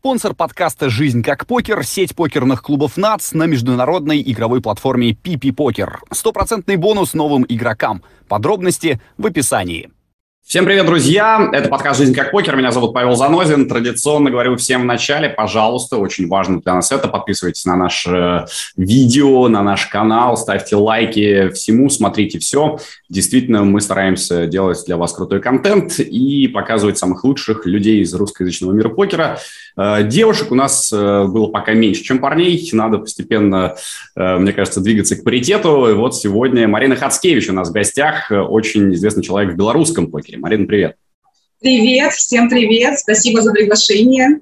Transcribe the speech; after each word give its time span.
Спонсор 0.00 0.32
подкаста 0.32 0.90
«Жизнь 0.90 1.24
как 1.24 1.44
покер»— 1.44 1.82
сеть 1.84 2.14
покерных 2.14 2.62
клубов 2.62 2.96
НАЦ 2.96 3.32
на 3.32 3.46
международной 3.46 4.22
игровой 4.24 4.62
платформе 4.62 5.10
PP 5.10 5.52
Покер. 5.52 6.02
Стопроцентный 6.12 6.76
бонус 6.76 7.14
новым 7.14 7.44
игрокам. 7.48 8.04
Подробности 8.28 9.00
в 9.16 9.26
описании. 9.26 9.90
Всем 10.48 10.64
привет, 10.64 10.86
друзья! 10.86 11.50
Это 11.52 11.68
подкаст 11.68 11.98
«Жизнь 11.98 12.14
как 12.14 12.30
покер». 12.30 12.56
Меня 12.56 12.70
зовут 12.72 12.94
Павел 12.94 13.14
Занозин. 13.16 13.68
Традиционно 13.68 14.30
говорю 14.30 14.56
всем 14.56 14.80
в 14.80 14.84
начале, 14.86 15.28
пожалуйста, 15.28 15.98
очень 15.98 16.26
важно 16.26 16.62
для 16.62 16.72
нас 16.72 16.90
это. 16.90 17.06
Подписывайтесь 17.06 17.66
на 17.66 17.76
наше 17.76 18.10
э, 18.10 18.46
видео, 18.78 19.48
на 19.48 19.62
наш 19.62 19.88
канал, 19.88 20.38
ставьте 20.38 20.76
лайки 20.76 21.50
всему, 21.50 21.90
смотрите 21.90 22.38
все. 22.38 22.78
Действительно, 23.10 23.62
мы 23.64 23.82
стараемся 23.82 24.46
делать 24.46 24.82
для 24.86 24.96
вас 24.96 25.12
крутой 25.12 25.42
контент 25.42 26.00
и 26.00 26.48
показывать 26.48 26.96
самых 26.96 27.24
лучших 27.24 27.66
людей 27.66 28.00
из 28.00 28.14
русскоязычного 28.14 28.72
мира 28.72 28.88
покера. 28.88 29.38
Э, 29.78 30.02
девушек 30.02 30.50
у 30.50 30.54
нас 30.54 30.92
э, 30.92 31.24
было 31.24 31.46
пока 31.46 31.72
меньше, 31.72 32.02
чем 32.02 32.18
парней. 32.18 32.68
Надо 32.72 32.98
постепенно, 32.98 33.76
мне 34.14 34.52
кажется, 34.52 34.80
двигаться 34.80 35.16
к 35.16 35.24
паритету. 35.24 35.88
И 35.88 35.94
вот 35.94 36.16
сегодня 36.16 36.66
Марина 36.66 36.96
Хацкевич 36.96 37.48
у 37.48 37.52
нас 37.52 37.70
в 37.70 37.72
гостях, 37.72 38.30
очень 38.30 38.92
известный 38.94 39.22
человек 39.22 39.54
в 39.54 39.56
белорусском 39.56 40.10
покере. 40.10 40.38
Марина, 40.38 40.66
привет. 40.66 40.96
Привет, 41.60 42.12
всем 42.12 42.48
привет, 42.48 43.00
спасибо 43.00 43.42
за 43.42 43.52
приглашение. 43.52 44.40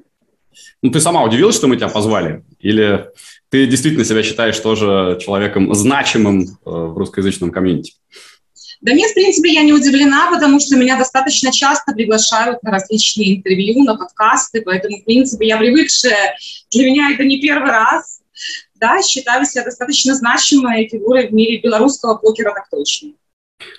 Ну, 0.83 0.91
ты 0.91 1.01
сама 1.01 1.25
удивилась, 1.25 1.57
что 1.57 1.67
мы 1.67 1.77
тебя 1.77 1.89
позвали? 1.89 2.45
Или 2.61 3.07
ты 3.49 3.67
действительно 3.67 4.05
себя 4.05 4.23
считаешь 4.23 4.59
тоже 4.59 5.19
человеком 5.23 5.73
значимым 5.75 6.43
э, 6.43 6.47
в 6.65 6.99
русскоязычном 6.99 7.51
комьюнити? 7.51 7.95
Да 8.87 8.93
нет, 8.93 9.11
в 9.11 9.15
принципе, 9.15 9.53
я 9.53 9.65
не 9.65 9.73
удивлена, 9.73 10.31
потому 10.31 10.61
что 10.61 10.77
меня 10.77 10.97
достаточно 10.97 11.51
часто 11.51 11.93
приглашают 11.93 12.63
на 12.63 12.71
различные 12.71 13.39
интервью, 13.39 13.83
на 13.83 13.97
подкасты, 13.97 14.63
поэтому, 14.63 14.99
в 14.99 15.05
принципе, 15.05 15.49
я 15.49 15.57
привыкшая. 15.57 16.37
Для 16.71 16.87
меня 16.87 17.11
это 17.11 17.25
не 17.25 17.41
первый 17.41 17.73
раз. 17.73 18.21
Да, 18.77 19.03
считаю 19.03 19.45
себя 19.45 19.65
достаточно 19.65 20.15
значимой 20.15 20.87
фигурой 20.89 21.27
в 21.27 21.33
мире 21.33 21.61
белорусского 21.61 22.15
покера, 22.15 22.55
так 22.55 22.71
точно. 22.71 23.11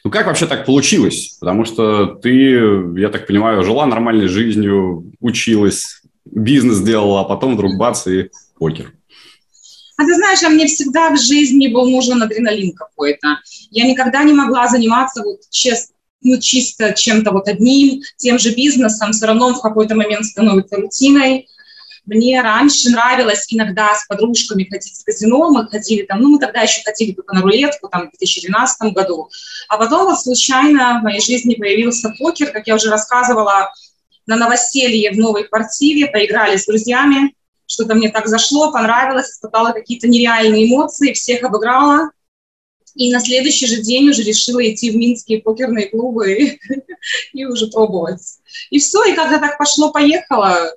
Ну 0.03 0.11
как 0.11 0.25
вообще 0.25 0.45
так 0.45 0.65
получилось? 0.65 1.37
Потому 1.39 1.63
что 1.63 2.07
ты, 2.07 2.59
я 2.97 3.07
так 3.07 3.27
понимаю, 3.27 3.63
жила 3.63 3.85
нормальной 3.85 4.27
жизнью, 4.27 5.13
училась, 5.21 6.01
бизнес 6.25 6.81
делала, 6.81 7.21
а 7.21 7.23
потом 7.23 7.53
вдруг 7.53 7.77
бац 7.77 8.07
и 8.07 8.29
покер. 8.59 8.91
А 9.97 10.05
ты 10.05 10.13
знаешь, 10.13 10.43
а 10.43 10.49
мне 10.49 10.67
всегда 10.67 11.09
в 11.09 11.19
жизни 11.19 11.67
был 11.67 11.89
нужен 11.89 12.21
адреналин 12.21 12.73
какой-то. 12.73 13.39
Я 13.71 13.87
никогда 13.87 14.23
не 14.23 14.33
могла 14.33 14.67
заниматься 14.67 15.23
вот 15.23 15.39
честно, 15.49 15.95
ну, 16.21 16.39
чисто 16.39 16.93
чем-то 16.93 17.31
вот 17.31 17.47
одним, 17.47 18.01
тем 18.17 18.37
же 18.37 18.53
бизнесом, 18.53 19.11
все 19.11 19.25
равно 19.25 19.53
в 19.53 19.61
какой-то 19.61 19.95
момент 19.95 20.25
становится 20.25 20.75
рутиной. 20.75 21.47
Мне 22.05 22.41
раньше 22.41 22.89
нравилось 22.89 23.45
иногда 23.49 23.93
с 23.95 24.05
подружками 24.07 24.63
ходить 24.63 24.93
в 24.93 25.03
казино, 25.03 25.51
мы 25.51 25.67
ходили 25.67 26.03
там, 26.03 26.21
ну, 26.21 26.29
мы 26.29 26.39
тогда 26.39 26.61
еще 26.61 26.81
ходили 26.83 27.11
только 27.11 27.35
на 27.35 27.41
рулетку, 27.41 27.89
там, 27.89 28.07
в 28.07 28.17
2012 28.17 28.93
году. 28.93 29.29
А 29.67 29.77
потом 29.77 30.05
вот 30.05 30.21
случайно 30.21 30.99
в 30.99 31.03
моей 31.03 31.21
жизни 31.21 31.55
появился 31.55 32.13
покер, 32.17 32.51
как 32.51 32.67
я 32.67 32.75
уже 32.75 32.89
рассказывала, 32.89 33.73
на 34.25 34.35
новоселье 34.35 35.11
в 35.11 35.17
новой 35.17 35.45
квартире, 35.45 36.07
поиграли 36.07 36.57
с 36.57 36.65
друзьями, 36.65 37.33
что-то 37.67 37.95
мне 37.95 38.09
так 38.09 38.27
зашло, 38.27 38.71
понравилось, 38.71 39.29
испытала 39.29 39.71
какие-то 39.71 40.07
нереальные 40.07 40.67
эмоции, 40.67 41.13
всех 41.13 41.43
обыграла. 41.43 42.11
И 42.95 43.13
на 43.13 43.19
следующий 43.19 43.67
же 43.67 43.81
день 43.81 44.09
уже 44.09 44.23
решила 44.23 44.59
идти 44.67 44.89
в 44.89 44.95
минские 44.95 45.41
покерные 45.41 45.87
клубы 45.87 46.57
и, 47.33 47.45
уже 47.45 47.67
пробовать. 47.67 48.21
И 48.71 48.79
все, 48.79 49.03
и 49.03 49.15
как-то 49.15 49.39
так 49.39 49.57
пошло-поехало. 49.59 50.73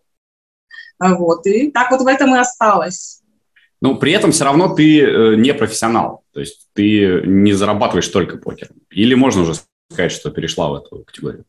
Вот, 0.98 1.46
и 1.46 1.70
так 1.70 1.90
вот 1.92 2.02
в 2.02 2.06
этом 2.06 2.34
и 2.34 2.38
осталось. 2.38 3.22
Ну, 3.80 3.96
при 3.96 4.12
этом 4.12 4.32
все 4.32 4.44
равно 4.44 4.74
ты 4.74 5.00
э, 5.00 5.36
не 5.36 5.54
профессионал, 5.54 6.24
то 6.34 6.40
есть 6.40 6.68
ты 6.74 7.22
не 7.24 7.54
зарабатываешь 7.54 8.08
только 8.08 8.36
покером. 8.36 8.76
Или 8.90 9.14
можно 9.14 9.42
уже 9.42 9.54
сказать, 9.90 10.12
что 10.12 10.30
перешла 10.30 10.68
в 10.68 10.74
эту 10.74 11.04
категорию? 11.04 11.46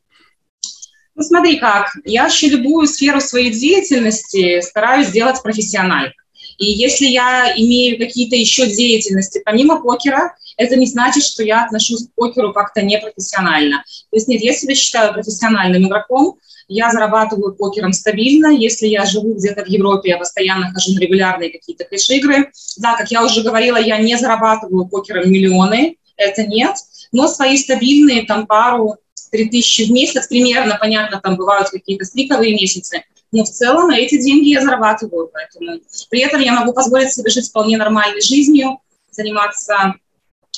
Ну, 1.22 1.28
смотри 1.28 1.58
как, 1.58 1.92
я 2.04 2.24
вообще 2.24 2.48
любую 2.48 2.88
сферу 2.88 3.22
своей 3.22 3.52
деятельности 3.52 4.60
стараюсь 4.62 5.10
сделать 5.10 5.40
профессионально. 5.44 6.14
И 6.58 6.66
если 6.66 7.06
я 7.06 7.54
имею 7.56 8.00
какие-то 8.00 8.36
еще 8.36 8.66
деятельности 8.66 9.40
помимо 9.46 9.84
покера, 9.84 10.36
это 10.58 10.78
не 10.78 10.88
значит, 10.88 11.24
что 11.24 11.44
я 11.44 11.64
отношусь 11.64 12.08
к 12.08 12.16
покеру 12.16 12.54
как-то 12.54 12.82
непрофессионально. 12.82 13.84
То 14.10 14.16
есть 14.16 14.28
нет, 14.30 14.42
я 14.42 14.54
себя 14.54 14.74
считаю 14.74 15.14
профессиональным 15.14 15.88
игроком, 15.88 16.40
я 16.68 16.90
зарабатываю 16.90 17.54
покером 17.54 17.94
стабильно. 17.94 18.48
Если 18.48 18.88
я 18.88 19.06
живу 19.06 19.36
где-то 19.36 19.64
в 19.64 19.68
Европе, 19.68 20.10
я 20.10 20.18
постоянно 20.18 20.72
хожу 20.74 20.96
на 20.96 21.02
регулярные 21.02 21.52
какие-то 21.52 21.84
кэш-игры. 21.84 22.50
Да, 22.78 22.96
как 22.96 23.12
я 23.12 23.24
уже 23.24 23.44
говорила, 23.44 23.78
я 23.78 24.00
не 24.00 24.18
зарабатываю 24.18 24.88
покером 24.88 25.32
миллионы, 25.32 25.98
это 26.18 26.48
нет, 26.48 26.78
но 27.12 27.28
свои 27.28 27.58
стабильные 27.58 28.26
там 28.26 28.48
пару, 28.48 28.98
три 29.32 29.50
тысячи 29.50 29.84
в 29.84 29.92
месяц 29.92 30.28
примерно, 30.28 30.78
понятно, 30.80 31.20
там 31.22 31.36
бывают 31.38 31.70
какие-то 31.70 32.06
стриковые 32.06 32.54
месяцы, 32.54 33.04
но 33.32 33.44
в 33.44 33.50
целом 33.50 33.88
на 33.88 33.98
эти 33.98 34.22
деньги 34.22 34.50
я 34.50 34.62
зарабатываю, 34.62 35.30
поэтому 35.32 35.80
при 36.10 36.22
этом 36.22 36.42
я 36.42 36.54
могу 36.54 36.74
позволить 36.74 37.14
себе 37.14 37.30
жить 37.30 37.50
вполне 37.50 37.78
нормальной 37.78 38.22
жизнью, 38.22 38.80
заниматься 39.10 39.96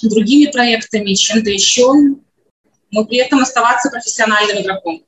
другими 0.02 0.52
проектами, 0.52 1.14
чем-то 1.14 1.50
еще, 1.50 1.94
но 2.92 3.06
при 3.06 3.18
этом 3.18 3.40
оставаться 3.40 3.90
профессиональным 3.90 4.64
игроком. 4.64 5.02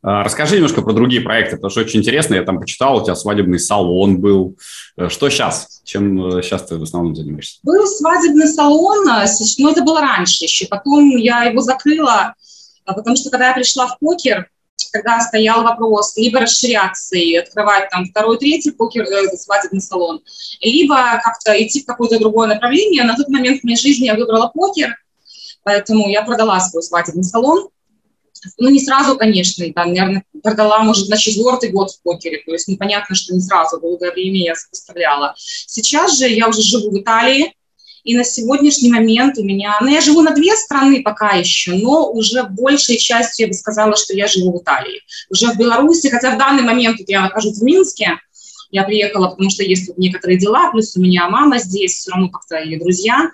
А, 0.00 0.22
расскажи 0.22 0.56
немножко 0.56 0.82
про 0.82 0.92
другие 0.92 1.20
проекты, 1.20 1.56
потому 1.56 1.70
что 1.70 1.80
очень 1.80 2.00
интересно. 2.00 2.34
Я 2.34 2.44
там 2.44 2.60
почитал, 2.60 2.98
у 2.98 3.04
тебя 3.04 3.16
свадебный 3.16 3.58
салон 3.58 4.20
был. 4.20 4.56
Э, 4.96 5.08
что 5.08 5.28
сейчас? 5.28 5.80
Чем 5.84 6.40
сейчас 6.40 6.62
э, 6.62 6.66
ты 6.66 6.76
в 6.76 6.84
основном 6.84 7.16
занимаешься? 7.16 7.58
Был 7.64 7.84
свадебный 7.86 8.46
салон, 8.46 9.04
но 9.04 9.24
ну, 9.58 9.70
это 9.70 9.82
было 9.82 10.00
раньше 10.00 10.44
еще. 10.44 10.66
Потом 10.66 11.16
я 11.16 11.44
его 11.44 11.60
закрыла, 11.62 12.34
потому 12.92 13.16
что 13.16 13.30
когда 13.30 13.48
я 13.48 13.54
пришла 13.54 13.86
в 13.86 13.98
покер, 13.98 14.50
когда 14.92 15.20
стоял 15.20 15.62
вопрос 15.62 16.16
либо 16.16 16.40
расширяться 16.40 17.16
и 17.16 17.36
открывать 17.36 17.90
там 17.90 18.06
второй, 18.06 18.38
третий 18.38 18.70
покер, 18.70 19.04
э, 19.04 19.36
свадебный 19.36 19.80
салон, 19.80 20.22
либо 20.60 20.96
как-то 21.22 21.52
идти 21.62 21.82
в 21.82 21.86
какое-то 21.86 22.18
другое 22.18 22.48
направление. 22.48 23.04
На 23.04 23.16
тот 23.16 23.28
момент 23.28 23.60
в 23.60 23.64
моей 23.64 23.76
жизни 23.76 24.06
я 24.06 24.14
выбрала 24.14 24.50
покер, 24.54 24.94
поэтому 25.62 26.08
я 26.08 26.22
продала 26.22 26.58
свой 26.60 26.82
свадебный 26.82 27.24
салон 27.24 27.68
ну, 28.58 28.68
не 28.70 28.80
сразу, 28.80 29.16
конечно, 29.16 29.64
там, 29.72 29.88
наверное, 29.88 30.24
продала, 30.42 30.80
может, 30.80 31.08
на 31.08 31.16
четвертый 31.16 31.70
год 31.70 31.90
в 31.90 32.02
покере, 32.02 32.42
то 32.44 32.52
есть 32.52 32.68
непонятно, 32.68 33.14
что 33.14 33.34
не 33.34 33.40
сразу, 33.40 33.80
долгое 33.80 34.12
время 34.12 34.38
я 34.38 34.54
сопоставляла. 34.54 35.34
Сейчас 35.36 36.18
же 36.18 36.28
я 36.28 36.48
уже 36.48 36.62
живу 36.62 36.90
в 36.90 37.00
Италии, 37.00 37.54
и 38.04 38.16
на 38.16 38.24
сегодняшний 38.24 38.90
момент 38.90 39.38
у 39.38 39.44
меня, 39.44 39.76
ну, 39.80 39.88
я 39.88 40.00
живу 40.00 40.22
на 40.22 40.32
две 40.34 40.56
страны 40.56 41.02
пока 41.02 41.32
еще, 41.32 41.72
но 41.72 42.10
уже 42.10 42.44
большей 42.44 42.96
частью 42.96 43.46
я 43.46 43.48
бы 43.48 43.54
сказала, 43.54 43.96
что 43.96 44.14
я 44.14 44.26
живу 44.26 44.52
в 44.52 44.62
Италии. 44.62 45.02
Уже 45.30 45.48
в 45.48 45.58
Беларуси, 45.58 46.08
хотя 46.08 46.34
в 46.34 46.38
данный 46.38 46.62
момент 46.62 46.98
я 47.06 47.22
нахожусь 47.22 47.58
в 47.58 47.62
Минске, 47.62 48.18
я 48.70 48.84
приехала, 48.84 49.28
потому 49.28 49.50
что 49.50 49.62
есть 49.62 49.86
тут 49.86 49.98
некоторые 49.98 50.38
дела, 50.38 50.70
плюс 50.70 50.96
у 50.96 51.00
меня 51.00 51.28
мама 51.28 51.58
здесь, 51.58 51.94
все 51.94 52.10
равно 52.10 52.28
как-то 52.28 52.56
и 52.56 52.78
друзья. 52.78 53.30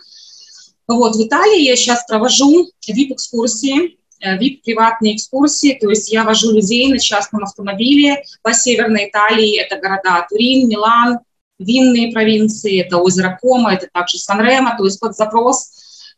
Вот, 0.86 1.16
в 1.16 1.26
Италии 1.26 1.62
я 1.62 1.76
сейчас 1.76 2.04
провожу 2.06 2.70
VIP-экскурсии, 2.86 3.98
VIP-приватные 4.22 5.12
э, 5.12 5.16
экскурсии, 5.16 5.76
то 5.80 5.88
есть 5.88 6.12
я 6.12 6.24
вожу 6.24 6.52
людей 6.52 6.90
на 6.90 6.98
частном 6.98 7.44
автомобиле 7.44 8.22
по 8.42 8.52
Северной 8.52 9.08
Италии, 9.08 9.58
это 9.58 9.76
города 9.76 10.26
Турин, 10.28 10.68
Милан, 10.68 11.18
винные 11.64 12.12
провинции, 12.12 12.80
это 12.80 12.98
озеро 12.98 13.38
Кома, 13.40 13.74
это 13.74 13.88
также 13.92 14.18
Сан-Ремо, 14.18 14.76
то 14.76 14.84
есть 14.84 15.00
под 15.00 15.16
запрос, 15.16 15.70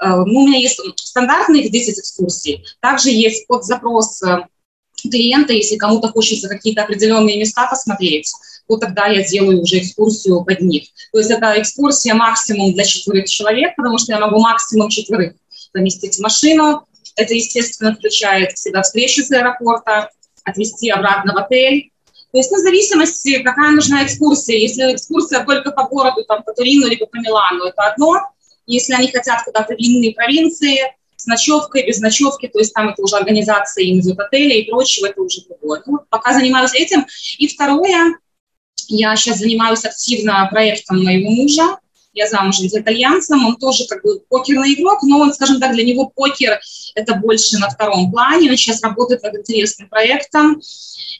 э, 0.02 0.08
ну, 0.08 0.42
у 0.42 0.46
меня 0.46 0.58
есть 0.58 0.80
стандартных 0.96 1.70
10 1.70 1.98
экскурсий, 1.98 2.64
также 2.80 3.10
есть 3.10 3.46
под 3.46 3.64
запрос 3.64 4.22
э, 4.22 4.46
клиента, 5.10 5.52
если 5.52 5.76
кому-то 5.76 6.08
хочется 6.08 6.48
какие-то 6.48 6.82
определенные 6.82 7.38
места 7.38 7.66
посмотреть, 7.68 8.30
то 8.68 8.76
тогда 8.76 9.06
я 9.06 9.22
делаю 9.22 9.62
уже 9.62 9.78
экскурсию 9.78 10.44
под 10.44 10.60
них. 10.60 10.88
То 11.12 11.18
есть 11.18 11.30
это 11.30 11.54
экскурсия 11.60 12.14
максимум 12.14 12.74
для 12.74 12.84
четверых 12.84 13.26
человек, 13.26 13.76
потому 13.76 13.98
что 13.98 14.12
я 14.12 14.18
могу 14.18 14.40
максимум 14.40 14.88
четверых 14.88 15.34
поместить 15.72 16.16
в 16.16 16.20
машину, 16.20 16.86
это, 17.16 17.34
естественно, 17.34 17.94
включает 17.94 18.52
в 18.52 18.58
себя 18.58 18.82
встречу 18.82 19.22
с 19.22 19.30
аэропорта, 19.30 20.10
отвезти 20.44 20.90
обратно 20.90 21.32
в 21.32 21.38
отель. 21.38 21.90
То 22.36 22.40
есть, 22.40 22.50
ну, 22.50 22.58
в 22.58 22.60
зависимости, 22.60 23.42
какая 23.42 23.70
нужна 23.70 24.04
экскурсия. 24.04 24.58
Если 24.58 24.92
экскурсия 24.92 25.42
только 25.42 25.70
по 25.70 25.84
городу, 25.84 26.22
там, 26.28 26.42
по 26.42 26.52
Турину 26.52 26.86
либо 26.86 27.06
по 27.06 27.16
Милану, 27.16 27.64
это 27.64 27.84
одно. 27.84 28.28
Если 28.66 28.92
они 28.92 29.10
хотят 29.10 29.42
куда-то 29.42 29.72
в 29.72 29.78
длинные 29.78 30.12
провинции, 30.12 30.80
с 31.16 31.24
ночевкой, 31.24 31.86
без 31.86 31.98
ночевки, 32.00 32.46
то 32.48 32.58
есть 32.58 32.74
там 32.74 32.90
это 32.90 33.00
уже 33.00 33.16
организация 33.16 33.84
им 33.84 34.00
из 34.00 34.10
отеля 34.10 34.54
и 34.54 34.70
прочего, 34.70 35.06
это 35.06 35.22
уже 35.22 35.46
другое. 35.48 35.82
Ну, 35.86 36.00
пока 36.10 36.34
занимаюсь 36.34 36.74
этим. 36.74 37.06
И 37.38 37.48
второе, 37.48 38.18
я 38.88 39.16
сейчас 39.16 39.38
занимаюсь 39.38 39.86
активно 39.86 40.46
проектом 40.52 41.02
моего 41.02 41.30
мужа, 41.30 41.78
я 42.16 42.26
замужем 42.26 42.68
за 42.68 42.80
итальянцем, 42.80 43.44
он 43.46 43.56
тоже 43.56 43.86
как 43.86 44.02
бы 44.02 44.20
покерный 44.28 44.74
игрок, 44.74 45.02
но 45.02 45.20
он, 45.20 45.32
скажем 45.32 45.60
так, 45.60 45.74
для 45.74 45.84
него 45.84 46.10
покер– 46.14 46.58
это 46.94 47.14
больше 47.14 47.58
на 47.58 47.68
втором 47.68 48.10
плане. 48.10 48.50
Он 48.50 48.56
сейчас 48.56 48.82
работает 48.82 49.22
над 49.22 49.36
интересным 49.36 49.88
проектом. 49.88 50.60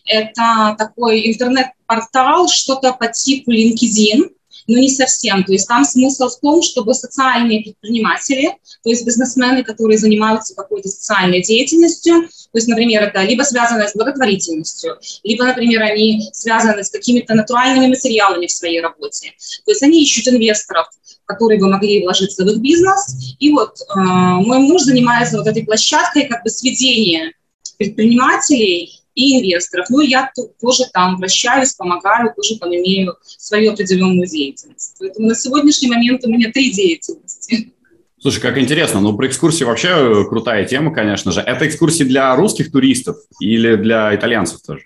Это 0.07 0.75
такой 0.79 1.31
интернет-портал, 1.31 2.49
что-то 2.49 2.93
по 2.95 3.09
типу 3.09 3.53
LinkedIn, 3.53 4.31
но 4.67 4.79
не 4.79 4.91
совсем. 4.91 5.45
То 5.45 5.53
есть 5.53 5.69
там 5.69 5.85
смысл 5.85 6.29
в 6.29 6.41
том, 6.41 6.63
чтобы 6.63 6.95
социальные 6.95 7.63
предприниматели, 7.63 8.57
то 8.83 8.91
есть 8.91 9.05
бизнесмены, 9.05 9.63
которые 9.65 9.99
занимаются 9.99 10.55
какой-то 10.55 10.89
социальной 10.89 11.43
деятельностью, 11.43 12.23
то 12.23 12.59
есть, 12.59 12.69
например, 12.69 13.03
это 13.03 13.23
либо 13.23 13.43
связано 13.43 13.87
с 13.87 13.95
благотворительностью, 13.95 14.99
либо, 15.23 15.45
например, 15.45 15.83
они 15.83 16.29
связаны 16.33 16.85
с 16.85 16.91
какими-то 16.91 17.35
натуральными 17.35 17.89
материалами 17.89 18.47
в 18.47 18.53
своей 18.53 18.81
работе. 18.81 19.33
То 19.65 19.71
есть 19.71 19.83
они 19.83 20.03
ищут 20.03 20.29
инвесторов, 20.29 20.87
которые 21.27 21.61
бы 21.61 21.69
могли 21.69 22.03
вложиться 22.03 22.45
в 22.45 22.49
их 22.49 22.59
бизнес. 22.59 23.37
И 23.39 23.53
вот 23.53 23.79
э, 23.81 23.99
мой 23.99 24.59
муж 24.59 24.83
занимается 24.83 25.37
вот 25.39 25.47
этой 25.47 25.65
площадкой 25.65 26.29
как 26.29 26.45
бы 26.45 26.51
сведения 26.51 27.33
предпринимателей 27.79 29.03
и 29.17 29.41
инвесторов. 29.41 29.87
Ну, 29.89 30.01
я 30.01 30.31
тоже 30.61 30.85
там 30.93 31.17
вращаюсь, 31.17 31.73
помогаю, 31.73 32.33
тоже 32.37 32.59
там 32.59 32.69
имею 32.69 33.17
свою 33.25 33.73
определенную 33.73 34.29
деятельность. 34.29 34.95
Поэтому 35.01 35.29
на 35.29 35.35
сегодняшний 35.35 35.89
момент 35.89 36.25
у 36.25 36.31
меня 36.31 36.53
три 36.53 36.71
деятельности. 36.71 37.73
Слушай, 38.21 38.41
как 38.41 38.59
интересно. 38.59 39.01
Ну, 39.01 39.17
про 39.17 39.27
экскурсии 39.27 39.65
вообще 39.65 40.25
крутая 40.29 40.65
тема, 40.65 40.93
конечно 40.93 41.33
же. 41.33 41.41
Это 41.41 41.67
экскурсии 41.67 42.05
для 42.05 42.35
русских 42.37 42.71
туристов 42.71 43.17
или 43.41 43.77
для 43.77 44.15
итальянцев 44.15 44.61
тоже? 44.67 44.83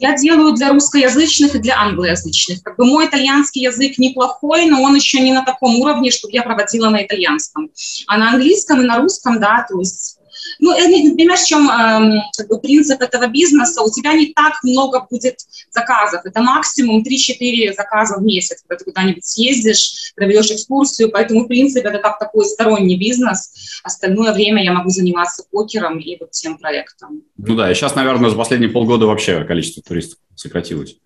Я 0.00 0.16
делаю 0.16 0.54
для 0.54 0.72
русскоязычных 0.72 1.56
и 1.56 1.58
для 1.58 1.80
англоязычных. 1.80 2.62
Как 2.62 2.76
бы 2.76 2.84
мой 2.84 3.06
итальянский 3.06 3.62
язык 3.62 3.98
неплохой, 3.98 4.66
но 4.66 4.80
он 4.82 4.94
еще 4.94 5.20
не 5.20 5.32
на 5.32 5.44
таком 5.44 5.80
уровне, 5.80 6.12
чтобы 6.12 6.32
я 6.34 6.42
проводила 6.42 6.88
на 6.88 7.04
итальянском. 7.04 7.70
А 8.06 8.16
на 8.16 8.30
английском 8.30 8.80
и 8.80 8.84
на 8.84 8.98
русском, 8.98 9.40
да, 9.40 9.66
то 9.68 9.78
есть 9.80 10.17
ну, 10.60 10.72
понимаешь, 11.16 11.40
в 11.40 11.46
чем 11.46 11.68
э, 11.68 12.20
как 12.36 12.48
бы 12.48 12.60
принцип 12.60 13.00
этого 13.00 13.26
бизнеса? 13.26 13.82
У 13.82 13.90
тебя 13.90 14.14
не 14.14 14.32
так 14.32 14.54
много 14.62 15.06
будет 15.10 15.36
заказов. 15.70 16.22
Это 16.24 16.40
максимум 16.40 17.02
3-4 17.02 17.74
заказа 17.74 18.18
в 18.18 18.22
месяц, 18.22 18.62
когда 18.62 18.78
ты 18.78 18.84
куда-нибудь 18.84 19.24
съездишь, 19.24 20.12
проведешь 20.16 20.50
экскурсию. 20.50 21.10
Поэтому, 21.10 21.44
в 21.44 21.48
принципе, 21.48 21.88
это 21.88 21.98
как 21.98 22.18
такой 22.18 22.44
сторонний 22.44 22.98
бизнес. 22.98 23.80
Остальное 23.82 24.32
время 24.32 24.62
я 24.62 24.72
могу 24.72 24.90
заниматься 24.90 25.44
покером 25.50 25.98
и 25.98 26.16
вот 26.18 26.32
тем 26.32 26.58
проектом. 26.58 27.22
Ну 27.36 27.54
да, 27.54 27.70
и 27.70 27.74
сейчас, 27.74 27.94
наверное, 27.94 28.30
за 28.30 28.36
последние 28.36 28.70
полгода 28.70 29.06
вообще 29.06 29.44
количество 29.44 29.82
туристов 29.82 30.18
сократилось. 30.34 30.96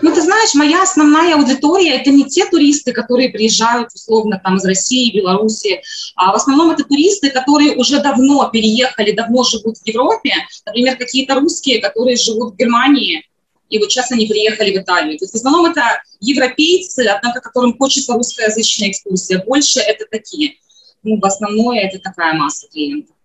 Ну, 0.00 0.14
ты 0.14 0.22
знаешь, 0.22 0.54
моя 0.54 0.82
основная 0.82 1.34
аудитория– 1.34 1.96
это 2.00 2.10
не 2.10 2.24
те 2.24 2.46
туристы, 2.46 2.92
которые 2.92 3.28
приезжают, 3.28 3.90
условно, 3.94 4.40
там, 4.42 4.56
из 4.56 4.64
России, 4.64 5.14
Беларуси, 5.14 5.82
а 6.16 6.32
в 6.32 6.36
основном 6.36 6.70
это 6.70 6.84
туристы, 6.84 7.30
которые 7.30 7.76
уже 7.76 8.00
давно 8.00 8.48
переехали, 8.50 9.12
давно 9.12 9.42
живут 9.44 9.78
в 9.78 9.86
Европе, 9.86 10.34
например, 10.64 10.96
какие-то 10.96 11.34
русские, 11.34 11.80
которые 11.80 12.16
живут 12.16 12.54
в 12.54 12.56
Германии, 12.56 13.24
и 13.72 13.78
вот 13.78 13.90
сейчас 13.90 14.12
они 14.12 14.26
приехали 14.26 14.76
в 14.76 14.82
Италию. 14.82 15.18
То 15.18 15.24
есть 15.24 15.32
в 15.32 15.36
основном 15.36 15.64
это 15.64 16.02
европейцы, 16.20 17.06
однако 17.06 17.40
которым 17.40 17.76
хочется 17.76 18.12
русскоязычная 18.12 18.90
экскурсия. 18.90 19.42
Больше 19.42 19.80
это 19.80 20.04
такие. 20.10 20.56
Ну, 21.02 21.18
в 21.18 21.24
основном 21.24 21.72
это 21.72 21.98
такая 21.98 22.34
масса 22.34 22.68
клиентов. 22.70 23.16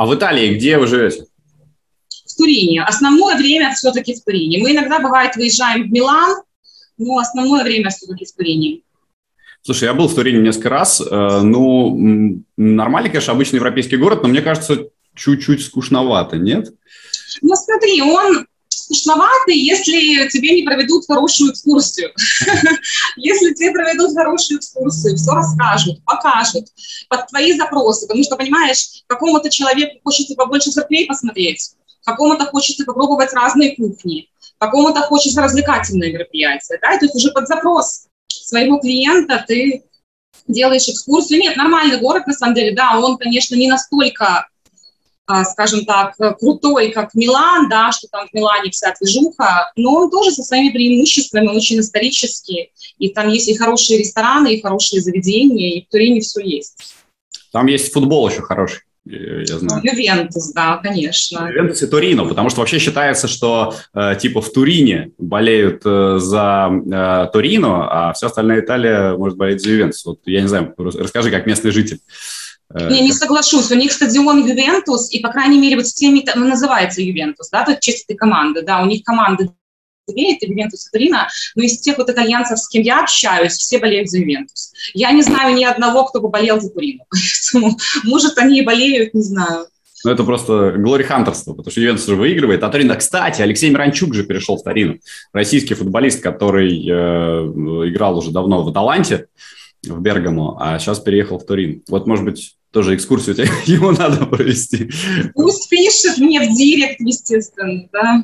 А 0.00 0.06
в 0.06 0.14
Италии 0.14 0.54
где 0.54 0.78
вы 0.78 0.86
живете? 0.86 1.26
В 2.24 2.34
Турине. 2.34 2.82
Основное 2.82 3.36
время 3.36 3.74
все-таки 3.74 4.14
в 4.14 4.24
Турине. 4.24 4.56
Мы 4.62 4.72
иногда, 4.72 4.98
бывает, 4.98 5.36
выезжаем 5.36 5.82
в 5.82 5.92
Милан, 5.92 6.40
но 6.96 7.18
основное 7.18 7.62
время 7.64 7.90
все-таки 7.90 8.24
в 8.24 8.32
Турине. 8.32 8.80
Слушай, 9.60 9.84
я 9.84 9.92
был 9.92 10.08
в 10.08 10.14
Турине 10.14 10.40
несколько 10.40 10.70
раз. 10.70 11.02
Э, 11.02 11.40
ну, 11.42 12.42
нормальный, 12.56 13.10
конечно, 13.10 13.34
обычный 13.34 13.56
европейский 13.56 13.98
город, 13.98 14.22
но 14.22 14.30
мне 14.30 14.40
кажется, 14.40 14.88
чуть-чуть 15.14 15.62
скучновато, 15.62 16.38
нет? 16.38 16.72
Ну, 17.42 17.54
смотри, 17.54 18.00
он 18.00 18.46
скучноватый, 18.84 19.56
если 19.56 20.28
тебе 20.28 20.56
не 20.56 20.62
проведут 20.62 21.06
хорошую 21.06 21.52
экскурсию. 21.52 22.12
Если 23.16 23.54
тебе 23.54 23.72
проведут 23.72 24.14
хорошую 24.14 24.58
экскурсию, 24.58 25.16
все 25.16 25.32
расскажут, 25.32 26.04
покажут 26.04 26.66
под 27.08 27.26
твои 27.28 27.56
запросы. 27.56 28.06
Потому 28.06 28.24
что, 28.24 28.36
понимаешь, 28.36 29.02
какому-то 29.06 29.50
человеку 29.50 30.00
хочется 30.04 30.34
побольше 30.34 30.70
церквей 30.70 31.06
посмотреть, 31.06 31.72
какому-то 32.04 32.46
хочется 32.46 32.84
попробовать 32.84 33.32
разные 33.32 33.76
кухни, 33.76 34.28
какому-то 34.58 35.00
хочется 35.02 35.42
развлекательное 35.42 36.12
мероприятие. 36.12 36.78
Да? 36.80 36.98
То 36.98 37.04
есть 37.04 37.14
уже 37.14 37.32
под 37.32 37.46
запрос 37.48 38.06
своего 38.28 38.78
клиента 38.78 39.44
ты 39.46 39.84
делаешь 40.48 40.88
экскурсию. 40.88 41.40
Нет, 41.40 41.56
нормальный 41.56 41.98
город, 41.98 42.26
на 42.26 42.32
самом 42.32 42.54
деле, 42.54 42.74
да, 42.74 42.98
он, 42.98 43.18
конечно, 43.18 43.54
не 43.54 43.68
настолько 43.68 44.46
скажем 45.50 45.84
так, 45.84 46.14
крутой, 46.38 46.90
как 46.90 47.14
Милан, 47.14 47.68
да, 47.68 47.92
что 47.92 48.08
там 48.08 48.28
в 48.28 48.34
Милане 48.34 48.70
вся 48.70 48.94
движуха, 49.00 49.72
но 49.76 49.94
он 49.94 50.10
тоже 50.10 50.30
со 50.30 50.42
своими 50.42 50.70
преимуществами, 50.70 51.48
очень 51.48 51.80
исторический, 51.80 52.72
и 52.98 53.08
там 53.10 53.28
есть 53.28 53.48
и 53.48 53.56
хорошие 53.56 53.98
рестораны, 53.98 54.54
и 54.54 54.62
хорошие 54.62 55.00
заведения, 55.00 55.78
и 55.78 55.84
в 55.84 55.88
Турине 55.90 56.20
все 56.20 56.40
есть. 56.40 56.94
Там 57.52 57.66
есть 57.66 57.92
футбол 57.92 58.28
еще 58.28 58.42
хороший 58.42 58.80
я 59.04 59.58
знаю. 59.58 59.82
Ну, 59.82 59.90
Ювентус, 59.90 60.52
да, 60.52 60.76
конечно. 60.76 61.48
Ювентус 61.48 61.82
и 61.82 61.86
Торино, 61.86 62.26
потому 62.26 62.50
что 62.50 62.60
вообще 62.60 62.78
считается, 62.78 63.28
что 63.28 63.74
э, 63.94 64.14
типа 64.20 64.40
в 64.40 64.52
Турине 64.52 65.10
болеют 65.18 65.82
э, 65.84 66.18
за 66.18 66.70
э, 66.70 67.26
Торино, 67.32 67.88
а 67.90 68.12
вся 68.12 68.26
остальная 68.26 68.60
Италия 68.60 69.16
может 69.16 69.38
болеть 69.38 69.62
за 69.62 69.70
Ювентус. 69.70 70.04
Вот 70.04 70.20
я 70.26 70.42
не 70.42 70.48
знаю, 70.48 70.74
расскажи, 70.76 71.30
как 71.30 71.46
местный 71.46 71.70
житель. 71.70 72.00
Не, 72.72 73.00
не 73.00 73.12
соглашусь. 73.12 73.70
У 73.70 73.74
них 73.74 73.92
стадион 73.92 74.46
Ювентус, 74.46 75.10
и, 75.10 75.18
по 75.20 75.30
крайней 75.30 75.58
мере, 75.58 75.76
вот 75.76 75.86
с 75.86 75.94
теми, 75.94 76.24
ну, 76.36 76.46
называется 76.46 77.02
Ювентус, 77.02 77.50
да, 77.50 77.66
честь 77.80 78.04
этой 78.04 78.16
команды, 78.16 78.62
да, 78.62 78.80
у 78.80 78.86
них 78.86 79.02
команды 79.02 79.50
две, 80.06 80.36
это 80.36 80.46
Ювентус 80.46 80.86
и 80.86 80.90
Торино, 80.90 81.28
но 81.54 81.62
из 81.62 81.80
тех 81.80 81.98
вот 81.98 82.10
итальянцев, 82.10 82.58
с 82.58 82.68
кем 82.68 82.82
я 82.82 83.00
общаюсь, 83.00 83.54
все 83.54 83.78
болеют 83.78 84.08
за 84.08 84.18
Ювентус. 84.18 84.72
Я 84.94 85.12
не 85.12 85.22
знаю 85.22 85.54
ни 85.54 85.64
одного, 85.64 86.04
кто 86.04 86.20
бы 86.20 86.28
болел 86.28 86.60
за 86.60 86.70
Торино, 86.70 87.04
поэтому, 87.52 87.76
может, 88.04 88.38
они 88.38 88.60
и 88.60 88.64
болеют, 88.64 89.14
не 89.14 89.22
знаю. 89.22 89.66
Ну, 90.02 90.10
это 90.10 90.24
просто 90.24 90.72
glory 90.78 91.04
hunter 91.04 91.30
ство, 91.30 91.52
потому 91.52 91.70
что 91.70 91.80
Ювентус 91.80 92.06
уже 92.06 92.16
выигрывает. 92.16 92.62
А 92.62 92.70
Торино, 92.70 92.96
кстати, 92.96 93.42
Алексей 93.42 93.68
Миранчук 93.68 94.14
же 94.14 94.24
перешел 94.24 94.56
в 94.56 94.62
Торино. 94.62 94.98
Российский 95.32 95.74
футболист, 95.74 96.22
который 96.22 96.70
э, 96.70 96.92
играл 97.90 98.16
уже 98.16 98.30
давно 98.30 98.62
в 98.62 98.68
Аталанте, 98.68 99.26
в 99.82 100.00
Бергамо, 100.00 100.56
а 100.58 100.78
сейчас 100.78 101.00
переехал 101.00 101.38
в 101.38 101.44
Турин. 101.44 101.82
Вот, 101.88 102.06
может 102.06 102.24
быть, 102.24 102.56
тоже 102.72 102.94
экскурсию 102.94 103.34
тебе, 103.36 103.48
ему 103.66 103.90
надо 103.92 104.26
провести. 104.26 104.90
Пусть 105.34 105.68
пишет 105.68 106.18
мне 106.18 106.40
в 106.40 106.56
директ, 106.56 107.00
естественно, 107.00 107.88
да. 107.92 108.22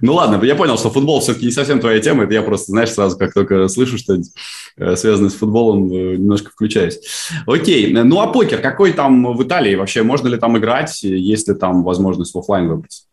Ну 0.00 0.14
ладно, 0.14 0.42
я 0.44 0.54
понял, 0.54 0.78
что 0.78 0.90
футбол 0.90 1.20
все-таки 1.20 1.46
не 1.46 1.52
совсем 1.52 1.78
твоя 1.78 2.00
тема. 2.00 2.24
Это 2.24 2.32
я 2.32 2.42
просто, 2.42 2.72
знаешь, 2.72 2.90
сразу 2.90 3.18
как 3.18 3.34
только 3.34 3.68
слышу 3.68 3.98
что-нибудь 3.98 4.30
э, 4.78 4.96
связанное 4.96 5.28
с 5.28 5.34
футболом, 5.34 5.92
э, 5.92 6.16
немножко 6.16 6.50
включаюсь. 6.50 6.98
Окей, 7.46 7.92
ну 7.92 8.20
а 8.20 8.28
покер 8.28 8.62
какой 8.62 8.94
там 8.94 9.36
в 9.36 9.42
Италии? 9.42 9.74
Вообще 9.74 10.02
можно 10.02 10.28
ли 10.28 10.38
там 10.38 10.56
играть? 10.56 11.02
Есть 11.02 11.48
ли 11.48 11.54
там 11.54 11.84
возможность 11.84 12.34
в 12.34 12.38
офлайн 12.38 12.68
выбрать? 12.68 13.04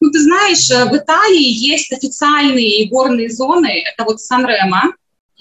Ну, 0.00 0.10
ты 0.10 0.20
знаешь, 0.20 0.68
э, 0.70 0.84
в 0.90 0.96
Италии 0.96 1.48
есть 1.48 1.92
официальные 1.92 2.88
горные 2.88 3.30
зоны. 3.30 3.84
Это 3.84 4.04
вот 4.04 4.20
Сан-Ремо, 4.20 4.94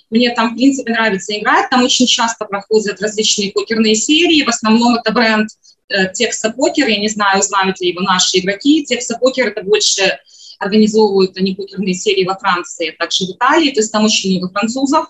мне 0.09 0.31
там, 0.31 0.53
в 0.53 0.55
принципе, 0.55 0.91
нравится 0.91 1.37
играть. 1.37 1.69
Там 1.69 1.83
очень 1.83 2.07
часто 2.07 2.45
проходят 2.45 3.01
различные 3.01 3.51
покерные 3.51 3.95
серии. 3.95 4.43
В 4.43 4.49
основном 4.49 4.95
это 4.95 5.11
бренд 5.11 5.49
э, 5.89 6.11
Текса 6.13 6.51
Покер. 6.51 6.87
Я 6.87 6.99
не 6.99 7.09
знаю, 7.09 7.41
знают 7.41 7.79
ли 7.81 7.89
его 7.89 8.01
наши 8.01 8.39
игроки. 8.39 8.85
Текса 8.85 9.17
Покер– 9.19 9.47
это 9.49 9.63
больше 9.63 10.17
организовывают 10.59 11.37
они 11.37 11.53
покерные 11.55 11.93
серии 11.93 12.25
во 12.25 12.37
Франции, 12.37 12.89
а 12.89 12.97
также 12.97 13.25
в 13.25 13.31
Италии. 13.31 13.71
То 13.71 13.81
есть 13.81 13.91
там 13.91 14.05
очень 14.05 14.31
много 14.31 14.51
французов. 14.51 15.07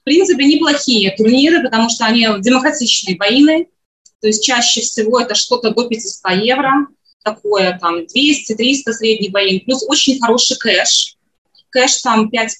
В 0.00 0.04
принципе, 0.04 0.44
неплохие 0.44 1.14
турниры, 1.16 1.62
потому 1.62 1.88
что 1.88 2.04
они 2.04 2.26
демократичные 2.40 3.16
боины. 3.16 3.68
То 4.20 4.28
есть 4.28 4.44
чаще 4.44 4.80
всего 4.80 5.20
это 5.20 5.34
что-то 5.34 5.70
до 5.70 5.88
500 5.88 6.32
евро, 6.42 6.86
такое 7.24 7.78
там 7.80 8.00
200-300 8.00 8.92
средний 8.92 9.30
боин, 9.30 9.60
плюс 9.60 9.84
очень 9.86 10.20
хороший 10.20 10.56
кэш. 10.56 11.16
Кэш 11.70 12.02
там 12.02 12.30
5-5, 12.30 12.50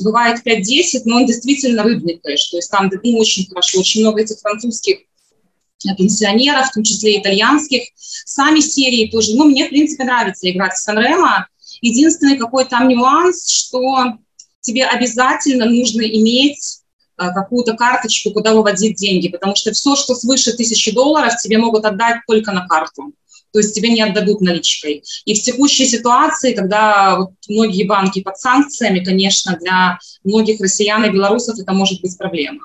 бывает 0.00 0.40
5-10, 0.44 1.02
но 1.04 1.16
он 1.16 1.26
действительно 1.26 1.82
рыбный 1.82 2.18
кэш. 2.22 2.50
То 2.50 2.56
есть 2.56 2.70
там 2.70 2.90
ну, 3.02 3.18
очень 3.18 3.46
хорошо, 3.48 3.80
очень 3.80 4.00
много 4.00 4.22
этих 4.22 4.38
французских 4.38 4.98
э, 4.98 5.96
пенсионеров, 5.96 6.68
в 6.68 6.74
том 6.74 6.82
числе 6.82 7.20
итальянских. 7.20 7.82
Сами 7.96 8.60
серии 8.60 9.10
тоже. 9.10 9.34
Ну, 9.34 9.44
мне, 9.44 9.66
в 9.66 9.68
принципе, 9.68 10.04
нравится 10.04 10.50
играть 10.50 10.74
в 10.74 10.78
Сан-Ремо. 10.78 11.46
Единственный 11.80 12.36
какой 12.36 12.64
там 12.64 12.88
нюанс, 12.88 13.48
что 13.48 14.18
тебе 14.60 14.84
обязательно 14.84 15.66
нужно 15.66 16.02
иметь 16.02 16.82
э, 17.18 17.28
какую-то 17.34 17.74
карточку, 17.74 18.30
куда 18.30 18.54
выводить 18.54 18.96
деньги, 18.96 19.28
потому 19.28 19.54
что 19.56 19.72
все, 19.72 19.96
что 19.96 20.14
свыше 20.14 20.52
тысячи 20.52 20.92
долларов, 20.92 21.34
тебе 21.42 21.58
могут 21.58 21.84
отдать 21.84 22.18
только 22.26 22.52
на 22.52 22.66
карту. 22.66 23.12
То 23.52 23.58
есть 23.58 23.74
тебе 23.74 23.90
не 23.90 24.02
отдадут 24.02 24.40
наличкой. 24.40 25.04
И 25.24 25.34
в 25.34 25.42
текущей 25.42 25.86
ситуации, 25.86 26.54
когда 26.54 27.16
вот 27.16 27.30
многие 27.48 27.84
банки 27.84 28.22
под 28.22 28.38
санкциями, 28.38 29.04
конечно, 29.04 29.58
для 29.60 29.98
многих 30.24 30.60
россиян 30.60 31.04
и 31.04 31.10
белорусов 31.10 31.58
это 31.58 31.72
может 31.72 32.00
быть 32.00 32.16
проблема. 32.16 32.60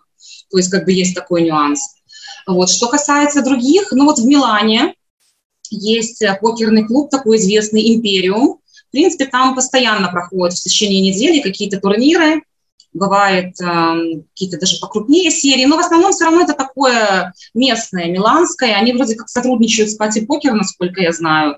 То 0.49 0.57
есть 0.57 0.69
как 0.69 0.85
бы 0.85 0.93
есть 0.93 1.13
такой 1.13 1.43
нюанс. 1.43 1.81
Вот. 2.47 2.69
Что 2.69 2.87
касается 2.87 3.43
других, 3.43 3.91
ну 3.91 4.05
вот 4.05 4.19
в 4.19 4.25
Милане 4.25 4.93
есть 5.69 6.23
покерный 6.41 6.87
клуб 6.87 7.09
такой 7.09 7.37
известный 7.37 7.93
«Империум». 7.93 8.59
В 8.87 8.91
принципе, 8.91 9.25
там 9.25 9.53
постоянно 9.53 10.07
проходят 10.09 10.57
в 10.57 10.63
течение 10.63 11.01
недели 11.01 11.41
какие-то 11.41 11.81
турниры, 11.81 12.43
бывает 12.93 13.59
э, 13.61 14.21
какие-то 14.33 14.59
даже 14.59 14.79
покрупнее 14.79 15.31
серии, 15.31 15.65
но 15.65 15.77
в 15.77 15.79
основном 15.79 16.11
все 16.11 16.25
равно 16.25 16.41
это 16.41 16.53
такое 16.53 17.33
местное, 17.53 18.05
миланское. 18.05 18.75
Они 18.75 18.93
вроде 18.93 19.15
как 19.15 19.29
сотрудничают 19.29 19.91
с 19.91 19.95
Пати 19.95 20.25
Покер, 20.25 20.53
насколько 20.53 21.01
я 21.01 21.11
знаю. 21.11 21.57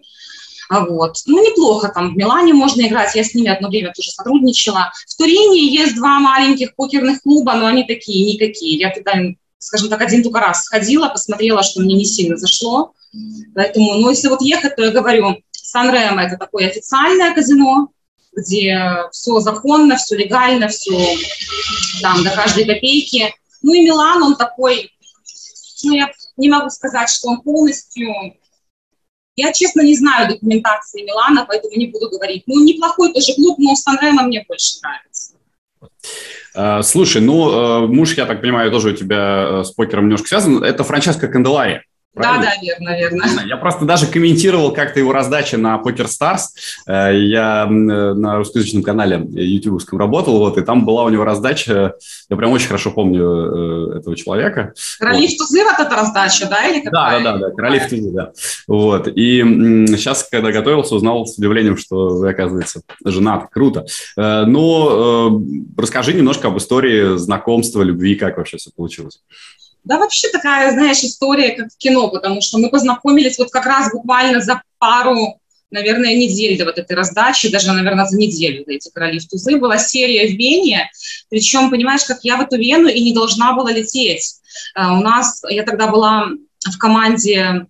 А 0.69 0.85
вот. 0.85 1.17
Ну, 1.25 1.43
неплохо 1.43 1.89
там 1.89 2.13
в 2.13 2.17
Милане 2.17 2.53
можно 2.53 2.85
играть, 2.85 3.15
я 3.15 3.23
с 3.23 3.33
ними 3.33 3.49
одно 3.49 3.69
время 3.69 3.91
тоже 3.95 4.11
сотрудничала. 4.11 4.91
В 5.07 5.17
Турине 5.17 5.67
есть 5.67 5.95
два 5.95 6.19
маленьких 6.19 6.75
покерных 6.75 7.23
клуба, 7.23 7.55
но 7.55 7.65
они 7.65 7.85
такие, 7.85 8.33
никакие. 8.33 8.77
Я 8.77 8.93
туда, 8.93 9.13
скажем 9.57 9.89
так, 9.89 10.01
один 10.01 10.21
только 10.21 10.39
раз 10.39 10.65
сходила, 10.65 11.09
посмотрела, 11.09 11.63
что 11.63 11.81
мне 11.81 11.95
не 11.95 12.05
сильно 12.05 12.37
зашло. 12.37 12.93
Поэтому, 13.55 13.95
ну, 13.95 14.11
если 14.11 14.27
вот 14.27 14.41
ехать, 14.41 14.75
то 14.75 14.83
я 14.83 14.91
говорю, 14.91 15.41
Сан-Ремо– 15.51 16.21
это 16.23 16.37
такое 16.37 16.67
официальное 16.67 17.33
казино, 17.33 17.89
где 18.35 19.05
все 19.11 19.39
законно, 19.39 19.97
все 19.97 20.15
легально, 20.15 20.67
все 20.67 21.17
там 22.01 22.23
до 22.23 22.31
каждой 22.31 22.65
копейки. 22.65 23.33
Ну 23.61 23.73
и 23.73 23.81
Милан, 23.81 24.23
он 24.23 24.35
такой, 24.35 24.91
ну 25.83 25.93
я 25.93 26.11
не 26.37 26.49
могу 26.49 26.69
сказать, 26.69 27.09
что 27.09 27.29
он 27.29 27.41
полностью... 27.41 28.07
Я, 29.35 29.53
честно, 29.53 29.81
не 29.81 29.95
знаю 29.95 30.27
документации 30.27 31.03
Милана, 31.03 31.45
поэтому 31.47 31.75
не 31.75 31.87
буду 31.87 32.09
говорить. 32.09 32.43
Ну, 32.45 32.61
неплохой 32.63 33.13
тоже 33.13 33.33
клуб, 33.35 33.57
но 33.57 33.73
Сан-Ремо 33.73 34.23
мне 34.23 34.43
больше 34.45 34.79
нравится. 34.81 35.33
А, 36.53 36.83
слушай, 36.83 37.21
ну, 37.21 37.83
э, 37.83 37.87
муж, 37.87 38.15
я 38.17 38.25
так 38.25 38.41
понимаю, 38.41 38.69
тоже 38.69 38.89
у 38.89 38.95
тебя 38.95 39.61
э, 39.61 39.63
с 39.63 39.71
покером 39.71 40.05
немножко 40.05 40.27
связан. 40.27 40.61
Это 40.61 40.83
Франческо 40.83 41.29
Канделари. 41.29 41.83
Правильно? 42.13 42.45
Да, 42.45 42.51
да, 42.55 42.61
верно, 42.61 42.97
верно. 42.97 43.47
Я 43.47 43.57
просто 43.57 43.85
даже 43.85 44.07
комментировал 44.07 44.73
как-то 44.73 44.99
его 44.99 45.13
раздачи 45.13 45.55
на 45.55 45.79
Poker 45.83 46.07
Stars. 46.07 46.47
Э, 46.87 47.15
я 47.15 47.65
э, 47.65 47.69
на 47.69 48.37
русскоязычном 48.37 48.81
канале 48.81 49.27
ютубовском 49.31 49.99
работал, 49.99 50.39
вот, 50.39 50.57
и 50.57 50.61
там 50.61 50.85
была 50.85 51.03
у 51.03 51.09
него 51.09 51.23
раздача, 51.23 51.93
я 52.29 52.35
прям 52.35 52.51
очень 52.51 52.67
хорошо 52.67 52.91
помню 52.91 53.93
э, 53.93 53.99
этого 53.99 54.15
человека. 54.15 54.73
Короли 54.97 55.27
вот. 55.27 55.29
в 55.29 55.37
тузы 55.37 55.63
вот 55.63 55.79
эта 55.79 55.95
раздача, 55.95 56.47
да? 56.49 56.67
Или 56.67 56.83
да, 56.85 57.11
да, 57.11 57.19
да, 57.19 57.37
да, 57.37 57.51
короли 57.51 57.79
в 57.79 57.87
тузы, 57.87 58.11
да. 58.11 58.31
Вот, 58.67 59.07
и 59.07 59.41
сейчас, 59.89 60.27
когда 60.29 60.51
готовился, 60.51 60.95
узнал 60.95 61.27
с 61.27 61.37
удивлением, 61.37 61.77
что 61.77 62.09
вы, 62.09 62.29
оказывается, 62.29 62.81
женат. 63.05 63.49
Круто. 63.51 63.85
Но 64.15 65.41
расскажи 65.77 66.13
немножко 66.13 66.47
об 66.47 66.57
истории 66.57 67.17
знакомства, 67.17 67.81
любви, 67.81 68.15
как 68.15 68.37
вообще 68.37 68.57
все 68.57 68.71
получилось. 68.75 69.21
Да, 69.83 69.97
вообще 69.97 70.27
такая, 70.29 70.71
знаешь, 70.71 71.03
история, 71.03 71.51
как 71.51 71.71
в 71.71 71.77
кино, 71.77 72.09
потому 72.09 72.41
что 72.41 72.57
мы 72.57 72.69
познакомились 72.69 73.37
вот 73.37 73.49
как 73.49 73.65
раз 73.65 73.91
буквально 73.91 74.41
за 74.41 74.61
пару, 74.77 75.39
наверное, 75.71 76.15
недель 76.15 76.57
до 76.57 76.65
вот 76.65 76.77
этой 76.77 76.95
раздачи, 76.95 77.49
даже, 77.49 77.71
наверное, 77.71 78.05
за 78.05 78.17
неделю 78.17 78.65
до 78.65 78.73
эти 78.73 78.89
«Короли 78.91 79.19
в 79.19 79.27
тузы». 79.27 79.57
Была 79.57 79.77
серия 79.77 80.27
в 80.27 80.37
Вене, 80.37 80.89
причем, 81.29 81.69
понимаешь, 81.69 82.03
как 82.03 82.19
я 82.23 82.37
в 82.37 82.41
эту 82.41 82.57
Вену 82.57 82.87
и 82.87 83.01
не 83.01 83.13
должна 83.13 83.53
была 83.53 83.71
лететь. 83.71 84.35
А, 84.75 84.97
у 84.97 85.01
нас, 85.01 85.41
я 85.49 85.63
тогда 85.63 85.87
была 85.87 86.27
в 86.65 86.77
команде 86.77 87.65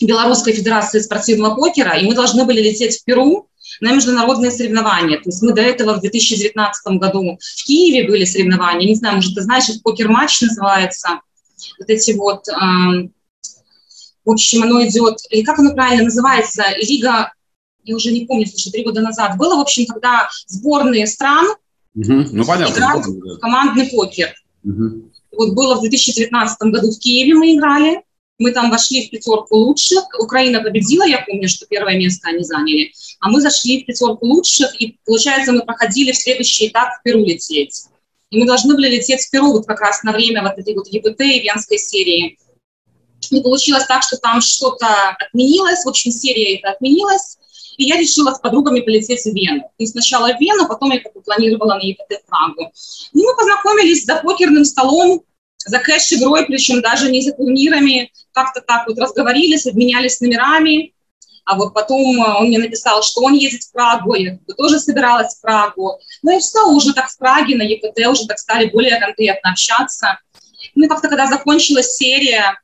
Белорусской 0.00 0.52
Федерации 0.52 1.00
спортивного 1.00 1.54
покера, 1.54 1.96
и 1.96 2.06
мы 2.06 2.14
должны 2.14 2.44
были 2.44 2.60
лететь 2.60 2.98
в 2.98 3.04
Перу 3.04 3.48
на 3.80 3.92
международные 3.92 4.50
соревнования. 4.50 5.16
То 5.18 5.30
есть 5.30 5.42
мы 5.42 5.52
до 5.52 5.62
этого 5.62 5.94
в 5.94 6.00
2019 6.00 6.98
году 6.98 7.38
в 7.40 7.64
Киеве 7.64 8.08
были 8.08 8.24
соревнования. 8.24 8.88
Не 8.88 8.94
знаю, 8.94 9.16
может, 9.16 9.34
ты 9.34 9.42
знаешь, 9.42 9.64
покер-матч 9.82 10.42
называется 10.42 11.20
вот 11.78 11.88
эти 11.88 12.12
вот, 12.12 12.46
в 12.48 14.30
общем, 14.30 14.62
оно 14.62 14.84
идет, 14.86 15.18
или 15.30 15.42
как 15.42 15.58
оно 15.58 15.74
правильно 15.74 16.04
называется, 16.04 16.64
Лига, 16.78 17.32
я 17.84 17.94
уже 17.94 18.10
не 18.10 18.26
помню, 18.26 18.46
слушай, 18.46 18.72
три 18.72 18.84
года 18.84 19.00
назад 19.00 19.36
было, 19.36 19.56
в 19.56 19.60
общем, 19.60 19.86
когда 19.86 20.28
сборные 20.46 21.06
стран 21.06 21.46
угу. 21.94 22.24
ну, 22.32 22.44
понятно, 22.44 22.74
играют 22.74 23.06
в 23.06 23.38
командный 23.38 23.88
покер. 23.88 24.34
Угу. 24.64 25.12
Вот 25.36 25.54
было 25.54 25.76
в 25.76 25.82
2019 25.82 26.62
году 26.72 26.90
в 26.90 26.98
Киеве 26.98 27.34
мы 27.34 27.54
играли, 27.54 28.02
мы 28.38 28.52
там 28.52 28.70
вошли 28.70 29.06
в 29.06 29.10
пятерку 29.10 29.56
лучших. 29.56 30.04
Украина 30.18 30.60
победила, 30.60 31.04
я 31.04 31.24
помню, 31.26 31.48
что 31.48 31.66
первое 31.66 31.96
место 31.96 32.28
они 32.28 32.44
заняли. 32.44 32.92
А 33.20 33.30
мы 33.30 33.40
зашли 33.40 33.82
в 33.82 33.86
пятерку 33.86 34.26
лучших, 34.26 34.78
и, 34.80 34.98
получается, 35.06 35.52
мы 35.52 35.64
проходили 35.64 36.12
в 36.12 36.16
следующий 36.16 36.68
этап 36.68 36.88
в 36.98 37.02
Перу 37.02 37.24
лететь. 37.24 37.86
И 38.30 38.38
мы 38.38 38.46
должны 38.46 38.74
были 38.74 38.88
лететь 38.88 39.22
в 39.22 39.30
Перу 39.30 39.52
вот 39.52 39.66
как 39.66 39.80
раз 39.80 40.02
на 40.02 40.12
время 40.12 40.42
вот 40.42 40.58
этой 40.58 40.74
вот 40.74 40.88
ЕБТ 40.88 41.20
и 41.20 41.40
Венской 41.40 41.78
серии. 41.78 42.38
И 43.30 43.40
получилось 43.40 43.86
так, 43.86 44.02
что 44.02 44.16
там 44.16 44.40
что-то 44.40 45.16
отменилось, 45.18 45.84
в 45.84 45.88
общем, 45.88 46.10
серия 46.10 46.58
это 46.58 46.70
отменилась, 46.70 47.38
и 47.76 47.84
я 47.84 47.96
решила 47.96 48.32
с 48.32 48.38
подругами 48.38 48.80
полететь 48.80 49.22
в 49.22 49.34
Вену. 49.34 49.70
И 49.78 49.86
сначала 49.86 50.32
в 50.32 50.40
Вену, 50.40 50.66
потом 50.68 50.90
я 50.92 51.00
как 51.00 51.12
бы 51.12 51.22
планировала 51.22 51.74
на 51.74 51.82
ЕБТ 51.82 52.22
в 52.22 52.26
Прагу. 52.28 52.72
И 53.12 53.18
мы 53.18 53.36
познакомились 53.36 54.04
за 54.04 54.16
покерным 54.16 54.64
столом, 54.64 55.22
за 55.58 55.78
кэш-игрой, 55.78 56.46
причем 56.46 56.80
даже 56.80 57.10
не 57.10 57.22
за 57.22 57.32
турнирами, 57.32 58.12
как-то 58.32 58.60
так 58.60 58.86
вот 58.86 58.98
разговорились, 58.98 59.66
обменялись 59.66 60.20
номерами, 60.20 60.94
а 61.46 61.56
вот 61.56 61.72
потом 61.72 62.22
э, 62.22 62.34
он 62.38 62.48
мне 62.48 62.58
написал, 62.58 63.02
что 63.02 63.22
он 63.22 63.32
едет 63.32 63.62
в 63.62 63.72
Прагу, 63.72 64.14
я 64.14 64.36
тоже 64.58 64.80
собиралась 64.80 65.36
в 65.36 65.40
Прагу. 65.40 65.98
Ну 66.22 66.36
и 66.36 66.40
все, 66.40 66.66
уже 66.68 66.92
так 66.92 67.08
в 67.08 67.16
Праге 67.18 67.56
на 67.56 67.62
ЕКТ 67.62 67.98
уже 68.08 68.26
так 68.26 68.38
стали 68.38 68.68
более 68.68 68.98
конкретно 68.98 69.52
общаться. 69.52 70.18
Ну 70.74 70.84
и 70.84 70.88
как-то, 70.88 71.08
когда 71.08 71.28
закончилась 71.28 71.94
серия, 71.94 72.60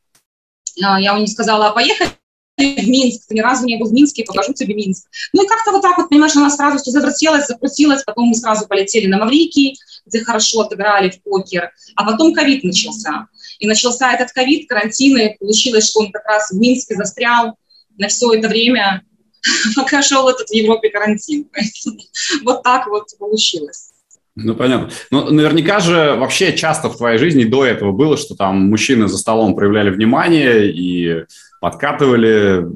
э, 0.77 0.81
я 0.81 1.17
не 1.17 1.29
сказала, 1.29 1.69
а 1.69 1.71
поехали 1.71 2.11
в 2.59 2.89
Минск, 2.89 3.29
ты 3.29 3.37
ни 3.37 3.41
разу 3.41 3.65
не 3.67 3.79
был 3.79 3.89
в 3.89 3.93
Минске, 3.93 4.25
покажу 4.25 4.53
тебе 4.53 4.75
Минск. 4.75 5.07
Ну 5.33 5.45
и 5.45 5.47
как-то 5.47 5.71
вот 5.71 5.83
так 5.83 5.97
вот, 5.97 6.09
понимаешь, 6.09 6.35
она 6.35 6.51
сразу 6.51 6.79
все 6.79 6.91
завертелась, 6.91 7.47
закрутилась, 7.47 8.03
потом 8.03 8.27
мы 8.27 8.35
сразу 8.35 8.67
полетели 8.67 9.07
на 9.07 9.19
Маврикий, 9.19 9.79
где 10.07 10.25
хорошо 10.25 10.63
отыграли 10.63 11.11
в 11.11 11.23
покер, 11.23 11.71
а 11.95 12.05
потом 12.05 12.35
ковид 12.35 12.65
начался. 12.65 13.29
И 13.61 13.67
начался 13.69 14.13
этот 14.13 14.33
ковид, 14.33 14.69
карантин, 14.69 15.19
и 15.19 15.37
получилось, 15.39 15.89
что 15.89 16.01
он 16.01 16.11
как 16.11 16.25
раз 16.27 16.51
в 16.51 16.59
Минске 16.59 16.97
застрял, 16.97 17.57
на 17.99 18.09
все 18.09 18.33
это 18.35 18.49
время, 18.49 19.03
пока 19.77 20.03
шел 20.03 20.29
этот 20.29 20.49
в 20.49 20.55
Европе 20.55 20.91
карантин. 20.91 21.47
вот 22.45 22.63
так 22.63 22.87
вот 22.87 23.09
получилось. 23.19 23.93
Ну, 24.35 24.55
понятно. 24.55 24.89
Но 25.11 25.31
наверняка 25.31 25.81
же 25.81 26.17
вообще 26.17 26.57
часто 26.57 26.89
в 26.89 26.97
твоей 26.97 27.19
жизни 27.19 27.45
до 27.45 27.67
этого 27.67 27.93
было, 27.93 28.17
что 28.17 28.35
там 28.35 28.71
мужчины 28.71 29.07
за 29.07 29.19
столом 29.19 29.55
проявляли 29.55 29.91
внимание 29.91 30.73
и 30.73 31.25
подкатывали. 31.61 32.67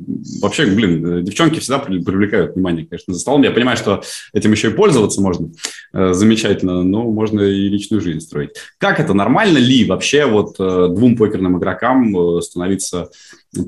Вообще, 0.42 0.66
блин, 0.66 1.24
девчонки 1.24 1.58
всегда 1.58 1.78
привлекают 1.78 2.54
внимание, 2.54 2.86
конечно, 2.86 3.14
за 3.14 3.20
столом. 3.20 3.42
Я 3.42 3.52
понимаю, 3.52 3.78
что 3.78 4.02
этим 4.34 4.52
еще 4.52 4.68
и 4.68 4.74
пользоваться 4.74 5.22
можно 5.22 5.50
э, 5.94 6.12
замечательно, 6.12 6.82
но 6.82 7.04
можно 7.04 7.40
и 7.40 7.68
личную 7.68 8.02
жизнь 8.02 8.20
строить. 8.20 8.50
Как 8.76 9.00
это, 9.00 9.14
нормально 9.14 9.56
ли 9.56 9.86
вообще 9.86 10.26
вот 10.26 10.56
э, 10.60 10.88
двум 10.90 11.16
покерным 11.16 11.58
игрокам 11.58 12.16
э, 12.16 12.42
становиться 12.42 13.08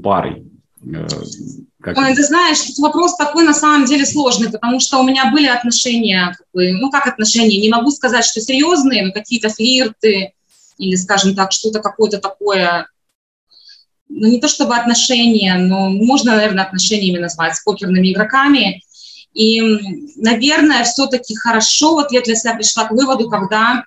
парой? 0.02 0.44
Э, 0.84 1.06
как... 1.80 1.96
Ой, 1.96 2.14
ты 2.14 2.22
знаешь, 2.22 2.60
тут 2.60 2.78
вопрос 2.78 3.16
такой 3.16 3.44
на 3.44 3.54
самом 3.54 3.86
деле 3.86 4.04
сложный, 4.06 4.50
потому 4.50 4.80
что 4.80 4.98
у 4.98 5.04
меня 5.04 5.30
были 5.30 5.46
отношения, 5.46 6.34
как 6.36 6.46
бы, 6.52 6.72
ну 6.72 6.90
как 6.90 7.06
отношения, 7.06 7.58
не 7.58 7.68
могу 7.68 7.90
сказать, 7.90 8.24
что 8.24 8.40
серьезные, 8.40 9.06
но 9.06 9.12
какие-то 9.12 9.48
флирты 9.48 10.32
или, 10.78 10.96
скажем 10.96 11.34
так, 11.34 11.52
что-то 11.52 11.80
какое-то 11.80 12.18
такое, 12.18 12.88
ну 14.08 14.28
не 14.28 14.40
то 14.40 14.48
чтобы 14.48 14.76
отношения, 14.76 15.56
но 15.56 15.90
можно, 15.90 16.36
наверное, 16.36 16.64
отношениями 16.64 17.18
назвать 17.18 17.56
с 17.56 17.62
покерными 17.62 18.12
игроками. 18.12 18.82
И, 19.34 19.60
наверное, 20.16 20.84
все-таки 20.84 21.34
хорошо, 21.36 21.92
вот 21.92 22.12
я 22.12 22.22
для 22.22 22.34
себя 22.34 22.54
пришла 22.54 22.86
к 22.86 22.92
выводу, 22.92 23.28
когда 23.28 23.84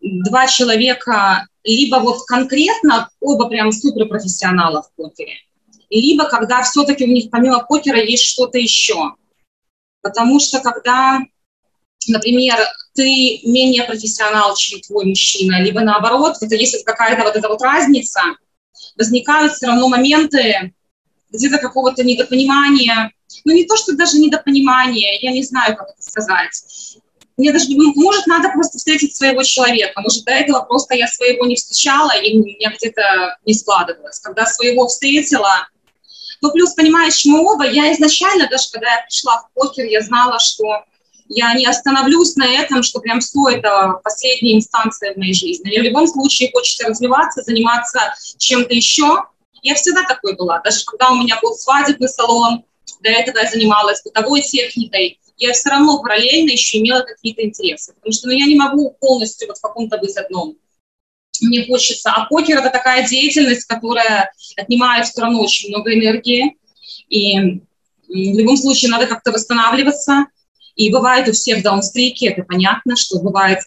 два 0.00 0.46
человека 0.48 1.46
либо 1.64 1.96
вот 1.96 2.24
конкретно 2.26 3.08
оба 3.20 3.48
прям 3.48 3.70
суперпрофессионала 3.72 4.82
в 4.82 4.92
покере, 4.96 5.34
либо 5.90 6.24
когда 6.26 6.62
все-таки 6.62 7.04
у 7.04 7.08
них 7.08 7.30
помимо 7.30 7.64
покера 7.64 8.00
есть 8.00 8.24
что-то 8.24 8.58
еще. 8.58 9.14
Потому 10.02 10.40
что 10.40 10.60
когда, 10.60 11.20
например, 12.06 12.56
ты 12.94 13.40
менее 13.44 13.84
профессионал, 13.84 14.56
чем 14.56 14.80
твой 14.80 15.06
мужчина, 15.06 15.60
либо 15.60 15.80
наоборот, 15.80 16.36
это 16.40 16.54
есть 16.54 16.84
какая-то 16.84 17.24
вот 17.24 17.36
эта 17.36 17.48
вот 17.48 17.60
разница, 17.62 18.20
возникают 18.96 19.52
все 19.52 19.66
равно 19.66 19.88
моменты 19.88 20.72
где-то 21.30 21.58
какого-то 21.58 22.02
недопонимания, 22.02 23.12
ну 23.44 23.52
не 23.52 23.64
то, 23.64 23.76
что 23.76 23.94
даже 23.94 24.18
недопонимание, 24.18 25.18
я 25.20 25.32
не 25.32 25.42
знаю, 25.42 25.76
как 25.76 25.90
это 25.90 26.02
сказать. 26.02 26.64
Мне 27.36 27.52
даже, 27.52 27.66
может, 27.70 28.26
надо 28.26 28.50
просто 28.50 28.76
встретить 28.76 29.16
своего 29.16 29.42
человека. 29.42 30.02
Может, 30.02 30.24
до 30.24 30.32
этого 30.32 30.60
просто 30.62 30.94
я 30.94 31.06
своего 31.06 31.46
не 31.46 31.56
встречала, 31.56 32.10
и 32.10 32.36
у 32.36 32.44
меня 32.44 32.70
где-то 32.76 33.38
не 33.46 33.54
складывалось. 33.54 34.18
Когда 34.18 34.44
своего 34.44 34.86
встретила, 34.88 35.66
Ну, 36.40 36.50
плюс, 36.52 36.72
понимаешь, 36.74 37.24
мы 37.24 37.40
оба, 37.40 37.66
я 37.66 37.92
изначально, 37.92 38.48
даже 38.48 38.70
когда 38.70 38.94
я 38.94 39.02
пришла 39.02 39.42
в 39.42 39.52
покер, 39.54 39.84
я 39.84 40.00
знала, 40.00 40.38
что 40.38 40.84
я 41.28 41.54
не 41.54 41.66
остановлюсь 41.66 42.34
на 42.36 42.46
этом, 42.46 42.82
что 42.82 43.00
прям 43.00 43.20
все 43.20 43.48
это 43.50 44.00
последняя 44.02 44.56
инстанция 44.56 45.14
в 45.14 45.16
моей 45.16 45.34
жизни. 45.34 45.68
Мне 45.68 45.80
в 45.80 45.84
любом 45.84 46.06
случае 46.08 46.50
хочется 46.50 46.88
развиваться, 46.88 47.42
заниматься 47.42 48.14
чем-то 48.38 48.74
еще. 48.74 49.24
Я 49.62 49.74
всегда 49.74 50.02
такой 50.04 50.34
была. 50.34 50.60
Даже 50.60 50.84
когда 50.84 51.10
у 51.10 51.16
меня 51.16 51.38
был 51.40 51.54
свадебный 51.54 52.08
салон, 52.08 52.64
до 53.00 53.10
этого 53.10 53.38
я 53.38 53.48
занималась 53.48 54.02
бытовой 54.02 54.42
техникой, 54.42 55.20
я 55.36 55.52
все 55.52 55.70
равно 55.70 56.02
параллельно 56.02 56.50
еще 56.50 56.78
имела 56.78 57.02
какие-то 57.02 57.42
интересы. 57.42 57.94
Потому 57.94 58.12
что 58.12 58.26
ну, 58.26 58.32
я 58.32 58.46
не 58.46 58.56
могу 58.56 58.96
полностью 59.00 59.48
вот 59.48 59.58
в 59.58 59.62
каком-то 59.62 59.98
быть 59.98 60.16
одном. 60.16 60.56
Мне 61.40 61.66
хочется. 61.66 62.10
А 62.10 62.26
покер– 62.26 62.58
это 62.60 62.70
такая 62.70 63.08
деятельность, 63.08 63.66
которая 63.66 64.32
отнимает 64.56 65.06
все 65.06 65.22
равно 65.22 65.40
очень 65.40 65.70
много 65.70 65.94
энергии. 65.94 66.56
И 67.08 67.60
в 68.08 68.38
любом 68.38 68.56
случае 68.56 68.90
надо 68.90 69.06
как-то 69.06 69.32
восстанавливаться. 69.32 70.26
И 70.76 70.90
бывает 70.90 71.28
у 71.28 71.32
всех 71.32 71.62
даунстрики, 71.62 72.26
это 72.26 72.42
понятно, 72.42 72.96
что 72.96 73.18
бывают 73.20 73.60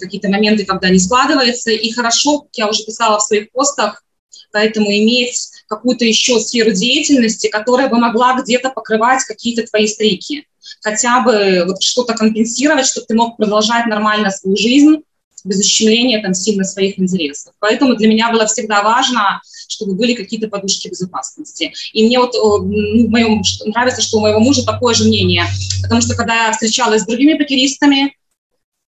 какие-то 0.00 0.28
моменты, 0.28 0.64
когда 0.64 0.90
не 0.90 0.98
складывается. 0.98 1.70
И 1.70 1.90
хорошо, 1.92 2.46
я 2.52 2.68
уже 2.68 2.84
писала 2.84 3.18
в 3.18 3.22
своих 3.22 3.50
постах, 3.50 4.04
поэтому 4.52 4.86
иметь 4.86 5.50
какую-то 5.66 6.04
еще 6.04 6.38
сферу 6.38 6.70
деятельности, 6.70 7.48
которая 7.48 7.88
бы 7.88 7.98
могла 7.98 8.40
где-то 8.40 8.70
покрывать 8.70 9.24
какие-то 9.24 9.62
твои 9.64 9.86
стрики. 9.86 10.46
Хотя 10.82 11.20
бы 11.22 11.64
вот 11.66 11.82
что-то 11.82 12.14
компенсировать, 12.14 12.86
чтобы 12.86 13.06
ты 13.06 13.14
мог 13.14 13.36
продолжать 13.36 13.86
нормально 13.86 14.30
свою 14.30 14.56
жизнь 14.56 15.02
без 15.44 15.60
ущемления 15.60 16.22
там 16.22 16.34
сильно 16.34 16.64
своих 16.64 16.98
интересов. 16.98 17.54
Поэтому 17.58 17.96
для 17.96 18.08
меня 18.08 18.30
было 18.30 18.46
всегда 18.46 18.82
важно, 18.82 19.40
чтобы 19.68 19.94
были 19.94 20.14
какие-то 20.14 20.48
подушки 20.48 20.88
безопасности. 20.88 21.72
И 21.92 22.04
мне 22.04 22.18
вот 22.18 22.34
ну, 22.34 23.08
моем, 23.08 23.42
нравится, 23.66 24.02
что 24.02 24.18
у 24.18 24.20
моего 24.20 24.40
мужа 24.40 24.64
такое 24.64 24.94
же 24.94 25.04
мнение, 25.04 25.44
потому 25.82 26.00
что 26.00 26.14
когда 26.14 26.46
я 26.46 26.52
встречалась 26.52 27.02
с 27.02 27.06
другими 27.06 27.34
покеристами, 27.34 28.16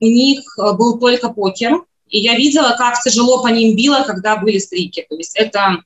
у 0.00 0.06
них 0.06 0.42
э, 0.58 0.73
был 0.73 0.99
только 0.99 1.30
покер, 1.30 1.82
и 2.08 2.18
я 2.18 2.37
видела, 2.37 2.75
как 2.76 3.00
тяжело 3.02 3.42
по 3.42 3.49
ним 3.49 3.76
било, 3.76 4.04
когда 4.04 4.37
были 4.37 4.58
стрики. 4.58 5.06
То 5.08 5.16
есть 5.16 5.37
это 5.37 5.78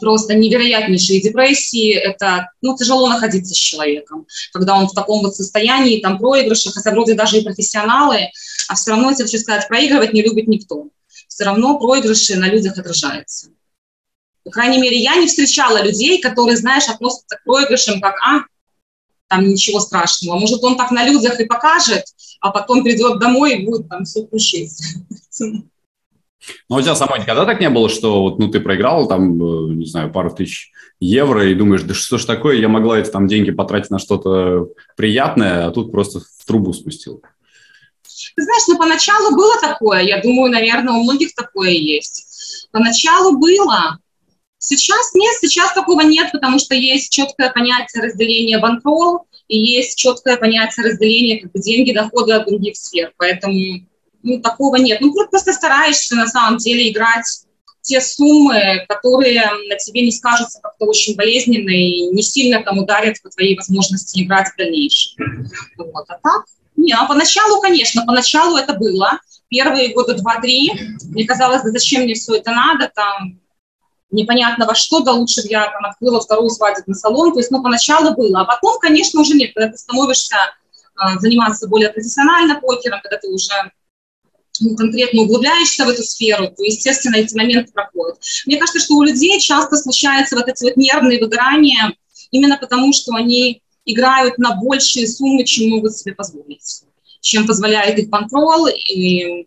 просто 0.00 0.34
невероятнейшие 0.34 1.20
депрессии, 1.20 1.92
это, 1.92 2.50
ну, 2.62 2.76
тяжело 2.76 3.08
находиться 3.08 3.54
с 3.54 3.56
человеком, 3.56 4.26
когда 4.52 4.76
он 4.76 4.88
в 4.88 4.94
таком 4.94 5.22
вот 5.22 5.34
состоянии, 5.34 6.00
там, 6.00 6.18
проигрышах, 6.18 6.74
хотя 6.74 6.90
вроде 6.90 7.14
даже 7.14 7.38
и 7.38 7.44
профессионалы, 7.44 8.30
а 8.68 8.74
все 8.74 8.90
равно, 8.90 9.10
если 9.10 9.24
хочу 9.24 9.38
сказать, 9.38 9.68
проигрывать 9.68 10.12
не 10.12 10.22
любит 10.22 10.48
никто. 10.48 10.88
Все 11.28 11.44
равно 11.44 11.78
проигрыши 11.78 12.36
на 12.36 12.48
людях 12.48 12.78
отражаются. 12.78 13.48
По 14.44 14.50
крайней 14.50 14.78
мере, 14.78 14.98
я 14.98 15.16
не 15.16 15.26
встречала 15.26 15.82
людей, 15.82 16.20
которые, 16.20 16.56
знаешь, 16.56 16.88
относятся 16.88 17.36
к 17.36 17.44
проигрышам 17.44 18.00
как, 18.00 18.14
а, 18.24 18.44
там 19.28 19.48
ничего 19.48 19.80
страшного. 19.80 20.38
Может, 20.38 20.62
он 20.62 20.76
так 20.76 20.90
на 20.90 21.04
людях 21.04 21.40
и 21.40 21.46
покажет, 21.46 22.04
а 22.40 22.50
потом 22.50 22.84
придет 22.84 23.18
домой 23.18 23.54
и 23.54 23.64
будет 23.64 23.88
там 23.88 24.04
все 24.04 24.26
крушить. 24.26 24.72
Но 26.68 26.76
у 26.76 26.80
тебя 26.80 26.94
самой 26.94 27.20
никогда 27.20 27.44
так 27.44 27.60
не 27.60 27.70
было, 27.70 27.88
что 27.88 28.22
вот, 28.22 28.38
ну, 28.38 28.48
ты 28.48 28.60
проиграл 28.60 29.08
там, 29.08 29.42
э, 29.42 29.74
не 29.74 29.86
знаю, 29.86 30.12
пару 30.12 30.34
тысяч 30.34 30.72
евро 31.00 31.46
и 31.46 31.54
думаешь, 31.54 31.82
да 31.82 31.94
что 31.94 32.18
ж 32.18 32.24
такое, 32.24 32.56
я 32.56 32.68
могла 32.68 32.98
эти 32.98 33.10
там 33.10 33.26
деньги 33.26 33.50
потратить 33.50 33.90
на 33.90 33.98
что-то 33.98 34.68
приятное, 34.96 35.66
а 35.66 35.70
тут 35.70 35.92
просто 35.92 36.20
в 36.20 36.44
трубу 36.46 36.72
спустил. 36.72 37.22
Ты 38.36 38.42
знаешь, 38.42 38.62
ну, 38.68 38.78
поначалу 38.78 39.34
было 39.36 39.60
такое, 39.60 40.00
я 40.00 40.20
думаю, 40.20 40.50
наверное, 40.50 40.94
у 40.94 41.02
многих 41.02 41.34
такое 41.34 41.70
есть. 41.70 42.68
Поначалу 42.72 43.38
было, 43.38 43.98
Сейчас 44.66 45.12
нет, 45.12 45.36
сейчас 45.42 45.74
такого 45.74 46.00
нет, 46.00 46.32
потому 46.32 46.58
что 46.58 46.74
есть 46.74 47.12
четкое 47.12 47.52
понятие 47.52 48.02
разделения 48.02 48.58
банкролл 48.58 49.26
и 49.46 49.58
есть 49.58 49.98
четкое 49.98 50.38
понятие 50.38 50.86
разделения 50.86 51.40
как 51.40 51.52
бы, 51.52 51.60
деньги, 51.60 51.92
доходы 51.92 52.32
от 52.32 52.46
других 52.46 52.74
сфер. 52.74 53.12
Поэтому 53.18 53.52
ну, 54.24 54.40
такого 54.40 54.76
нет. 54.76 55.00
Ну, 55.00 55.12
просто 55.12 55.52
стараешься 55.52 56.16
на 56.16 56.26
самом 56.26 56.58
деле 56.58 56.90
играть 56.90 57.26
те 57.82 58.00
суммы, 58.00 58.86
которые 58.88 59.44
на 59.68 59.76
тебе 59.76 60.02
не 60.02 60.10
скажутся 60.10 60.58
как-то 60.62 60.86
очень 60.86 61.14
болезненные 61.14 61.90
и 61.90 62.06
не 62.06 62.22
сильно 62.22 62.62
там 62.62 62.78
ударят 62.78 63.20
по 63.22 63.28
твоей 63.28 63.56
возможности 63.56 64.22
играть 64.22 64.48
в 64.48 64.56
дальнейшем. 64.56 65.46
Вот. 65.76 66.06
А 66.08 66.18
так? 66.22 66.44
Не, 66.76 66.92
а 66.94 67.04
поначалу, 67.04 67.60
конечно, 67.60 68.04
поначалу 68.06 68.56
это 68.56 68.72
было. 68.72 69.20
Первые 69.50 69.92
года 69.92 70.14
два-три 70.14 70.72
мне 71.04 71.26
казалось, 71.26 71.62
да 71.62 71.70
зачем 71.70 72.02
мне 72.02 72.14
все 72.14 72.36
это 72.36 72.50
надо, 72.50 72.90
там, 72.92 73.38
непонятно 74.10 74.64
во 74.64 74.74
что, 74.74 75.00
да 75.00 75.12
лучше 75.12 75.42
бы 75.42 75.48
я 75.48 75.70
там 75.70 75.84
открыла 75.84 76.20
второй 76.20 76.50
свадебный 76.50 76.94
салон. 76.94 77.34
То 77.34 77.40
есть, 77.40 77.50
ну, 77.50 77.62
поначалу 77.62 78.14
было. 78.14 78.40
А 78.40 78.44
потом, 78.46 78.78
конечно, 78.80 79.20
уже 79.20 79.34
нет, 79.34 79.52
когда 79.54 79.70
ты 79.70 79.76
становишься 79.76 80.36
э, 80.36 81.18
заниматься 81.18 81.68
более 81.68 81.90
профессионально 81.90 82.60
покером, 82.60 83.00
когда 83.02 83.18
ты 83.18 83.28
уже 83.28 83.52
конкретно 84.76 85.22
углубляешься 85.22 85.84
в 85.84 85.88
эту 85.88 86.02
сферу, 86.02 86.48
то, 86.48 86.62
естественно, 86.62 87.16
эти 87.16 87.34
моменты 87.36 87.72
проходят. 87.72 88.18
Мне 88.46 88.56
кажется, 88.56 88.80
что 88.80 88.94
у 88.94 89.02
людей 89.02 89.40
часто 89.40 89.76
случаются 89.76 90.36
вот 90.36 90.48
эти 90.48 90.64
вот 90.64 90.76
нервные 90.76 91.20
выгорания 91.20 91.94
именно 92.30 92.56
потому, 92.56 92.92
что 92.92 93.14
они 93.14 93.62
играют 93.84 94.38
на 94.38 94.54
большие 94.56 95.06
суммы, 95.08 95.44
чем 95.44 95.70
могут 95.70 95.96
себе 95.96 96.14
позволить, 96.14 96.84
чем 97.20 97.46
позволяет 97.46 97.98
их 97.98 98.10
контроль. 98.10 98.72
И, 98.90 99.46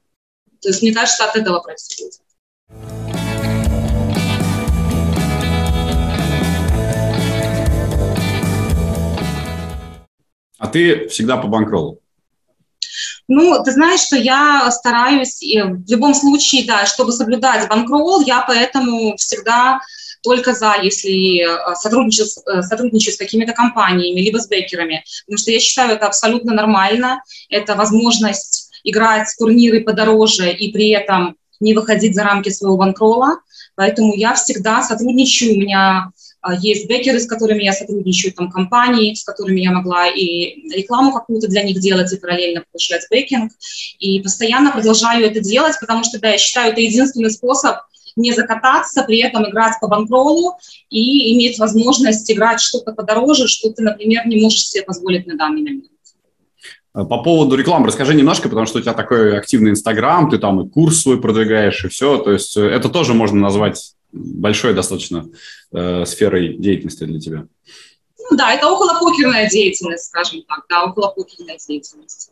то 0.61 0.69
есть, 0.69 0.81
мне 0.81 0.93
кажется, 0.93 1.25
от 1.25 1.35
этого 1.35 1.59
происходит. 1.59 2.21
А 10.59 10.67
ты 10.67 11.07
всегда 11.07 11.37
по 11.37 11.47
банкролу? 11.47 12.01
Ну, 13.27 13.61
ты 13.63 13.71
знаешь, 13.71 14.01
что 14.01 14.15
я 14.15 14.69
стараюсь, 14.71 15.41
в 15.41 15.89
любом 15.91 16.13
случае, 16.13 16.65
да, 16.65 16.85
чтобы 16.85 17.11
соблюдать 17.11 17.67
банкролл, 17.67 18.21
я 18.21 18.41
поэтому 18.41 19.17
всегда 19.17 19.81
только 20.23 20.53
за, 20.53 20.75
если 20.81 21.41
э, 21.43 21.75
сотрудничаю, 21.75 22.27
э, 22.27 22.61
сотрудничаю 22.61 23.13
с 23.13 23.17
какими-то 23.17 23.53
компаниями, 23.53 24.19
либо 24.19 24.39
с 24.39 24.47
бекерами, 24.47 25.03
потому 25.25 25.37
что 25.37 25.51
я 25.51 25.59
считаю 25.59 25.91
это 25.91 26.07
абсолютно 26.07 26.53
нормально, 26.53 27.21
это 27.49 27.75
возможность 27.75 28.71
играть 28.83 29.27
турниры 29.37 29.81
подороже 29.81 30.51
и 30.51 30.71
при 30.71 30.89
этом 30.89 31.35
не 31.59 31.73
выходить 31.73 32.15
за 32.15 32.23
рамки 32.23 32.49
своего 32.49 32.77
банкрола, 32.77 33.39
поэтому 33.75 34.15
я 34.15 34.33
всегда 34.35 34.83
сотрудничаю, 34.83 35.55
у 35.55 35.59
меня 35.59 36.11
есть 36.61 36.87
бекеры, 36.87 37.19
с 37.19 37.27
которыми 37.27 37.63
я 37.63 37.73
сотрудничаю, 37.73 38.33
там 38.33 38.49
компании, 38.49 39.13
с 39.13 39.23
которыми 39.23 39.59
я 39.59 39.71
могла 39.71 40.07
и 40.07 40.69
рекламу 40.69 41.11
какую-то 41.13 41.47
для 41.47 41.63
них 41.63 41.79
делать, 41.79 42.11
и 42.13 42.17
параллельно 42.17 42.63
получать 42.71 43.05
бекинг. 43.11 43.51
И 43.99 44.21
постоянно 44.21 44.71
продолжаю 44.71 45.25
это 45.25 45.39
делать, 45.39 45.75
потому 45.79 46.03
что, 46.03 46.19
да, 46.19 46.29
я 46.29 46.37
считаю, 46.37 46.71
это 46.71 46.81
единственный 46.81 47.31
способ 47.31 47.77
не 48.15 48.33
закататься, 48.33 49.03
при 49.03 49.19
этом 49.19 49.47
играть 49.49 49.75
по 49.79 49.87
банкролу 49.87 50.57
и 50.89 51.35
иметь 51.35 51.59
возможность 51.59 52.29
играть 52.31 52.59
что-то 52.59 52.91
подороже, 52.93 53.47
что 53.47 53.69
ты, 53.69 53.83
например, 53.83 54.27
не 54.27 54.41
можешь 54.41 54.67
себе 54.67 54.83
позволить 54.83 55.27
на 55.27 55.37
данный 55.37 55.61
момент. 55.61 55.85
По 56.93 57.21
поводу 57.21 57.55
рекламы 57.55 57.85
расскажи 57.85 58.15
немножко, 58.15 58.49
потому 58.49 58.65
что 58.65 58.79
у 58.79 58.81
тебя 58.81 58.93
такой 58.93 59.37
активный 59.37 59.69
Инстаграм, 59.69 60.31
ты 60.31 60.39
там 60.39 60.61
и 60.61 60.69
курс 60.69 61.01
свой 61.01 61.21
продвигаешь, 61.21 61.85
и 61.85 61.89
все. 61.89 62.17
То 62.17 62.31
есть 62.31 62.57
э, 62.57 62.61
это 62.61 62.89
тоже 62.89 63.13
можно 63.13 63.39
назвать 63.39 63.93
большой 64.17 64.73
достаточно 64.73 65.29
э, 65.71 66.05
сферой 66.05 66.57
деятельности 66.57 67.03
для 67.03 67.19
тебя. 67.19 67.47
Ну 68.29 68.37
да, 68.37 68.53
это 68.53 68.67
околопокерная 68.67 69.49
деятельность, 69.49 70.05
скажем 70.05 70.43
так, 70.47 70.65
да, 70.69 70.83
околопокерная 70.83 71.57
деятельность. 71.65 72.31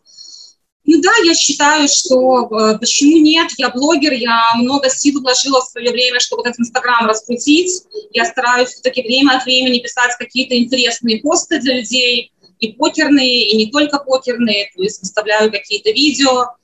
Ну 0.87 1.01
да, 1.01 1.11
я 1.23 1.33
считаю, 1.33 1.87
что 1.87 2.47
э, 2.47 2.77
почему 2.77 3.17
нет, 3.17 3.49
я 3.57 3.69
блогер, 3.69 4.13
я 4.13 4.53
много 4.55 4.89
сил 4.89 5.19
вложила 5.19 5.61
в 5.61 5.65
свое 5.65 5.91
время, 5.91 6.19
чтобы 6.19 6.43
этот 6.43 6.59
Инстаграм 6.59 7.07
раскрутить. 7.07 7.83
Я 8.11 8.25
стараюсь 8.25 8.69
все-таки 8.69 9.01
время 9.01 9.37
от 9.37 9.45
времени 9.45 9.79
писать 9.79 10.11
какие-то 10.19 10.55
интересные 10.55 11.21
посты 11.21 11.59
для 11.59 11.77
людей, 11.77 12.31
и 12.59 12.73
покерные, 12.73 13.49
и 13.49 13.57
не 13.57 13.71
только 13.71 13.99
покерные, 13.99 14.71
то 14.75 14.81
есть 14.81 15.01
выставляю 15.01 15.51
какие-то 15.51 15.91
видео, 15.91 16.55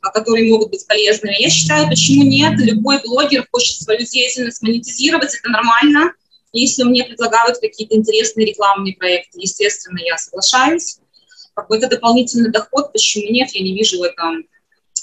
которые 0.00 0.50
могут 0.50 0.70
быть 0.70 0.86
полезными. 0.86 1.40
Я 1.40 1.50
считаю, 1.50 1.88
почему 1.88 2.24
нет, 2.24 2.54
любой 2.58 3.00
блогер 3.02 3.46
хочет 3.50 3.80
свою 3.80 4.00
деятельность 4.00 4.62
монетизировать, 4.62 5.34
это 5.34 5.50
нормально. 5.50 6.12
Если 6.52 6.82
мне 6.82 7.04
предлагают 7.04 7.58
какие-то 7.58 7.94
интересные 7.94 8.46
рекламные 8.46 8.96
проекты, 8.96 9.40
естественно, 9.40 9.98
я 10.04 10.16
соглашаюсь. 10.16 10.98
Какой-то 11.54 11.88
дополнительный 11.88 12.50
доход, 12.50 12.92
почему 12.92 13.30
нет, 13.30 13.50
я 13.50 13.62
не 13.62 13.74
вижу 13.76 13.98
в 13.98 14.02
этом 14.02 14.44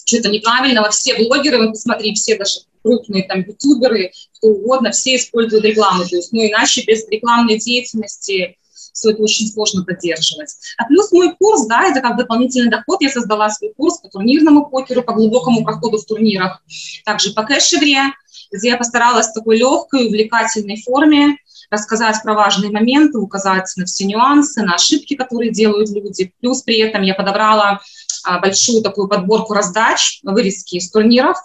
что-то 0.06 0.30
неправильного. 0.30 0.90
Все 0.90 1.16
блогеры, 1.16 1.60
вот 1.60 1.72
посмотри, 1.72 2.14
все 2.16 2.38
даже 2.38 2.62
крупные 2.84 3.24
там 3.24 3.42
ютуберы, 3.42 4.12
кто 4.38 4.50
угодно, 4.50 4.92
все 4.92 5.16
используют 5.16 5.66
рекламу. 5.66 6.08
То 6.08 6.16
есть, 6.16 6.32
ну, 6.32 6.46
иначе 6.46 6.84
без 6.86 7.08
рекламной 7.10 7.58
деятельности 7.58 8.58
все 8.96 9.12
это 9.12 9.22
очень 9.22 9.48
сложно 9.48 9.84
поддерживать. 9.84 10.56
А 10.78 10.86
плюс 10.86 11.12
мой 11.12 11.36
курс, 11.38 11.68
да, 11.68 11.84
это 11.84 12.02
как 12.02 12.18
дополнительный 12.18 12.72
доход. 12.72 13.02
Я 13.02 13.10
создала 13.10 13.50
свой 13.50 13.74
курс 13.76 14.00
по 14.00 14.08
турнирному 14.08 14.68
покеру, 14.68 15.04
по 15.04 15.14
глубокому 15.14 15.64
проходу 15.64 16.00
в 16.00 16.06
турнирах, 16.06 16.64
также 17.04 17.34
по 17.34 17.44
кэш-игре, 17.44 18.14
где 18.52 18.70
я 18.70 18.78
постаралась 18.78 19.28
в 19.28 19.34
такой 19.34 19.58
легкой, 19.58 20.08
увлекательной 20.08 20.82
форме 20.82 21.38
рассказать 21.70 22.16
про 22.24 22.36
важные 22.36 22.72
моменты, 22.72 23.18
указать 23.18 23.72
на 23.76 23.86
все 23.86 24.06
нюансы, 24.06 24.62
на 24.62 24.76
ошибки, 24.76 25.16
которые 25.16 25.52
делают 25.52 25.90
люди. 25.90 26.32
Плюс 26.40 26.62
при 26.62 26.78
этом 26.78 27.02
я 27.02 27.16
подобрала 27.16 27.82
а, 28.24 28.40
большую 28.40 28.82
такую 28.82 29.08
подборку 29.08 29.54
раздач, 29.54 30.20
вырезки 30.24 30.76
из 30.76 30.90
турниров, 30.92 31.38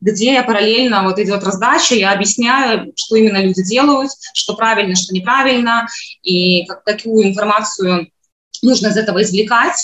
где 0.00 0.42
параллельно 0.42 1.02
вот 1.04 1.18
идет 1.18 1.42
раздача, 1.44 1.94
я 1.94 2.12
объясняю, 2.12 2.92
что 2.96 3.16
именно 3.16 3.42
люди 3.42 3.62
делают, 3.64 4.10
что 4.34 4.54
правильно, 4.54 4.94
что 4.94 5.14
неправильно, 5.14 5.88
и 6.22 6.64
как, 6.66 6.84
какую 6.84 7.28
информацию 7.28 8.10
нужно 8.62 8.88
из 8.88 8.96
этого 8.96 9.22
извлекать, 9.22 9.76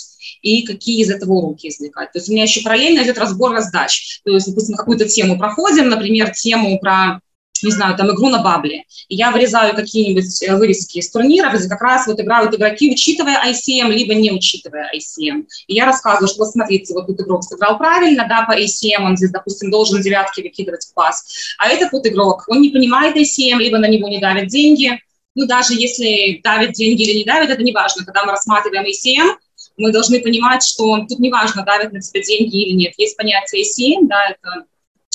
и 0.43 0.63
какие 0.67 1.03
из 1.03 1.11
этого 1.11 1.33
уроки 1.33 1.69
извлекать. 1.69 2.13
То 2.13 2.19
есть 2.19 2.29
у 2.29 2.33
меня 2.33 2.45
еще 2.45 2.63
параллельно 2.63 3.03
идет 3.03 3.19
разбор 3.19 3.53
раздач. 3.53 4.21
То 4.25 4.33
есть, 4.33 4.49
допустим, 4.49 4.77
какую-то 4.77 5.09
тему 5.09 5.39
проходим, 5.39 5.89
например, 5.89 6.33
тему 6.33 6.79
про 6.79 7.21
не 7.63 7.71
знаю, 7.71 7.97
там, 7.97 8.11
игру 8.11 8.29
на 8.29 8.43
бабле. 8.43 8.85
И 9.09 9.17
я 9.17 9.31
вырезаю 9.31 9.75
какие-нибудь 9.75 10.43
э, 10.43 10.57
вырезки 10.57 10.99
из 10.99 11.11
турниров, 11.11 11.55
где 11.55 11.69
как 11.69 11.81
раз 11.81 12.07
вот 12.07 12.21
играют 12.21 12.55
игроки, 12.55 12.91
учитывая 12.91 13.39
ICM, 13.51 13.91
либо 13.91 14.15
не 14.15 14.33
учитывая 14.33 14.91
ICM. 14.95 15.47
И 15.67 15.75
я 15.75 15.87
рассказываю, 15.87 16.29
что 16.29 16.45
вот 16.45 16.53
смотрите, 16.53 16.95
вот 16.95 17.07
тут 17.07 17.21
игрок 17.21 17.45
сыграл 17.45 17.79
правильно, 17.79 18.27
да, 18.29 18.43
по 18.43 18.59
ICM, 18.59 19.03
он 19.03 19.17
здесь, 19.17 19.31
допустим, 19.31 19.71
должен 19.71 20.01
девятки 20.01 20.41
выкидывать 20.41 20.85
в 20.85 20.95
пас. 20.95 21.55
А 21.59 21.69
этот 21.69 21.93
вот 21.93 22.07
игрок, 22.07 22.45
он 22.49 22.61
не 22.61 22.71
понимает 22.71 23.17
ICM, 23.17 23.59
либо 23.59 23.79
на 23.79 23.89
него 23.89 24.09
не 24.09 24.21
давят 24.21 24.49
деньги. 24.49 25.01
Ну, 25.35 25.47
даже 25.47 25.75
если 25.75 26.41
давят 26.43 26.73
деньги 26.73 27.03
или 27.03 27.19
не 27.19 27.25
давят, 27.25 27.51
это 27.51 27.63
не 27.63 27.73
важно. 27.73 28.05
Когда 28.05 28.25
мы 28.25 28.33
рассматриваем 28.33 28.85
ICM, 28.85 29.37
мы 29.77 29.93
должны 29.93 30.21
понимать, 30.21 30.63
что 30.63 30.99
тут 31.09 31.19
не 31.19 31.31
важно, 31.31 31.65
давят 31.65 31.93
на 31.93 32.01
тебя 32.01 32.23
деньги 32.23 32.63
или 32.63 32.73
нет. 32.73 32.95
Есть 32.99 33.17
понятие 33.17 33.63
ICM, 33.63 34.07
да, 34.07 34.31
это 34.31 34.67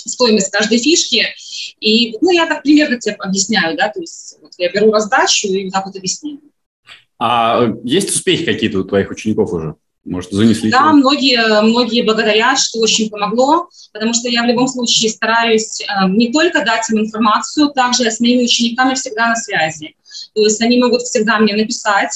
стоимость 0.10 0.52
каждой 0.52 0.78
фишки. 0.78 1.26
И, 1.80 2.18
ну, 2.22 2.32
я 2.32 2.46
так 2.46 2.64
примерно 2.64 3.00
тебе 3.00 3.16
объясняю, 3.16 3.78
да, 3.78 3.90
то 3.90 4.00
есть 4.00 4.38
вот 4.42 4.52
я 4.58 4.72
беру 4.72 4.92
раздачу 4.92 5.48
и 5.48 5.70
так 5.70 5.86
вот 5.86 5.96
объясняю. 5.96 6.40
А 7.20 7.68
есть 7.84 8.10
успехи 8.10 8.46
какие-то 8.46 8.80
у 8.80 8.84
твоих 8.84 9.10
учеников 9.10 9.54
уже? 9.54 9.76
Может, 10.04 10.32
занесли? 10.32 10.70
Да, 10.70 10.94
многие, 10.94 11.62
многие 11.64 12.04
благодарят, 12.04 12.60
что 12.60 12.80
очень 12.80 13.10
помогло, 13.10 13.70
потому 13.92 14.14
что 14.14 14.30
я 14.30 14.44
в 14.44 14.46
любом 14.46 14.68
случае 14.68 15.10
стараюсь 15.10 15.82
э, 15.82 15.86
не 16.10 16.32
только 16.32 16.64
дать 16.64 16.88
им 16.92 17.00
информацию, 17.00 17.70
также 17.70 18.04
я 18.04 18.12
с 18.12 18.20
моими 18.20 18.44
учениками 18.44 18.94
всегда 18.94 19.30
на 19.30 19.36
связи. 19.36 19.96
То 20.36 20.42
есть 20.42 20.62
они 20.62 20.78
могут 20.80 21.02
всегда 21.02 21.40
мне 21.40 21.56
написать, 21.56 22.12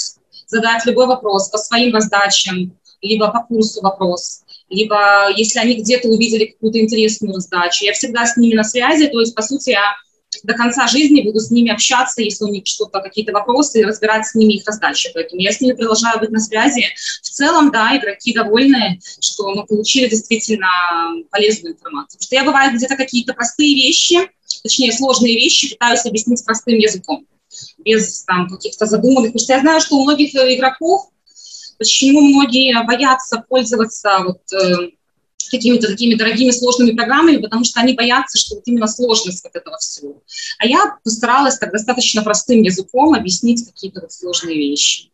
задать 0.45 0.86
любой 0.86 1.08
вопрос 1.08 1.49
по 1.49 1.58
своим 1.58 1.95
раздачам, 1.95 2.78
либо 3.02 3.32
по 3.32 3.43
курсу 3.43 3.82
вопрос 3.82 4.43
либо 4.69 5.32
если 5.36 5.60
они 5.60 5.75
где-то 5.75 6.08
увидели 6.08 6.45
какую-то 6.45 6.79
интересную 6.79 7.34
раздачу. 7.34 7.86
Я 7.86 7.93
всегда 7.93 8.25
с 8.25 8.38
ними 8.38 8.55
на 8.55 8.63
связи, 8.63 9.08
то 9.08 9.19
есть, 9.19 9.36
по 9.36 9.41
сути, 9.41 9.71
я 9.71 9.95
до 10.43 10.53
конца 10.53 10.88
жизни 10.88 11.21
буду 11.21 11.39
с 11.39 11.51
ними 11.51 11.71
общаться, 11.71 12.21
если 12.21 12.45
у 12.45 12.49
них 12.49 12.65
что-то, 12.65 13.01
какие-то 13.01 13.32
вопросы, 13.34 13.79
и 13.79 13.84
разбирать 13.84 14.27
с 14.27 14.36
ними 14.36 14.53
их 14.53 14.65
раздачи. 14.65 15.10
Поэтому 15.13 15.41
я 15.41 15.51
с 15.51 15.60
ними 15.60 15.73
продолжаю 15.73 16.19
быть 16.19 16.29
на 16.29 16.39
связи. 16.39 16.86
В 17.23 17.29
целом, 17.29 17.71
да, 17.71 17.97
игроки 17.97 18.34
довольны, 18.34 18.99
что 19.19 19.53
мы 19.53 19.65
получили 19.65 20.08
действительно 20.08 20.67
полезную 21.32 21.73
информацию. 21.73 22.19
Потому 22.19 22.25
что 22.25 22.36
я, 22.36 22.43
бывает, 22.43 22.73
где-то 22.75 22.95
какие-то 22.95 23.34
простые 23.34 23.73
вещи, 23.73 24.29
точнее, 24.62 24.91
сложные 24.93 25.36
вещи 25.36 25.71
пытаюсь 25.71 26.05
объяснить 26.05 26.45
простым 26.45 26.77
языком, 26.77 27.25
без 27.79 28.23
там 28.23 28.47
каких-то 28.49 28.86
задуманных. 28.86 29.34
Потому 29.34 29.43
что 29.43 29.53
я 29.53 29.60
знаю, 29.62 29.82
что 29.82 29.95
у 29.95 30.03
многих 30.03 30.36
игроков 30.36 31.10
почему 31.79 32.21
многие 32.21 32.83
боятся 32.85 33.43
пользоваться 33.47 34.19
вот, 34.23 34.41
э, 34.53 34.91
какими-то 35.49 35.87
такими 35.87 36.13
дорогими 36.13 36.51
сложными 36.51 36.91
программами, 36.91 37.37
потому 37.37 37.63
что 37.63 37.79
они 37.79 37.93
боятся, 37.93 38.37
что 38.37 38.55
вот 38.55 38.63
именно 38.67 38.87
сложность 38.87 39.43
вот 39.43 39.55
этого 39.55 39.77
всего. 39.77 40.21
А 40.59 40.67
я 40.67 40.97
постаралась 41.03 41.57
так 41.57 41.71
достаточно 41.71 42.21
простым 42.21 42.61
языком 42.61 43.15
объяснить 43.15 43.65
какие-то 43.65 44.01
вот 44.01 44.11
сложные 44.11 44.57
вещи. 44.57 45.09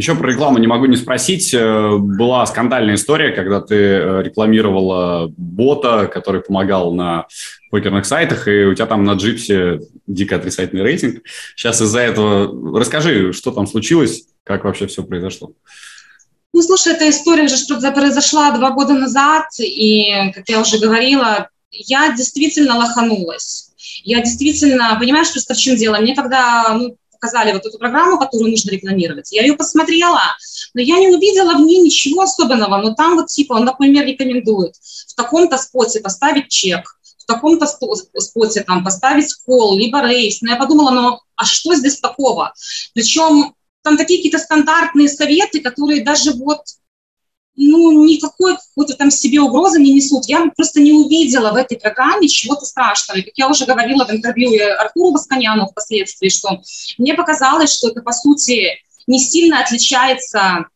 Еще 0.00 0.14
про 0.14 0.30
рекламу 0.30 0.56
не 0.56 0.66
могу 0.66 0.86
не 0.86 0.96
спросить. 0.96 1.52
Э, 1.52 1.98
была 1.98 2.46
скандальная 2.46 2.94
история, 2.94 3.32
когда 3.32 3.60
ты 3.60 3.74
э, 3.74 4.22
рекламировала 4.22 5.30
бота, 5.36 6.06
который 6.06 6.40
помогал 6.40 6.94
на 6.94 7.26
покерных 7.70 8.06
сайтах, 8.06 8.48
и 8.48 8.64
у 8.64 8.74
тебя 8.74 8.86
там 8.86 9.04
на 9.04 9.12
джипсе 9.12 9.80
дико 10.06 10.36
отрицательный 10.36 10.84
рейтинг. 10.84 11.22
Сейчас 11.54 11.82
из-за 11.82 12.00
этого 12.00 12.78
расскажи, 12.78 13.34
что 13.34 13.50
там 13.50 13.66
случилось, 13.66 14.22
как 14.42 14.64
вообще 14.64 14.86
все 14.86 15.04
произошло. 15.04 15.52
Ну, 16.54 16.62
слушай, 16.62 16.94
эта 16.94 17.06
история 17.10 17.44
уже 17.44 17.58
что-то 17.58 17.92
произошла 17.92 18.52
два 18.52 18.70
года 18.70 18.94
назад, 18.94 19.48
и, 19.58 20.32
как 20.34 20.48
я 20.48 20.62
уже 20.62 20.78
говорила, 20.78 21.50
я 21.70 22.14
действительно 22.16 22.78
лоханулась. 22.78 23.72
Я 24.02 24.22
действительно, 24.22 24.96
понимаешь, 24.98 25.30
просто 25.30 25.52
в 25.52 25.58
чем 25.58 25.76
дело? 25.76 25.98
Мне 25.98 26.16
когда 26.16 26.72
ну, 26.72 26.96
показали 27.20 27.52
вот 27.52 27.66
эту 27.66 27.78
программу, 27.78 28.18
которую 28.18 28.50
нужно 28.50 28.70
рекламировать, 28.70 29.30
я 29.32 29.42
ее 29.42 29.54
посмотрела, 29.54 30.20
но 30.74 30.80
я 30.80 30.98
не 30.98 31.08
увидела 31.08 31.54
в 31.54 31.60
ней 31.60 31.80
ничего 31.80 32.22
особенного. 32.22 32.78
Но 32.78 32.94
там 32.94 33.16
вот 33.16 33.26
типа 33.26 33.54
он, 33.54 33.64
например, 33.64 34.06
рекомендует 34.06 34.74
в 34.76 35.14
таком-то 35.14 35.58
споте 35.58 36.00
поставить 36.00 36.48
чек, 36.48 36.98
в 37.18 37.26
таком-то 37.26 37.66
споте 37.66 38.62
там 38.62 38.82
поставить 38.82 39.34
кол, 39.44 39.78
либо 39.78 40.00
рейс. 40.02 40.40
Но 40.40 40.50
я 40.50 40.56
подумала, 40.56 40.90
ну 40.90 41.20
а 41.36 41.44
что 41.44 41.74
здесь 41.74 42.00
такого? 42.00 42.54
Причем 42.94 43.54
там 43.82 43.96
такие 43.96 44.18
какие-то 44.18 44.38
стандартные 44.38 45.08
советы, 45.08 45.60
которые 45.60 46.04
даже 46.04 46.32
вот 46.32 46.60
ну, 47.56 48.04
никакой 48.04 48.56
какой-то 48.56 48.94
там 48.96 49.10
себе 49.10 49.40
угрозы 49.40 49.80
не 49.80 49.92
несут. 49.92 50.26
Я 50.26 50.50
просто 50.56 50.80
не 50.80 50.92
увидела 50.92 51.52
в 51.52 51.56
этой 51.56 51.78
программе 51.78 52.28
чего-то 52.28 52.64
страшного. 52.64 53.18
И 53.18 53.22
как 53.22 53.34
я 53.36 53.48
уже 53.48 53.66
говорила 53.66 54.04
в 54.06 54.10
интервью 54.10 54.52
Артуру 54.78 55.12
Басканяну 55.12 55.66
впоследствии, 55.66 56.28
что 56.28 56.60
мне 56.98 57.14
показалось, 57.14 57.72
что 57.72 57.88
это, 57.88 58.02
по 58.02 58.12
сути, 58.12 58.78
не 59.06 59.18
сильно 59.18 59.60
отличается 59.60 60.66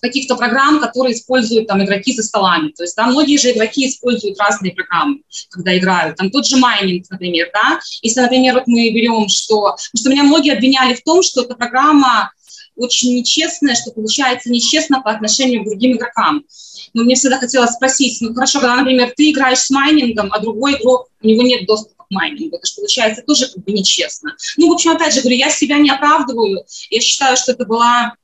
каких-то 0.00 0.36
программ, 0.36 0.80
которые 0.80 1.14
используют 1.14 1.66
там 1.66 1.82
игроки 1.82 2.14
за 2.14 2.22
столами. 2.22 2.68
То 2.70 2.82
есть, 2.82 2.94
да, 2.94 3.06
многие 3.06 3.38
же 3.38 3.52
игроки 3.52 3.88
используют 3.88 4.38
разные 4.38 4.72
программы, 4.72 5.20
когда 5.50 5.76
играют. 5.76 6.16
Там 6.16 6.30
тот 6.30 6.46
же 6.46 6.58
майнинг, 6.58 7.06
например, 7.08 7.50
да. 7.54 7.80
Если, 8.02 8.20
например, 8.20 8.54
вот 8.54 8.66
мы 8.66 8.90
берем, 8.90 9.28
что... 9.28 9.62
Потому 9.62 10.00
что 10.00 10.10
меня 10.10 10.24
многие 10.24 10.52
обвиняли 10.52 10.94
в 10.94 11.02
том, 11.02 11.22
что 11.22 11.42
эта 11.42 11.54
программа 11.54 12.32
очень 12.76 13.14
нечестная, 13.16 13.74
что 13.74 13.90
получается 13.92 14.50
нечестно 14.50 15.00
по 15.00 15.10
отношению 15.10 15.62
к 15.62 15.66
другим 15.66 15.96
игрокам. 15.96 16.44
Но 16.92 17.04
мне 17.04 17.14
всегда 17.14 17.38
хотелось 17.38 17.72
спросить, 17.72 18.20
ну 18.20 18.34
хорошо, 18.34 18.60
когда, 18.60 18.76
например, 18.76 19.12
ты 19.16 19.30
играешь 19.30 19.60
с 19.60 19.70
майнингом, 19.70 20.32
а 20.32 20.40
другой 20.40 20.74
игрок, 20.74 21.08
у 21.22 21.26
него 21.26 21.42
нет 21.42 21.66
доступа 21.66 22.04
к 22.04 22.10
майнингу, 22.10 22.56
это 22.56 22.66
же 22.66 22.74
получается 22.76 23.22
тоже 23.22 23.48
как 23.48 23.64
бы 23.64 23.72
нечестно. 23.72 24.36
Ну, 24.56 24.68
в 24.68 24.72
общем, 24.72 24.90
опять 24.90 25.14
же 25.14 25.20
говорю, 25.20 25.36
я 25.36 25.50
себя 25.50 25.78
не 25.78 25.90
оправдываю, 25.90 26.64
я 26.90 27.00
считаю, 27.00 27.36
что 27.36 27.52
это 27.52 27.64
была 27.64 28.14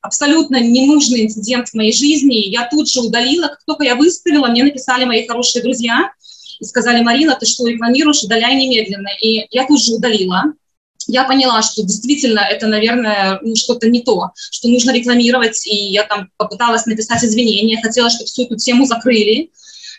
абсолютно 0.00 0.60
ненужный 0.60 1.24
инцидент 1.24 1.68
в 1.68 1.74
моей 1.74 1.92
жизни. 1.92 2.48
Я 2.48 2.68
тут 2.70 2.88
же 2.88 3.00
удалила, 3.00 3.48
как 3.48 3.64
только 3.66 3.84
я 3.84 3.96
выставила, 3.96 4.46
мне 4.48 4.62
написали 4.62 5.04
мои 5.04 5.26
хорошие 5.26 5.62
друзья 5.62 6.12
и 6.60 6.64
сказали, 6.64 7.02
Марина, 7.02 7.36
ты 7.38 7.44
что 7.44 7.66
рекламируешь, 7.66 8.22
удаляй 8.22 8.54
немедленно. 8.54 9.08
И 9.20 9.46
я 9.50 9.66
тут 9.66 9.82
же 9.82 9.94
удалила. 9.94 10.54
Я 11.08 11.24
поняла, 11.24 11.62
что 11.62 11.82
действительно 11.82 12.40
это, 12.40 12.66
наверное, 12.66 13.38
ну, 13.42 13.54
что-то 13.54 13.88
не 13.88 14.02
то, 14.02 14.30
что 14.50 14.68
нужно 14.68 14.92
рекламировать, 14.92 15.66
и 15.66 15.74
я 15.74 16.04
там 16.04 16.30
попыталась 16.36 16.86
написать 16.86 17.24
извинения, 17.24 17.80
хотела, 17.80 18.10
чтобы 18.10 18.26
всю 18.26 18.44
эту 18.44 18.56
тему 18.56 18.86
закрыли. 18.86 19.50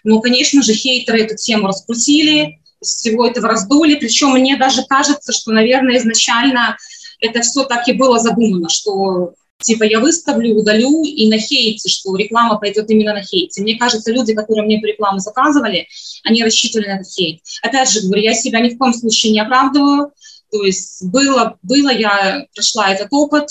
Но, 0.04 0.20
конечно 0.20 0.62
же, 0.62 0.74
хейтеры 0.74 1.24
эту 1.24 1.36
тему 1.36 1.68
раскрутили, 1.68 2.60
всего 2.82 3.26
этого 3.26 3.48
раздули, 3.48 3.96
причем 3.96 4.32
мне 4.32 4.58
даже 4.58 4.84
кажется, 4.84 5.32
что, 5.32 5.52
наверное, 5.52 5.98
изначально 5.98 6.78
это 7.20 7.42
все 7.42 7.64
так 7.64 7.88
и 7.88 7.94
было 7.94 8.20
задумано, 8.20 8.70
что 8.70 9.34
типа 9.60 9.84
я 9.84 10.00
выставлю, 10.00 10.56
удалю 10.56 11.04
и 11.04 11.28
на 11.30 11.40
хейте, 11.40 11.90
что 11.90 12.16
реклама 12.16 12.58
пойдет 12.58 12.90
именно 12.90 13.14
на 13.14 13.24
хейте. 13.24 13.62
Мне 13.62 13.76
кажется, 13.76 14.12
люди, 14.12 14.34
которые 14.34 14.66
мне 14.66 14.78
эту 14.78 14.88
рекламу 14.88 15.20
заказывали, 15.20 15.88
они 16.24 16.44
рассчитывали 16.44 16.88
на 16.88 17.00
этот 17.00 17.12
хейт. 17.12 17.42
Опять 17.64 17.92
же 17.92 18.02
говорю, 18.02 18.22
я 18.22 18.34
себя 18.34 18.60
ни 18.60 18.70
в 18.70 18.78
коем 18.78 18.94
случае 18.94 19.34
не 19.34 19.40
оправдываю, 19.40 20.12
то 20.52 20.64
есть 20.64 21.04
было, 21.06 21.58
было, 21.62 21.90
я 21.90 22.46
прошла 22.54 22.90
этот 22.90 23.08
опыт, 23.12 23.50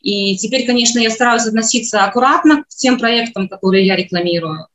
и 0.00 0.36
теперь, 0.36 0.66
конечно, 0.66 0.98
я 0.98 1.10
стараюсь 1.10 1.46
относиться 1.46 2.04
аккуратно 2.04 2.64
к 2.64 2.68
тем 2.68 2.98
проектам, 2.98 3.48
которые 3.48 3.86
я 3.86 3.96
рекламирую. 3.96 4.66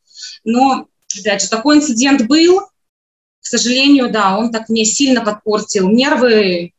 Но, 0.44 0.88
опять 1.20 1.42
же, 1.42 1.50
такой 1.50 1.78
инцидент 1.78 2.28
был, 2.28 2.62
к 2.62 3.46
сожалению, 3.48 4.12
да, 4.12 4.38
он 4.38 4.52
так 4.52 4.70
мне 4.70 4.86
сильно 4.86 5.24
подпортил 5.24 5.90
нервы, 5.90 6.74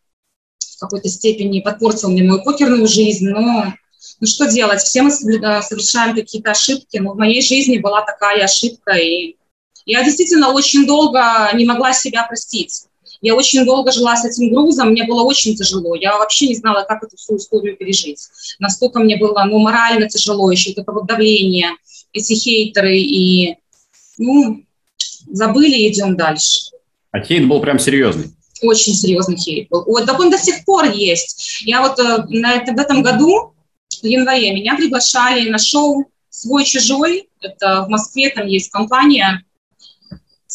в 0.58 0.78
какой-то 0.78 1.08
степени 1.08 1.60
подпортил 1.60 2.10
мне 2.10 2.22
мою 2.22 2.42
покерную 2.42 2.86
жизнь, 2.86 3.28
но 3.28 3.72
ну 4.20 4.26
что 4.26 4.46
делать, 4.46 4.82
все 4.82 5.02
мы 5.02 5.10
совершаем 5.10 6.14
какие-то 6.14 6.52
ошибки, 6.52 6.98
но 6.98 7.12
в 7.12 7.16
моей 7.16 7.42
жизни 7.42 7.78
была 7.78 8.02
такая 8.02 8.44
ошибка, 8.44 8.92
и 8.92 9.36
я 9.84 10.02
действительно 10.04 10.52
очень 10.52 10.86
долго 10.86 11.50
не 11.54 11.64
могла 11.64 11.92
себя 11.92 12.24
простить. 12.24 12.86
Я 13.20 13.34
очень 13.34 13.64
долго 13.64 13.92
жила 13.92 14.16
с 14.16 14.24
этим 14.24 14.50
грузом, 14.52 14.90
мне 14.90 15.04
было 15.04 15.22
очень 15.22 15.54
тяжело. 15.56 15.94
Я 15.94 16.16
вообще 16.18 16.48
не 16.48 16.56
знала, 16.56 16.84
как 16.86 17.02
эту 17.02 17.16
всю 17.16 17.36
историю 17.36 17.76
пережить. 17.76 18.20
Настолько 18.58 19.00
мне 19.00 19.16
было 19.16 19.44
ну, 19.44 19.58
морально 19.58 20.08
тяжело, 20.08 20.50
еще 20.50 20.70
вот 20.70 20.82
это 20.82 20.92
вот 20.92 21.06
давление, 21.06 21.70
эти 22.12 22.34
хейтеры, 22.34 22.98
и 22.98 23.56
ну, 24.18 24.62
забыли, 25.30 25.88
идем 25.88 26.16
дальше. 26.16 26.70
А 27.10 27.20
хейт 27.20 27.48
был 27.48 27.60
прям 27.60 27.78
серьезный? 27.78 28.30
Очень 28.62 28.94
серьезный 28.94 29.36
хейт 29.36 29.68
был. 29.68 29.84
Вот, 29.84 30.06
так 30.06 30.18
он 30.18 30.30
до 30.30 30.38
сих 30.38 30.64
пор 30.64 30.90
есть. 30.90 31.62
Я 31.64 31.82
вот 31.82 31.98
э, 31.98 32.24
на 32.28 32.54
это, 32.54 32.72
в 32.72 32.78
этом 32.78 33.02
году, 33.02 33.52
в 34.02 34.06
январе, 34.06 34.52
меня 34.52 34.76
приглашали 34.76 35.48
на 35.48 35.58
шоу 35.58 36.06
«Свой-чужой». 36.30 37.28
Это 37.40 37.84
в 37.86 37.88
Москве, 37.88 38.30
там 38.30 38.46
есть 38.46 38.70
компания. 38.70 39.44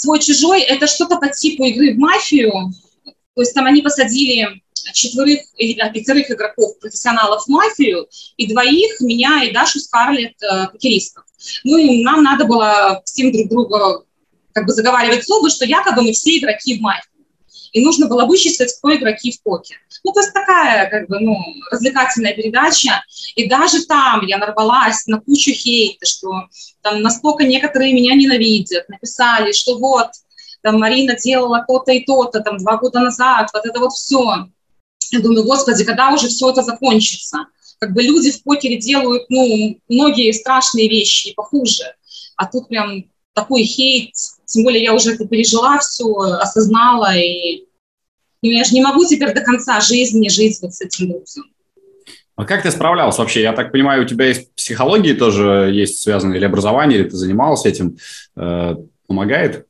«Свой-чужой»— 0.01 0.61
это 0.73 0.87
что-то 0.87 1.17
по 1.17 1.29
типу 1.29 1.63
игры 1.65 1.93
в 1.93 1.99
мафию. 1.99 2.51
То 3.35 3.41
есть 3.41 3.53
там 3.53 3.65
они 3.65 3.83
посадили 3.83 4.47
четверых 4.93 5.41
или 5.57 5.79
пятерых 5.93 6.31
игроков, 6.31 6.79
профессионалов 6.79 7.43
в 7.43 7.47
мафию, 7.49 8.07
и 8.35 8.47
двоих, 8.47 8.99
меня 8.99 9.43
и 9.43 9.51
Дашу 9.53 9.79
Скарлетт, 9.79 10.41
э, 10.41 10.69
покеристов. 10.71 11.23
Ну 11.63 11.77
и 11.77 12.03
нам 12.03 12.23
надо 12.23 12.45
было 12.45 13.03
всем 13.05 13.31
друг 13.31 13.47
друга 13.49 14.03
как 14.53 14.65
бы 14.65 14.73
заговаривать 14.73 15.23
зубы, 15.27 15.51
что 15.51 15.65
якобы 15.65 16.01
мы 16.01 16.13
все 16.13 16.39
игроки 16.39 16.79
в 16.79 16.81
мафии. 16.81 17.10
И 17.71 17.83
нужно 17.83 18.07
было 18.07 18.25
вычислить, 18.25 18.73
кто 18.77 18.93
игроки 18.93 19.31
в 19.31 19.41
покер. 19.43 19.77
Ну, 20.03 20.11
то 20.11 20.19
есть 20.19 20.33
такая, 20.33 20.89
как 20.89 21.07
бы, 21.07 21.19
ну, 21.19 21.37
развлекательная 21.71 22.33
передача. 22.33 23.03
И 23.35 23.47
даже 23.47 23.85
там 23.85 24.25
я 24.25 24.37
нарвалась 24.37 25.05
на 25.07 25.21
кучу 25.21 25.51
хейта, 25.51 26.05
что 26.05 26.47
там 26.81 27.01
настолько 27.01 27.45
некоторые 27.45 27.93
меня 27.93 28.15
ненавидят, 28.15 28.89
написали, 28.89 29.51
что 29.53 29.77
вот, 29.77 30.09
там 30.61 30.79
Марина 30.79 31.15
делала 31.15 31.63
то-то 31.67 31.91
и 31.91 32.03
то-то, 32.03 32.41
там 32.41 32.57
два 32.57 32.77
года 32.77 32.99
назад, 32.99 33.49
вот 33.53 33.65
это 33.65 33.79
вот 33.79 33.93
все. 33.93 34.47
Я 35.11 35.19
думаю, 35.19 35.43
господи, 35.43 35.83
когда 35.83 36.11
уже 36.11 36.27
все 36.27 36.49
это 36.49 36.61
закончится? 36.63 37.45
Как 37.79 37.93
бы 37.93 38.03
люди 38.03 38.31
в 38.31 38.43
покере 38.43 38.77
делают, 38.77 39.23
ну, 39.29 39.77
многие 39.89 40.31
страшные 40.33 40.87
вещи 40.87 41.29
и 41.29 41.33
похуже. 41.33 41.83
А 42.35 42.45
тут 42.45 42.67
прям 42.67 43.05
такой 43.33 43.63
хейт, 43.63 44.13
тем 44.51 44.63
более 44.63 44.83
я 44.83 44.93
уже 44.93 45.13
это 45.13 45.27
пережила 45.27 45.79
все, 45.79 46.05
осознала, 46.13 47.15
и 47.15 47.65
ну, 48.43 48.49
я 48.49 48.63
же 48.63 48.73
не 48.73 48.81
могу 48.81 49.05
теперь 49.05 49.33
до 49.33 49.41
конца 49.41 49.79
жизни 49.81 50.29
жить 50.29 50.59
вот 50.61 50.73
с 50.73 50.81
этим 50.81 51.11
грузом. 51.11 51.45
А 52.35 52.45
как 52.45 52.63
ты 52.63 52.71
справлялась 52.71 53.17
вообще? 53.17 53.41
Я 53.41 53.53
так 53.53 53.71
понимаю, 53.71 54.03
у 54.03 54.07
тебя 54.07 54.25
есть 54.25 54.53
психологии 54.55 55.13
тоже 55.13 55.69
есть 55.71 56.01
связано, 56.01 56.33
или 56.33 56.45
образование, 56.45 56.99
или 56.99 57.09
ты 57.09 57.15
занималась 57.15 57.65
этим? 57.65 57.97
Э, 58.35 58.75
помогает? 59.05 59.67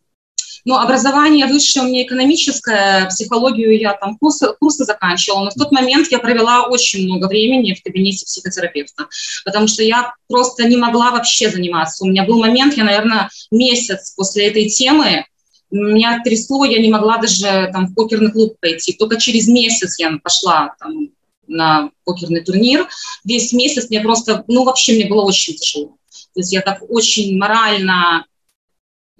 Ну, 0.65 0.78
образование 0.78 1.47
высшее 1.47 1.86
у 1.86 1.88
меня 1.88 2.04
экономическое, 2.04 3.08
психологию 3.08 3.78
я 3.80 3.93
там 3.93 4.17
курсы, 4.17 4.47
курсы 4.60 4.84
заканчивала, 4.84 5.45
но 5.45 5.50
в 5.52 5.56
тот 5.56 5.71
момент 5.71 6.08
я 6.12 6.19
провела 6.19 6.67
очень 6.67 7.06
много 7.06 7.28
времени 7.28 7.74
в 7.74 7.84
кабинете 7.84 8.26
психотерапевта, 8.26 9.08
потому 9.45 9.67
что 9.67 9.84
я 9.84 10.13
просто 10.28 10.67
не 10.67 10.78
могла 10.78 11.12
вообще 11.12 11.50
заниматься. 11.50 12.04
У 12.04 12.08
меня 12.08 12.26
был 12.26 12.39
момент, 12.39 12.76
я, 12.78 12.84
наверное, 12.84 13.30
месяц 13.52 14.13
после 14.15 14.47
этой 14.47 14.69
темы, 14.69 15.26
меня 15.71 16.21
трясло, 16.24 16.65
я 16.65 16.80
не 16.80 16.89
могла 16.89 17.17
даже 17.17 17.69
там 17.71 17.88
в 17.88 17.95
покерный 17.95 18.32
клуб 18.32 18.56
пойти. 18.60 18.93
Только 18.93 19.19
через 19.19 19.47
месяц 19.47 19.97
я 20.00 20.12
пошла 20.21 20.76
там, 20.80 21.10
на 21.47 21.91
покерный 22.04 22.43
турнир. 22.43 22.88
Весь 23.24 23.54
месяц 23.54 23.89
мне 23.89 24.02
просто, 24.02 24.43
ну, 24.47 24.63
вообще 24.63 24.93
мне 24.93 25.08
было 25.08 25.21
очень 25.21 25.56
тяжело. 25.56 25.95
То 26.34 26.39
есть 26.39 26.52
я 26.54 26.62
так 26.62 26.82
очень 26.89 27.38
морально 27.38 28.26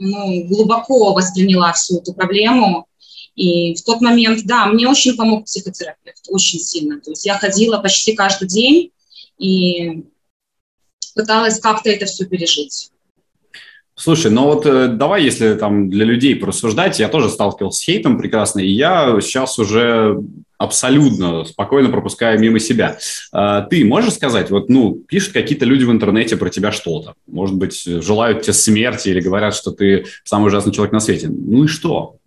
ну, 0.02 0.44
глубоко 0.46 1.14
восприняла 1.14 1.74
всю 1.74 2.00
эту 2.00 2.14
проблему. 2.14 2.88
И 3.36 3.76
в 3.76 3.84
тот 3.84 4.02
момент, 4.02 4.46
да, 4.46 4.66
мне 4.66 4.88
очень 4.88 5.16
помог 5.16 5.46
психотерапевт, 5.46 6.26
очень 6.30 6.60
сильно. 6.60 7.00
То 7.00 7.12
есть 7.12 7.26
я 7.26 7.38
ходила 7.38 7.78
почти 7.78 8.14
каждый 8.14 8.48
день 8.48 8.92
и 9.38 10.06
пыталась 11.16 11.60
как-то 11.60 11.90
это 11.90 12.08
все 12.08 12.26
пережить. 12.26 12.90
Слушай, 13.95 14.32
ну 14.32 14.45
вот 14.45 14.65
э, 14.65 14.88
давай, 14.88 15.23
если 15.23 15.54
там 15.56 15.89
для 15.89 16.06
людей 16.06 16.36
порассуждать, 16.36 16.99
я 16.99 17.08
тоже 17.08 17.30
сталкивался 17.30 17.80
с 17.82 17.84
хейтом 17.84 18.17
прекрасно, 18.17 18.60
и 18.60 18.69
я 18.69 19.19
сейчас 19.21 19.60
уже 19.60 20.17
абсолютно 20.58 21.43
спокойно 21.43 21.89
пропускаю 21.89 22.39
мимо 22.39 22.60
себя. 22.60 22.99
А, 23.32 23.62
ты 23.62 23.84
можешь 23.84 24.13
сказать, 24.13 24.51
вот, 24.51 24.69
ну, 24.69 24.93
пишут 24.93 25.34
какие-то 25.34 25.65
люди 25.65 25.84
в 25.84 25.91
интернете 25.91 26.38
про 26.38 26.49
тебя 26.49 26.71
что-то, 26.71 27.15
может 27.27 27.56
быть, 27.56 27.84
желают 27.84 28.43
тебе 28.43 28.54
смерти 28.54 29.10
или 29.10 29.21
говорят, 29.21 29.56
что 29.56 29.71
ты 29.71 30.06
самый 30.23 30.47
ужасный 30.47 30.71
человек 30.71 30.93
на 30.93 30.99
свете. 30.99 31.30
Ну 31.30 31.63
и 31.63 31.67
что? 31.67 32.17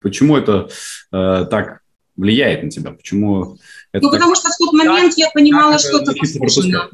Почему 0.00 0.36
это 0.36 0.68
э, 1.12 1.46
так 1.50 1.80
влияет 2.16 2.62
на 2.62 2.70
тебя? 2.70 2.92
Почему 2.92 3.58
это 3.92 4.04
ну, 4.04 4.10
так... 4.10 4.20
потому 4.20 4.36
что 4.36 4.48
в 4.50 4.56
тот 4.56 4.72
момент 4.72 5.14
я 5.16 5.28
понимала, 5.34 5.78
что 5.78 6.00
это 6.00 6.12
заслуженно. 6.12 6.88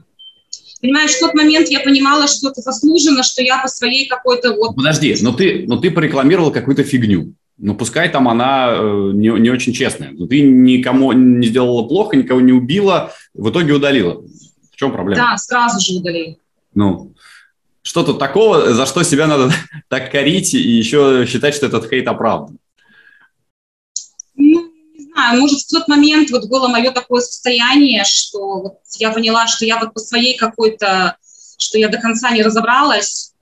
Понимаешь, 0.85 1.13
в 1.13 1.21
тот 1.21 1.33
момент 1.33 1.69
я 1.71 1.81
понимала, 1.81 2.29
что 2.29 2.51
это 2.51 2.61
заслуженно, 2.61 3.23
что 3.23 3.41
я 3.41 3.57
по 3.63 3.69
своей 3.69 4.07
какой-то 4.07 4.53
вот... 4.53 4.77
Подожди, 4.77 5.17
но 5.23 5.33
ты, 5.33 5.65
но 5.67 5.79
ты 5.79 5.91
порекламировала 5.91 6.51
какую-то 6.51 6.85
фигню. 6.85 7.33
Ну, 7.57 7.75
пускай 7.75 8.11
там 8.11 8.29
она 8.29 8.75
э, 8.77 9.11
не, 9.15 9.29
не 9.41 9.49
очень 9.49 9.73
честная. 9.73 10.11
Но 10.11 10.27
ты 10.27 10.43
никому 10.43 11.13
не 11.13 11.47
сделала 11.47 11.89
плохо, 11.89 12.19
никого 12.19 12.43
не 12.43 12.53
убила, 12.53 13.15
в 13.33 13.49
итоге 13.49 13.73
удалила. 13.73 14.25
В 14.73 14.77
чем 14.77 14.93
проблема? 14.93 15.23
Да, 15.23 15.39
сразу 15.39 15.81
же 15.81 16.01
удалила. 16.01 16.37
Ну, 16.75 17.15
что 17.81 18.03
тут 18.03 18.19
такого, 18.19 18.75
за 18.75 18.85
что 18.85 19.05
себя 19.05 19.27
надо 19.27 19.51
так 19.89 20.13
корить 20.13 20.53
и 20.53 20.59
еще 20.59 21.25
считать, 21.27 21.55
что 21.55 21.65
этот 21.65 21.89
хейт 21.89 22.07
оправдан? 22.09 22.59
Знаю, 25.15 25.41
может, 25.41 25.61
в 25.61 25.71
тот 25.71 25.89
момент 25.89 26.31
вот 26.31 26.47
было 26.47 26.69
мое 26.69 26.91
такое 26.91 27.21
состояние, 27.21 28.05
что 28.05 28.61
вот 28.61 28.81
я 28.99 29.11
поняла, 29.11 29.47
что 29.47 29.65
я 29.65 29.79
вот 29.79 29.95
по 29.95 30.01
своей 30.01 30.37
какой-то, 30.37 31.17
что 31.57 31.79
я 31.79 31.89
до 31.89 31.99
конца 31.99 32.31
не 32.31 32.43
разобралась. 32.43 33.33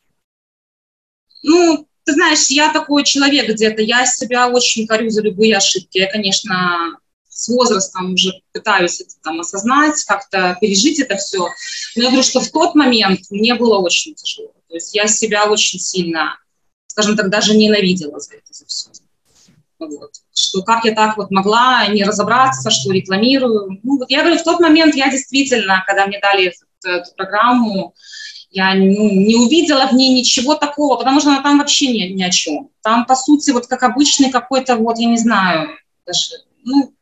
Ну, 1.42 1.86
ты 2.04 2.12
знаешь, 2.12 2.46
я 2.48 2.72
такой 2.72 3.04
человек 3.04 3.48
где-то, 3.48 3.82
я 3.82 4.06
себя 4.06 4.48
очень 4.48 4.86
корю 4.86 5.10
за 5.10 5.22
любые 5.22 5.56
ошибки. 5.56 5.98
Я, 5.98 6.10
конечно, 6.10 6.98
с 7.28 7.48
возрастом 7.48 8.14
уже 8.14 8.32
пытаюсь 8.52 9.00
это 9.00 9.14
там 9.22 9.40
осознать, 9.40 10.04
как-то 10.04 10.56
пережить 10.60 11.00
это 11.00 11.16
все. 11.16 11.48
Но 11.96 12.02
я 12.02 12.08
говорю, 12.08 12.22
что 12.22 12.40
в 12.40 12.50
тот 12.50 12.74
момент 12.74 13.20
мне 13.30 13.54
было 13.54 13.78
очень 13.78 14.14
тяжело. 14.14 14.52
То 14.68 14.74
есть 14.74 14.94
я 14.94 15.06
себя 15.06 15.50
очень 15.50 15.78
сильно, 15.78 16.38
скажем 16.86 17.16
так, 17.16 17.30
даже 17.30 17.56
ненавидела 17.56 18.20
за 18.20 18.34
это 18.34 18.52
за 18.52 18.66
все. 18.66 18.90
Вот. 19.78 20.21
Что 20.52 20.62
как 20.62 20.84
я 20.84 20.94
так 20.94 21.16
вот 21.16 21.30
могла 21.30 21.86
не 21.86 22.04
разобраться, 22.04 22.70
что 22.70 22.92
рекламирую. 22.92 23.80
Ну, 23.82 23.98
вот 23.98 24.10
я 24.10 24.20
говорю, 24.20 24.38
в 24.38 24.42
тот 24.42 24.60
момент 24.60 24.94
я 24.94 25.10
действительно, 25.10 25.82
когда 25.86 26.06
мне 26.06 26.20
дали 26.20 26.48
эту, 26.48 26.66
эту 26.86 27.10
программу, 27.16 27.94
я 28.50 28.74
ну, 28.74 29.10
не 29.10 29.34
увидела 29.34 29.86
в 29.86 29.94
ней 29.94 30.12
ничего 30.12 30.54
такого, 30.54 30.98
потому 30.98 31.20
что 31.20 31.30
она 31.30 31.42
там 31.42 31.58
вообще 31.58 31.86
ни, 31.86 32.12
ни 32.12 32.22
о 32.22 32.28
чем. 32.28 32.68
Там, 32.82 33.06
по 33.06 33.16
сути, 33.16 33.50
вот 33.50 33.66
как 33.66 33.82
обычный 33.82 34.30
какой-то, 34.30 34.76
вот, 34.76 34.98
я 34.98 35.06
не 35.06 35.16
знаю, 35.16 35.70
даже, 36.06 36.34
ну, 36.64 36.92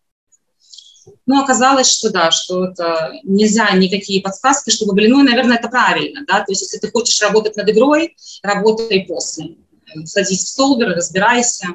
ну, 1.26 1.42
оказалось, 1.42 1.90
что 1.90 2.10
да, 2.10 2.30
что 2.30 2.66
это 2.66 3.14
нельзя 3.24 3.68
никакие 3.72 4.22
подсказки, 4.22 4.70
чтобы 4.70 4.94
были, 4.94 5.08
ну, 5.08 5.24
и, 5.24 5.28
наверное, 5.28 5.56
это 5.56 5.68
правильно, 5.68 6.20
да, 6.24 6.38
то 6.44 6.52
есть 6.52 6.62
если 6.62 6.78
ты 6.78 6.88
хочешь 6.92 7.20
работать 7.20 7.56
над 7.56 7.68
игрой, 7.68 8.16
работай 8.44 9.06
после. 9.08 9.56
Садись 10.04 10.44
в 10.44 10.48
столбер, 10.48 10.94
разбирайся. 10.94 11.66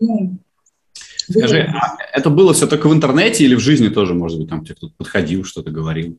Ну, 0.00 0.38
Скажи, 1.28 1.62
а 1.62 1.96
это 2.12 2.30
было 2.30 2.54
все 2.54 2.66
только 2.66 2.88
в 2.88 2.92
интернете 2.92 3.44
или 3.44 3.54
в 3.54 3.60
жизни 3.60 3.88
тоже, 3.88 4.14
может 4.14 4.38
быть, 4.38 4.48
там 4.48 4.64
тебе 4.64 4.74
кто-то 4.74 4.94
подходил, 4.96 5.44
что-то 5.44 5.70
говорил? 5.70 6.18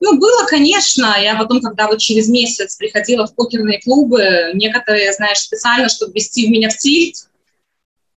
Ну, 0.00 0.18
было, 0.18 0.46
конечно. 0.46 1.16
Я 1.20 1.36
потом, 1.36 1.60
когда 1.60 1.88
вот 1.88 1.98
через 1.98 2.28
месяц 2.28 2.76
приходила 2.76 3.26
в 3.26 3.34
покерные 3.34 3.80
клубы, 3.80 4.52
некоторые, 4.54 5.12
знаешь, 5.12 5.38
специально, 5.38 5.88
чтобы 5.88 6.12
ввести 6.12 6.46
в 6.46 6.50
меня 6.50 6.70
в 6.70 6.76
тильт, 6.76 7.28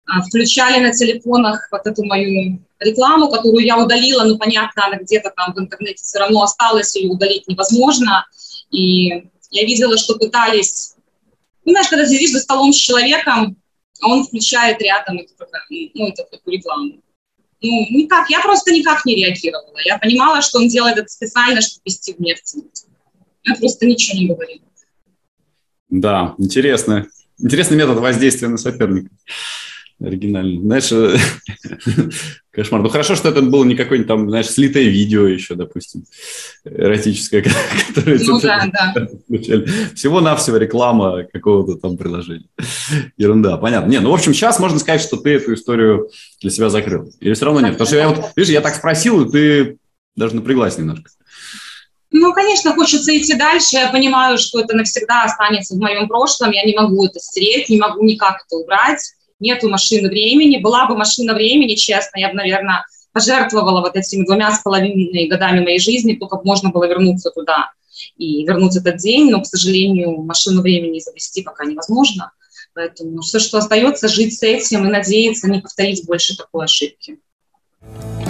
а, 0.06 0.22
включали 0.22 0.84
на 0.84 0.92
телефонах 0.92 1.68
вот 1.72 1.88
эту 1.88 2.04
мою 2.04 2.60
рекламу, 2.80 3.30
которую 3.30 3.66
я 3.66 3.78
удалила, 3.78 4.24
ну, 4.24 4.38
понятно, 4.38 4.86
она 4.86 4.98
где-то 4.98 5.32
там 5.36 5.54
в 5.54 5.60
интернете 5.60 6.04
все 6.04 6.20
равно 6.20 6.44
осталась, 6.44 6.96
ее 6.96 7.10
удалить 7.10 7.48
невозможно. 7.48 8.26
И 8.72 9.08
я 9.50 9.66
видела, 9.66 9.98
что 9.98 10.16
пытались... 10.16 10.96
Ну, 11.64 11.72
знаешь, 11.72 11.90
когда 11.90 12.08
сидишь 12.08 12.32
за 12.32 12.40
столом 12.40 12.74
с 12.74 12.78
человеком, 12.78 13.56
он 14.08 14.24
включает 14.24 14.82
рядом 14.82 15.20
эту, 15.20 15.34
ну, 15.70 16.08
эту, 16.08 16.24
эту 16.32 16.52
рекламу. 16.52 17.02
Ну, 17.62 17.86
никак, 17.92 18.30
я 18.30 18.42
просто 18.42 18.72
никак 18.72 19.06
не 19.06 19.16
реагировала. 19.16 19.78
Я 19.86 20.00
понимала, 20.00 20.42
что 20.42 20.58
он 20.60 20.68
делает 20.68 20.98
это 20.98 21.08
специально, 21.08 21.62
чтобы 21.62 21.82
вести 21.86 22.14
в 22.14 22.20
нефть. 22.20 22.56
Я 23.44 23.56
просто 23.56 23.86
ничего 23.86 24.20
не 24.20 24.28
говорила. 24.28 24.66
Да, 25.90 26.36
интересно. 26.38 27.08
Интересный 27.38 27.78
метод 27.78 28.00
воздействия 28.00 28.48
на 28.48 28.58
соперника 28.58 29.10
оригинальный. 30.04 30.60
Знаешь, 30.62 30.92
э, 30.92 31.18
кошмар. 32.52 32.82
Ну, 32.82 32.90
хорошо, 32.90 33.16
что 33.16 33.30
это 33.30 33.42
было 33.42 33.64
не 33.64 33.76
какое-нибудь 33.76 34.08
там, 34.08 34.30
знаешь, 34.30 34.50
слитое 34.50 34.86
видео 34.86 35.28
еще, 35.28 35.56
допустим, 35.56 36.06
эротическое, 36.66 37.44
которое... 37.88 38.20
Ну, 38.20 38.40
да, 38.40 38.70
да. 38.72 39.08
Всего-навсего 39.96 40.58
реклама 40.58 41.24
какого-то 41.32 41.80
там 41.80 41.98
приложения. 41.98 42.48
Ерунда, 43.18 43.58
понятно. 43.58 43.90
Не, 43.90 44.00
ну, 44.00 44.12
в 44.12 44.14
общем, 44.14 44.34
сейчас 44.34 44.60
можно 44.60 44.80
сказать, 44.80 45.02
что 45.02 45.18
ты 45.18 45.32
эту 45.32 45.54
историю 45.54 46.10
для 46.42 46.50
себя 46.50 46.70
закрыл. 46.70 47.12
Или 47.20 47.34
все 47.34 47.46
равно 47.46 47.62
нет? 47.62 47.74
Потому 47.74 47.88
что 47.88 47.98
я 47.98 48.10
вот, 48.10 48.32
видишь, 48.36 48.52
я 48.52 48.62
так 48.62 48.76
спросил, 48.76 49.26
и 49.26 49.32
ты 49.32 49.78
даже 50.16 50.36
напряглась 50.36 50.78
немножко. 50.78 51.10
Ну, 52.14 52.34
конечно, 52.34 52.74
хочется 52.74 53.18
идти 53.18 53.36
дальше. 53.36 53.78
Я 53.78 53.90
понимаю, 53.90 54.38
что 54.38 54.60
это 54.60 54.76
навсегда 54.76 55.24
останется 55.24 55.76
в 55.76 55.80
моем 55.80 56.10
прошлом. 56.10 56.52
Я 56.52 56.66
не 56.66 56.76
могу 56.76 57.06
это 57.06 57.20
стереть, 57.20 57.70
не 57.70 57.78
могу 57.78 58.04
никак 58.04 58.44
это 58.46 58.58
убрать 58.58 59.14
нету 59.42 59.70
машины 59.70 60.08
времени. 60.08 60.58
Была 60.58 60.86
бы 60.86 60.96
машина 60.96 61.34
времени, 61.34 61.76
честно, 61.76 62.20
я 62.20 62.30
бы, 62.30 62.36
наверное, 62.36 62.86
пожертвовала 63.12 63.82
вот 63.82 63.96
этими 63.96 64.26
двумя 64.26 64.52
с 64.54 64.62
половиной 64.62 65.28
годами 65.28 65.62
моей 65.62 65.80
жизни, 65.80 66.14
только 66.14 66.40
можно 66.44 66.70
было 66.70 66.86
вернуться 66.86 67.32
туда 67.32 67.72
и 68.18 68.46
вернуть 68.46 68.78
этот 68.78 68.98
день, 68.98 69.30
но, 69.30 69.42
к 69.42 69.46
сожалению, 69.46 70.22
машину 70.22 70.62
времени 70.62 71.00
изобрести 71.00 71.44
пока 71.44 71.66
невозможно. 71.66 72.32
Поэтому 72.74 73.22
все, 73.22 73.40
что 73.40 73.58
остается, 73.58 74.08
жить 74.08 74.38
с 74.38 74.44
этим 74.44 74.86
и 74.86 74.90
надеяться 74.90 75.50
не 75.50 75.60
повторить 75.60 76.06
больше 76.06 76.38
такой 76.38 76.66
ошибки. 76.66 77.20
А, 77.82 78.21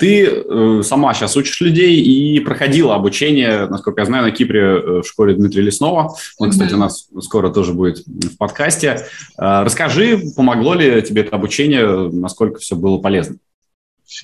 ты 0.00 0.26
э, 0.26 0.82
сама 0.82 1.12
сейчас 1.12 1.36
учишь 1.36 1.60
людей 1.60 2.00
и 2.00 2.40
проходила 2.40 2.94
обучение, 2.94 3.66
насколько 3.66 4.00
я 4.00 4.06
знаю, 4.06 4.24
на 4.24 4.30
Кипре 4.30 4.60
э, 4.60 5.00
в 5.02 5.04
школе 5.04 5.34
Дмитрия 5.34 5.62
Леснова. 5.62 6.16
Он, 6.38 6.50
кстати, 6.50 6.72
у 6.72 6.78
нас 6.78 7.08
скоро 7.20 7.50
тоже 7.50 7.74
будет 7.74 7.98
в 8.06 8.36
подкасте. 8.38 9.06
А, 9.36 9.62
расскажи, 9.62 10.20
помогло 10.34 10.74
ли 10.74 11.02
тебе 11.02 11.22
это 11.22 11.36
обучение, 11.36 12.10
насколько 12.10 12.58
все 12.60 12.76
было 12.76 12.96
полезно? 12.96 13.36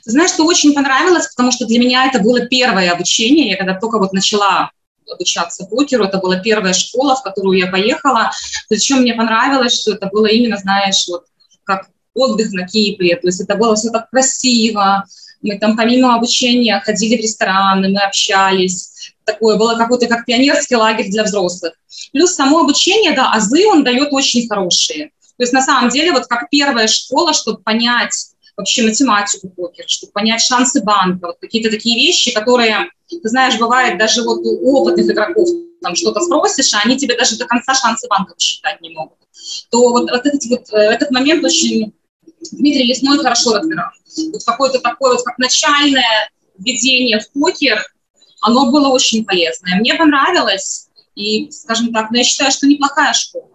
Ты 0.04 0.10
знаешь, 0.10 0.30
что 0.30 0.46
очень 0.46 0.74
понравилось, 0.74 1.28
потому 1.28 1.52
что 1.52 1.66
для 1.66 1.78
меня 1.78 2.06
это 2.06 2.20
было 2.20 2.46
первое 2.46 2.90
обучение. 2.90 3.50
Я 3.50 3.56
когда 3.56 3.78
только 3.78 3.98
вот 3.98 4.14
начала 4.14 4.70
обучаться 5.08 5.66
покеру, 5.66 6.04
это 6.04 6.18
была 6.18 6.38
первая 6.40 6.72
школа, 6.72 7.16
в 7.16 7.22
которую 7.22 7.58
я 7.58 7.66
поехала. 7.66 8.30
Причем 8.68 9.02
мне 9.02 9.14
понравилось, 9.14 9.78
что 9.78 9.92
это 9.92 10.06
было 10.06 10.26
именно, 10.26 10.56
знаешь, 10.56 11.04
вот 11.06 11.26
как 11.64 11.88
отдых 12.14 12.50
на 12.52 12.66
Кипре. 12.66 13.14
То 13.16 13.28
есть 13.28 13.40
это 13.40 13.54
было 13.56 13.76
все 13.76 13.90
так 13.90 14.08
красиво, 14.10 15.04
мы 15.46 15.58
там 15.58 15.76
помимо 15.76 16.14
обучения 16.14 16.80
ходили 16.80 17.16
в 17.16 17.20
рестораны, 17.20 17.88
мы 17.88 18.00
общались. 18.00 19.14
Такое 19.24 19.56
было 19.56 19.76
какой-то 19.76 20.06
как 20.06 20.24
пионерский 20.26 20.76
лагерь 20.76 21.10
для 21.10 21.24
взрослых. 21.24 21.74
Плюс 22.12 22.34
само 22.34 22.60
обучение, 22.60 23.12
да, 23.12 23.32
азы 23.32 23.66
он 23.66 23.84
дает 23.84 24.12
очень 24.12 24.48
хорошие. 24.48 25.06
То 25.36 25.42
есть 25.42 25.52
на 25.52 25.62
самом 25.62 25.90
деле 25.90 26.12
вот 26.12 26.26
как 26.26 26.48
первая 26.50 26.88
школа, 26.88 27.32
чтобы 27.32 27.58
понять 27.62 28.32
вообще 28.56 28.82
математику 28.82 29.48
покер, 29.50 29.84
чтобы 29.86 30.12
понять 30.12 30.40
шансы 30.40 30.82
банка, 30.82 31.28
вот 31.28 31.36
какие-то 31.40 31.70
такие 31.70 31.96
вещи, 31.96 32.32
которые, 32.32 32.90
ты 33.08 33.28
знаешь, 33.28 33.58
бывает 33.58 33.98
даже 33.98 34.22
вот 34.22 34.40
у 34.44 34.76
опытных 34.76 35.06
игроков, 35.06 35.48
там 35.82 35.94
что-то 35.94 36.20
спросишь, 36.20 36.72
а 36.74 36.80
они 36.84 36.96
тебе 36.96 37.16
даже 37.16 37.36
до 37.36 37.44
конца 37.46 37.74
шансы 37.74 38.08
банка 38.08 38.34
посчитать 38.34 38.80
не 38.80 38.90
могут. 38.90 39.18
То 39.70 39.90
вот, 39.90 40.10
вот, 40.10 40.26
этот, 40.26 40.44
вот 40.46 40.72
э, 40.72 40.76
этот 40.76 41.10
момент 41.10 41.44
очень 41.44 41.92
Дмитрий 42.52 42.84
Лесной 42.84 43.18
хорошо 43.18 43.54
разбирал. 43.54 43.90
Вот 44.32 44.44
какое-то 44.44 44.80
такое 44.80 45.14
вот 45.14 45.24
как 45.24 45.38
начальное 45.38 46.30
введение 46.58 47.20
в 47.20 47.30
покер, 47.32 47.84
оно 48.40 48.70
было 48.70 48.88
очень 48.88 49.24
полезное. 49.24 49.76
Мне 49.76 49.94
понравилось, 49.94 50.88
и, 51.14 51.50
скажем 51.50 51.92
так, 51.92 52.10
но 52.10 52.18
я 52.18 52.24
считаю, 52.24 52.50
что 52.50 52.66
неплохая 52.66 53.12
школа. 53.12 53.48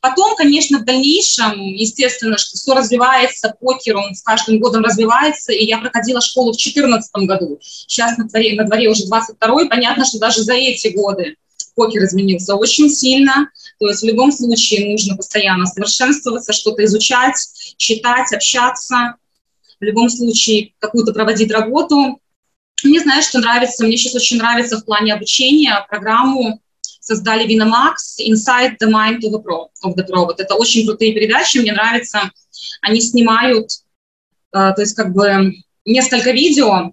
Потом, 0.00 0.36
конечно, 0.36 0.78
в 0.78 0.84
дальнейшем, 0.84 1.60
естественно, 1.60 2.38
что 2.38 2.56
все 2.56 2.74
развивается, 2.74 3.54
покер, 3.60 3.96
он 3.96 4.14
с 4.14 4.22
каждым 4.22 4.60
годом 4.60 4.84
развивается, 4.84 5.52
и 5.52 5.64
я 5.64 5.78
проходила 5.78 6.20
школу 6.20 6.52
в 6.52 6.56
2014 6.56 7.10
году. 7.26 7.58
Сейчас 7.60 8.16
на 8.16 8.28
дворе, 8.28 8.54
на 8.54 8.64
дворе 8.64 8.88
уже 8.88 9.06
22 9.06 9.66
понятно, 9.66 10.04
что 10.04 10.20
даже 10.20 10.42
за 10.42 10.54
эти 10.54 10.88
годы 10.88 11.36
покер 11.74 12.04
изменился 12.04 12.54
очень 12.54 12.90
сильно, 12.90 13.50
то 13.78 13.86
есть 13.86 14.02
в 14.02 14.06
любом 14.06 14.32
случае 14.32 14.90
нужно 14.90 15.16
постоянно 15.16 15.66
совершенствоваться, 15.66 16.52
что-то 16.52 16.84
изучать, 16.84 17.36
читать, 17.76 18.32
общаться, 18.32 19.14
в 19.80 19.84
любом 19.84 20.08
случае 20.08 20.72
какую-то 20.78 21.12
проводить 21.12 21.52
работу. 21.52 22.20
Мне, 22.82 23.00
знаешь, 23.00 23.26
что 23.26 23.38
нравится, 23.38 23.84
мне 23.84 23.96
сейчас 23.96 24.14
очень 24.14 24.38
нравится 24.38 24.78
в 24.78 24.84
плане 24.84 25.14
обучения 25.14 25.84
программу 25.88 26.60
создали 27.00 27.46
Vinomax 27.46 28.20
Inside 28.20 28.76
the 28.82 28.90
Mind 28.90 29.20
of 29.20 29.32
the 29.32 29.42
Pro. 29.42 29.68
Of 29.84 29.96
the 29.96 30.06
Pro. 30.06 30.26
Вот 30.26 30.40
это 30.40 30.54
очень 30.54 30.86
крутые 30.86 31.14
передачи, 31.14 31.58
мне 31.58 31.72
нравится. 31.72 32.30
Они 32.82 33.00
снимают, 33.00 33.70
э, 34.52 34.72
то 34.74 34.80
есть 34.80 34.94
как 34.94 35.14
бы 35.14 35.54
несколько 35.84 36.32
видео, 36.32 36.92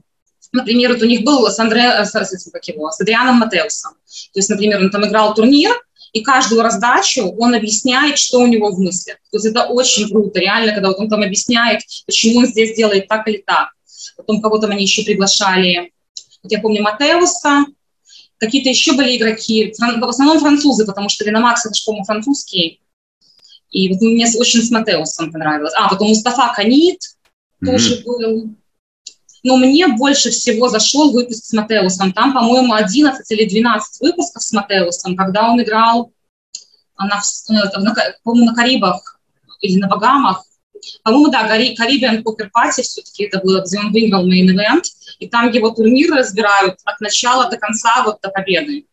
Например, 0.52 0.94
вот 0.94 1.02
у 1.02 1.06
них 1.06 1.24
был 1.24 1.46
с, 1.48 1.60
Андре, 1.60 1.82
э, 1.82 2.06
с, 2.06 2.50
как 2.52 2.66
его, 2.66 2.90
с 2.90 3.02
Адрианом 3.02 3.38
Матеусом. 3.38 3.94
То 3.94 4.40
есть, 4.40 4.50
например, 4.50 4.80
он 4.80 4.90
там 4.90 5.06
играл 5.06 5.34
турнир, 5.34 5.72
и 6.16 6.22
каждую 6.22 6.62
раздачу 6.62 7.28
он 7.38 7.54
объясняет, 7.56 8.18
что 8.18 8.40
у 8.40 8.48
него 8.48 8.72
в 8.72 8.80
мыслях. 8.80 9.18
То 9.32 9.38
есть 9.38 9.48
это 9.48 9.66
очень 9.66 10.08
круто, 10.10 10.40
реально, 10.40 10.72
когда 10.72 10.88
вот 10.88 11.00
он 11.00 11.10
там 11.10 11.22
объясняет, 11.22 11.82
почему 12.06 12.40
он 12.40 12.46
здесь 12.46 12.74
делает 12.74 13.10
так 13.10 13.28
или 13.28 13.44
так. 13.46 13.68
Потом 14.16 14.40
кого-то 14.40 14.68
они 14.68 14.84
еще 14.84 15.04
приглашали, 15.04 15.92
вот 16.42 16.52
я 16.54 16.62
помню 16.62 16.84
Матеуса, 16.84 17.66
какие-то 18.38 18.70
еще 18.70 18.94
были 18.94 19.18
игроки, 19.18 19.74
в 19.78 20.08
основном 20.08 20.40
французы, 20.40 20.86
потому 20.86 21.10
что 21.10 21.26
Виномакс, 21.26 21.66
это 21.66 21.76
же, 21.76 21.84
по-моему, 21.84 22.06
французский. 22.06 22.80
И 23.72 23.90
вот 23.92 24.00
мне 24.00 24.26
очень 24.38 24.64
с 24.64 24.72
Матеусом 24.72 25.34
понравилось. 25.34 25.74
А, 25.76 25.90
потом 25.90 26.08
Мустафа 26.08 26.54
Канит 26.56 27.02
mm-hmm. 27.62 27.66
тоже 27.66 28.04
был 28.06 28.56
но 29.46 29.58
мне 29.58 29.88
больше 29.88 30.32
всего 30.32 30.70
зашел 30.70 31.12
выпуск 31.12 31.46
с 31.46 31.54
Матеусом. 31.54 32.12
Там, 32.14 32.34
по-моему, 32.34 32.74
11 32.74 33.32
или 33.32 33.48
12 33.48 34.02
выпусков 34.02 34.42
с 34.42 34.52
Матеусом, 34.52 35.16
когда 35.16 35.52
он 35.52 35.62
играл 35.62 36.12
на, 36.98 37.22
на, 37.50 37.94
по-моему, 38.24 38.48
на 38.48 38.56
Карибах 38.56 39.20
или 39.62 39.78
на 39.80 39.88
Багамах. 39.88 40.44
По-моему, 41.04 41.30
да, 41.30 41.48
Caribbean 41.48 42.24
Poker 42.24 42.50
Party 42.50 42.82
все-таки 42.82 43.26
это 43.26 43.40
было, 43.40 43.62
где 43.62 43.78
он 43.78 43.92
выиграл 43.92 44.28
main 44.28 44.48
event, 44.48 44.82
и 45.20 45.28
там 45.30 45.52
его 45.52 45.70
турниры 45.70 46.18
разбирают 46.18 46.80
от 46.84 47.00
начала 47.00 47.48
до 47.48 47.58
конца, 47.58 48.04
вот 48.04 48.22
до 48.22 48.30
победы. 48.30 48.88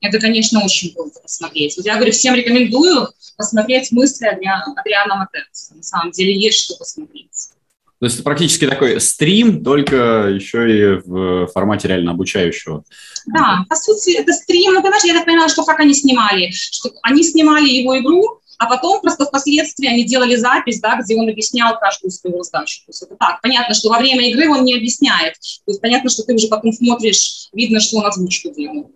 Это, 0.00 0.20
конечно, 0.20 0.64
очень 0.64 0.94
круто 0.94 1.18
посмотреть. 1.20 1.78
Я 1.78 1.96
говорю, 1.96 2.12
всем 2.12 2.36
рекомендую 2.36 3.08
посмотреть 3.36 3.90
мысли 3.90 4.26
Адриана 4.26 5.16
Матеуса. 5.16 5.74
На 5.74 5.82
самом 5.82 6.12
деле 6.12 6.32
есть 6.38 6.60
что 6.60 6.76
посмотреть. 6.76 7.55
То 7.98 8.06
есть 8.06 8.16
это 8.16 8.24
практически 8.24 8.66
такой 8.66 9.00
стрим, 9.00 9.64
только 9.64 10.28
еще 10.28 10.70
и 10.70 11.00
в 11.04 11.46
формате 11.46 11.88
реально 11.88 12.10
обучающего. 12.10 12.84
Да, 13.26 13.64
по 13.68 13.76
сути, 13.76 14.16
это 14.16 14.32
стрим. 14.32 14.74
Ну, 14.74 14.82
понимаешь, 14.82 15.04
я 15.04 15.14
так 15.14 15.24
понимаю, 15.24 15.48
что 15.48 15.64
как 15.64 15.80
они 15.80 15.94
снимали? 15.94 16.50
Что 16.50 16.90
они 17.02 17.22
снимали 17.22 17.68
его 17.68 17.98
игру, 17.98 18.40
а 18.58 18.66
потом 18.66 19.00
просто 19.00 19.24
впоследствии 19.24 19.86
они 19.86 20.04
делали 20.04 20.36
запись, 20.36 20.80
да, 20.80 21.00
где 21.00 21.16
он 21.16 21.28
объяснял 21.28 21.78
каждую 21.78 22.10
свою 22.10 22.38
раздачу. 22.38 22.80
То 22.80 22.90
есть 22.90 23.02
это 23.02 23.16
так. 23.16 23.40
Понятно, 23.42 23.74
что 23.74 23.88
во 23.88 23.98
время 23.98 24.30
игры 24.30 24.48
он 24.48 24.64
не 24.64 24.74
объясняет. 24.74 25.34
То 25.34 25.70
есть 25.72 25.80
понятно, 25.80 26.10
что 26.10 26.22
ты 26.22 26.34
уже 26.34 26.48
потом 26.48 26.72
смотришь, 26.72 27.48
видно, 27.52 27.80
что 27.80 27.98
он 27.98 28.06
озвучку 28.06 28.50
делал. 28.54 28.90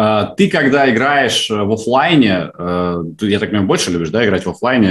А, 0.00 0.26
ты, 0.26 0.48
когда 0.48 0.88
играешь 0.88 1.50
в 1.50 1.72
офлайне, 1.72 2.52
э, 2.56 3.02
ты, 3.18 3.28
я 3.28 3.40
так 3.40 3.48
понимаю, 3.48 3.66
больше 3.66 3.90
любишь, 3.90 4.10
да, 4.10 4.24
играть 4.24 4.46
в 4.46 4.50
офлайне 4.50 4.90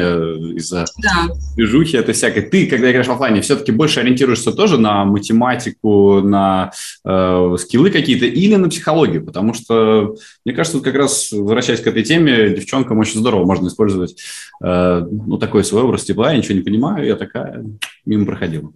из-за 0.57 0.83
да. 1.01 1.29
движухи 1.55 1.95
это 1.95 2.11
всякой. 2.11 2.41
Ты, 2.41 2.67
когда 2.67 2.91
играешь 2.91 3.07
в 3.07 3.11
офлайне, 3.13 3.39
все-таки 3.39 3.71
больше 3.71 4.01
ориентируешься 4.01 4.51
тоже 4.51 4.77
на 4.77 5.05
математику, 5.05 6.19
на 6.19 6.73
э, 7.05 7.55
скиллы 7.57 7.89
какие-то 7.89 8.25
или 8.25 8.55
на 8.55 8.67
психологию? 8.67 9.25
Потому 9.25 9.53
что, 9.53 10.17
мне 10.43 10.53
кажется, 10.53 10.79
вот 10.79 10.83
как 10.83 10.95
раз, 10.95 11.31
возвращаясь 11.31 11.79
к 11.79 11.87
этой 11.87 12.03
теме, 12.03 12.49
девчонкам 12.49 12.99
очень 12.99 13.21
здорово 13.21 13.45
можно 13.45 13.69
использовать 13.69 14.17
э, 14.61 15.07
ну, 15.09 15.37
такой 15.37 15.63
свой 15.63 15.83
образ 15.83 16.03
тепла, 16.03 16.33
я 16.33 16.37
ничего 16.37 16.55
не 16.55 16.63
понимаю, 16.63 17.05
я 17.05 17.15
такая 17.15 17.63
мимо 18.03 18.25
проходила. 18.25 18.73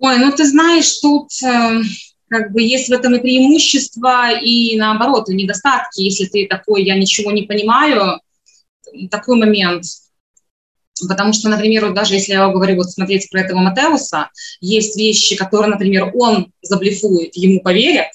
Ой, 0.00 0.18
ну 0.18 0.32
ты 0.32 0.44
знаешь, 0.44 0.92
тут... 0.98 1.28
Э 1.44 1.82
как 2.28 2.52
бы 2.52 2.62
есть 2.62 2.88
в 2.88 2.92
этом 2.92 3.14
и 3.14 3.20
преимущества, 3.20 4.32
и 4.32 4.76
наоборот, 4.76 5.28
и 5.28 5.34
недостатки. 5.34 6.00
Если 6.00 6.26
ты 6.26 6.46
такой, 6.46 6.84
я 6.84 6.96
ничего 6.96 7.30
не 7.30 7.42
понимаю, 7.42 8.20
такой 9.10 9.36
момент. 9.36 9.84
Потому 11.08 11.32
что, 11.32 11.48
например, 11.48 11.86
вот 11.86 11.94
даже 11.94 12.14
если 12.14 12.32
я 12.32 12.48
говорю, 12.48 12.76
вот 12.76 12.90
смотреть 12.90 13.28
про 13.30 13.40
этого 13.40 13.58
Матеуса, 13.58 14.30
есть 14.60 14.96
вещи, 14.96 15.36
которые, 15.36 15.70
например, 15.70 16.10
он 16.14 16.52
заблефует, 16.62 17.36
ему 17.36 17.60
поверят, 17.60 18.08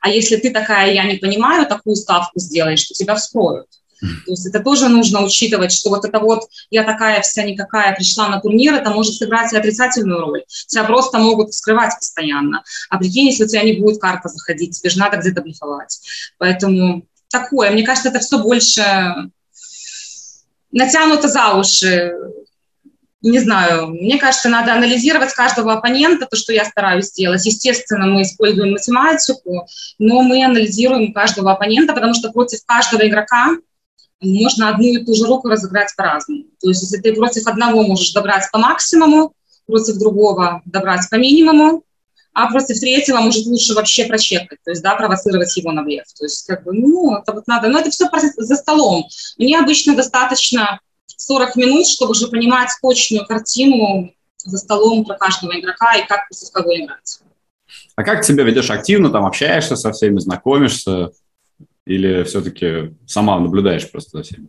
а 0.00 0.08
если 0.08 0.36
ты 0.36 0.50
такая, 0.50 0.92
я 0.92 1.04
не 1.04 1.18
понимаю, 1.18 1.66
такую 1.66 1.94
ставку 1.94 2.40
сделаешь, 2.40 2.84
то 2.84 2.94
тебя 2.94 3.14
вскроют. 3.14 3.68
То 4.02 4.32
есть 4.32 4.46
это 4.46 4.60
тоже 4.60 4.88
нужно 4.88 5.22
учитывать, 5.22 5.72
что 5.72 5.90
вот 5.90 6.04
это 6.04 6.18
вот 6.18 6.48
я 6.70 6.82
такая 6.82 7.20
вся 7.22 7.44
никакая 7.44 7.94
пришла 7.94 8.28
на 8.28 8.40
турнир, 8.40 8.74
это 8.74 8.90
может 8.90 9.14
сыграть 9.14 9.52
и 9.52 9.56
отрицательную 9.56 10.20
роль. 10.20 10.44
Тебя 10.66 10.84
просто 10.84 11.18
могут 11.18 11.54
скрывать 11.54 11.94
постоянно. 11.94 12.64
А 12.90 12.98
прикинь, 12.98 13.26
если 13.26 13.44
у 13.44 13.48
тебя 13.48 13.62
не 13.62 13.74
будет 13.74 14.00
карта 14.00 14.28
заходить, 14.28 14.78
тебе 14.78 14.90
же 14.90 14.98
надо 14.98 15.18
где-то 15.18 15.42
блефовать. 15.42 16.00
Поэтому 16.38 17.04
такое, 17.30 17.70
мне 17.70 17.84
кажется, 17.84 18.08
это 18.08 18.18
все 18.18 18.38
больше 18.38 18.84
натянуто 20.72 21.28
за 21.28 21.54
уши. 21.54 22.12
Не 23.20 23.38
знаю, 23.38 23.86
мне 23.90 24.18
кажется, 24.18 24.48
надо 24.48 24.72
анализировать 24.72 25.32
каждого 25.32 25.74
оппонента, 25.74 26.26
то, 26.26 26.36
что 26.36 26.52
я 26.52 26.64
стараюсь 26.64 27.06
сделать. 27.06 27.46
Естественно, 27.46 28.06
мы 28.06 28.22
используем 28.22 28.72
математику, 28.72 29.68
но 30.00 30.22
мы 30.22 30.44
анализируем 30.44 31.12
каждого 31.12 31.52
оппонента, 31.52 31.92
потому 31.92 32.14
что 32.14 32.32
против 32.32 32.64
каждого 32.66 33.06
игрока 33.06 33.50
можно 34.22 34.68
одну 34.68 34.84
и 34.84 35.04
ту 35.04 35.14
же 35.14 35.26
руку 35.26 35.48
разыграть 35.48 35.94
по-разному. 35.96 36.44
То 36.60 36.68
есть 36.68 36.82
если 36.82 36.98
ты 36.98 37.14
против 37.14 37.46
одного 37.46 37.82
можешь 37.82 38.12
добрать 38.12 38.44
по 38.52 38.58
максимуму, 38.58 39.34
против 39.66 39.96
другого 39.96 40.62
добрать 40.64 41.08
по 41.10 41.16
минимуму, 41.16 41.84
а 42.34 42.50
против 42.50 42.80
третьего 42.80 43.18
может 43.18 43.44
лучше 43.46 43.74
вообще 43.74 44.06
прочекать, 44.06 44.58
то 44.64 44.70
есть, 44.70 44.82
да, 44.82 44.94
провоцировать 44.96 45.54
его 45.56 45.70
на 45.72 45.82
блеф. 45.82 46.04
То 46.18 46.24
есть, 46.24 46.46
как 46.46 46.64
бы, 46.64 46.72
ну, 46.72 47.16
это 47.16 47.32
вот 47.32 47.46
надо, 47.46 47.68
но 47.68 47.78
это 47.78 47.90
все 47.90 48.08
за 48.36 48.56
столом. 48.56 49.06
Мне 49.36 49.58
обычно 49.58 49.94
достаточно 49.94 50.80
40 51.06 51.56
минут, 51.56 51.86
чтобы 51.86 52.12
уже 52.12 52.28
понимать 52.28 52.70
точную 52.80 53.26
картину 53.26 54.12
за 54.38 54.58
столом 54.58 55.04
про 55.04 55.16
каждого 55.16 55.58
игрока 55.58 55.94
и 55.94 56.06
как 56.06 56.28
против 56.28 56.50
кого 56.52 56.74
играть. 56.74 57.20
А 57.96 58.02
как 58.02 58.24
тебя 58.24 58.44
ведешь 58.44 58.70
активно, 58.70 59.10
там 59.10 59.26
общаешься 59.26 59.76
со 59.76 59.92
всеми, 59.92 60.18
знакомишься 60.18 61.10
или 61.94 62.24
все-таки 62.24 62.94
сама 63.06 63.38
наблюдаешь 63.38 63.90
просто 63.90 64.18
за 64.18 64.24
всеми? 64.24 64.48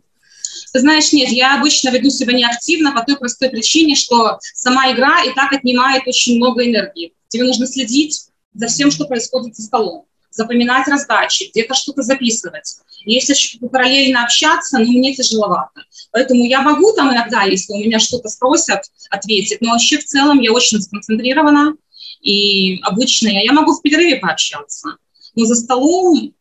Ты 0.72 0.80
знаешь, 0.80 1.12
нет, 1.12 1.30
я 1.30 1.56
обычно 1.56 1.90
веду 1.90 2.10
себя 2.10 2.32
неактивно 2.32 2.92
по 2.92 3.04
той 3.04 3.16
простой 3.16 3.48
причине, 3.48 3.94
что 3.94 4.38
сама 4.54 4.92
игра 4.92 5.22
и 5.22 5.32
так 5.32 5.52
отнимает 5.52 6.06
очень 6.06 6.36
много 6.36 6.64
энергии. 6.66 7.12
Тебе 7.28 7.44
нужно 7.44 7.66
следить 7.66 8.26
за 8.54 8.66
всем, 8.66 8.90
что 8.90 9.04
происходит 9.04 9.54
за 9.54 9.62
столом, 9.62 10.06
запоминать 10.30 10.88
раздачи, 10.88 11.50
где-то 11.50 11.74
что-то 11.74 12.02
записывать. 12.02 12.76
Если 13.04 13.34
параллельно 13.68 14.24
общаться, 14.24 14.78
ну, 14.78 14.90
мне 14.90 15.14
тяжеловато. 15.14 15.82
Поэтому 16.10 16.44
я 16.44 16.62
могу 16.62 16.92
там 16.94 17.12
иногда, 17.12 17.42
если 17.42 17.74
у 17.74 17.78
меня 17.78 17.98
что-то 17.98 18.28
спросят, 18.28 18.82
ответить, 19.10 19.60
но 19.60 19.70
вообще 19.70 19.98
в 19.98 20.04
целом 20.04 20.40
я 20.40 20.52
очень 20.52 20.80
сконцентрирована, 20.80 21.74
и 22.20 22.80
обычно 22.82 23.28
я, 23.28 23.42
я 23.42 23.52
могу 23.52 23.74
в 23.74 23.82
перерыве 23.82 24.16
пообщаться, 24.16 24.96
но 25.34 25.44
за 25.44 25.54
столом 25.54 26.34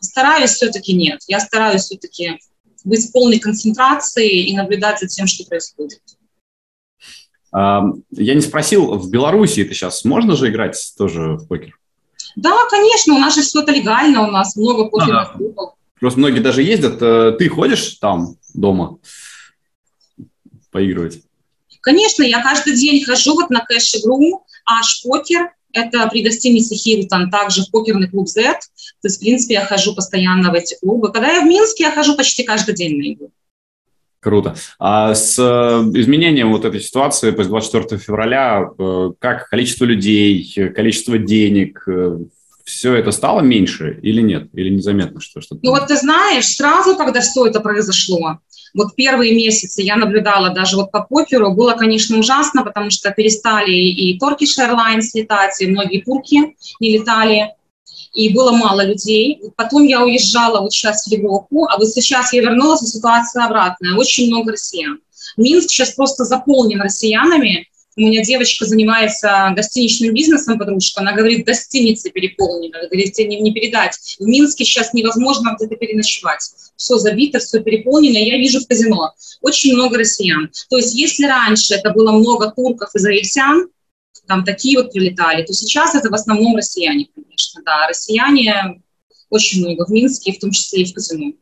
стараюсь 0.00 0.52
все-таки 0.52 0.92
нет. 0.92 1.20
Я 1.28 1.40
стараюсь 1.40 1.82
все-таки 1.82 2.38
быть 2.84 3.08
в 3.08 3.12
полной 3.12 3.38
концентрации 3.38 4.46
и 4.46 4.56
наблюдать 4.56 5.00
за 5.00 5.06
тем, 5.06 5.26
что 5.26 5.44
происходит. 5.44 6.00
Я 7.52 8.34
не 8.34 8.40
спросил, 8.40 8.94
в 8.96 9.10
Беларуси 9.10 9.60
это 9.60 9.74
сейчас 9.74 10.04
можно 10.04 10.36
же 10.36 10.50
играть 10.50 10.76
тоже 10.96 11.32
в 11.32 11.46
покер? 11.48 11.76
Да, 12.36 12.56
конечно, 12.68 13.14
у 13.14 13.18
нас 13.18 13.34
же 13.34 13.42
все 13.42 13.62
это 13.62 13.72
легально, 13.72 14.26
у 14.26 14.30
нас 14.30 14.54
много 14.56 14.88
покерных 14.88 15.32
клубов. 15.32 15.74
Просто 15.98 16.18
многие 16.18 16.40
даже 16.40 16.62
ездят. 16.62 17.02
Э, 17.02 17.32
ты 17.38 17.48
ходишь 17.48 17.96
там 18.00 18.36
дома 18.54 18.98
поигрывать? 20.70 21.22
Конечно, 21.82 22.22
я 22.22 22.42
каждый 22.42 22.76
день 22.76 23.04
хожу 23.04 23.34
вот 23.34 23.50
на 23.50 23.60
кэш-игру, 23.60 24.46
аж 24.64 25.02
покер, 25.02 25.52
это 25.72 26.06
при 26.08 26.22
гостинице 26.22 26.74
Хилтон, 26.74 27.30
также 27.30 27.62
в 27.62 27.70
покерный 27.70 28.08
клуб 28.08 28.28
Z. 28.28 28.42
То 28.42 28.58
есть, 29.04 29.18
в 29.18 29.20
принципе, 29.20 29.54
я 29.54 29.64
хожу 29.64 29.94
постоянно 29.94 30.50
в 30.50 30.54
эти 30.54 30.76
клубы. 30.80 31.12
Когда 31.12 31.32
я 31.32 31.42
в 31.42 31.46
Минске, 31.46 31.84
я 31.84 31.92
хожу 31.92 32.16
почти 32.16 32.42
каждый 32.42 32.74
день 32.74 32.98
на 32.98 33.12
игру. 33.12 33.30
Круто. 34.20 34.54
А 34.78 35.14
с 35.14 35.38
э, 35.38 35.42
изменением 35.98 36.52
вот 36.52 36.66
этой 36.66 36.80
ситуации 36.80 37.30
после 37.30 37.48
24 37.48 37.98
февраля, 37.98 38.68
э, 38.78 39.10
как 39.18 39.48
количество 39.48 39.86
людей, 39.86 40.44
количество 40.74 41.16
денег, 41.16 41.82
э, 41.88 42.18
все 42.64 42.94
это 42.94 43.12
стало 43.12 43.40
меньше 43.40 43.98
или 44.02 44.20
нет? 44.20 44.50
Или 44.52 44.68
незаметно 44.68 45.20
что 45.20 45.40
что-то? 45.40 45.60
Ну 45.64 45.70
вот 45.70 45.86
ты 45.86 45.96
знаешь, 45.96 46.46
сразу, 46.46 46.96
когда 46.96 47.20
все 47.20 47.46
это 47.46 47.60
произошло, 47.60 48.40
вот 48.74 48.94
первые 48.94 49.34
месяцы 49.34 49.82
я 49.82 49.96
наблюдала 49.96 50.50
даже 50.50 50.76
вот 50.76 50.90
по 50.90 51.02
покеру, 51.02 51.52
было, 51.52 51.72
конечно, 51.72 52.18
ужасно, 52.18 52.64
потому 52.64 52.90
что 52.90 53.10
перестали 53.10 53.72
и 53.72 54.18
Turkish 54.18 54.58
Airlines 54.58 55.08
летать, 55.14 55.60
и 55.60 55.66
многие 55.66 56.02
турки 56.02 56.56
не 56.80 56.98
летали, 56.98 57.54
и 58.14 58.32
было 58.32 58.52
мало 58.52 58.84
людей. 58.84 59.40
Потом 59.56 59.84
я 59.84 60.02
уезжала 60.02 60.60
вот 60.60 60.72
сейчас 60.72 61.04
в 61.04 61.10
Европу, 61.10 61.66
а 61.66 61.78
вот 61.78 61.88
сейчас 61.88 62.32
я 62.32 62.42
вернулась, 62.42 62.82
и 62.82 62.86
ситуация 62.86 63.44
обратная. 63.44 63.96
Очень 63.96 64.28
много 64.28 64.52
россиян. 64.52 64.98
Минск 65.36 65.70
сейчас 65.70 65.92
просто 65.92 66.24
заполнен 66.24 66.80
россиянами, 66.80 67.69
у 68.00 68.02
меня 68.02 68.22
девочка 68.24 68.64
занимается 68.64 69.52
гостиничным 69.54 70.14
бизнесом, 70.14 70.58
подружка, 70.58 71.02
она 71.02 71.12
говорит, 71.12 71.44
гостиница 71.44 72.08
переполнена, 72.10 72.78
говорит, 72.86 73.18
не, 73.18 73.40
не 73.40 73.52
передать. 73.52 74.16
В 74.18 74.26
Минске 74.26 74.64
сейчас 74.64 74.94
невозможно 74.94 75.54
где-то 75.54 75.76
переночевать. 75.76 76.40
Все 76.76 76.96
забито, 76.96 77.40
все 77.40 77.60
переполнено, 77.60 78.16
я 78.16 78.38
вижу 78.38 78.60
в 78.60 78.66
казино. 78.66 79.12
Очень 79.42 79.74
много 79.74 79.98
россиян. 79.98 80.50
То 80.70 80.78
есть 80.78 80.94
если 80.94 81.26
раньше 81.26 81.74
это 81.74 81.90
было 81.90 82.12
много 82.12 82.50
турков, 82.50 82.88
израильтян, 82.94 83.68
там 84.26 84.44
такие 84.44 84.78
вот 84.78 84.92
прилетали, 84.92 85.44
то 85.44 85.52
сейчас 85.52 85.94
это 85.94 86.08
в 86.08 86.14
основном 86.14 86.56
россияне, 86.56 87.06
конечно, 87.14 87.60
да. 87.66 87.86
Россияне 87.86 88.80
очень 89.28 89.60
много 89.60 89.84
в 89.84 89.90
Минске, 89.90 90.32
в 90.32 90.38
том 90.38 90.52
числе 90.52 90.82
и 90.82 90.84
в 90.86 90.94
казино. 90.94 91.32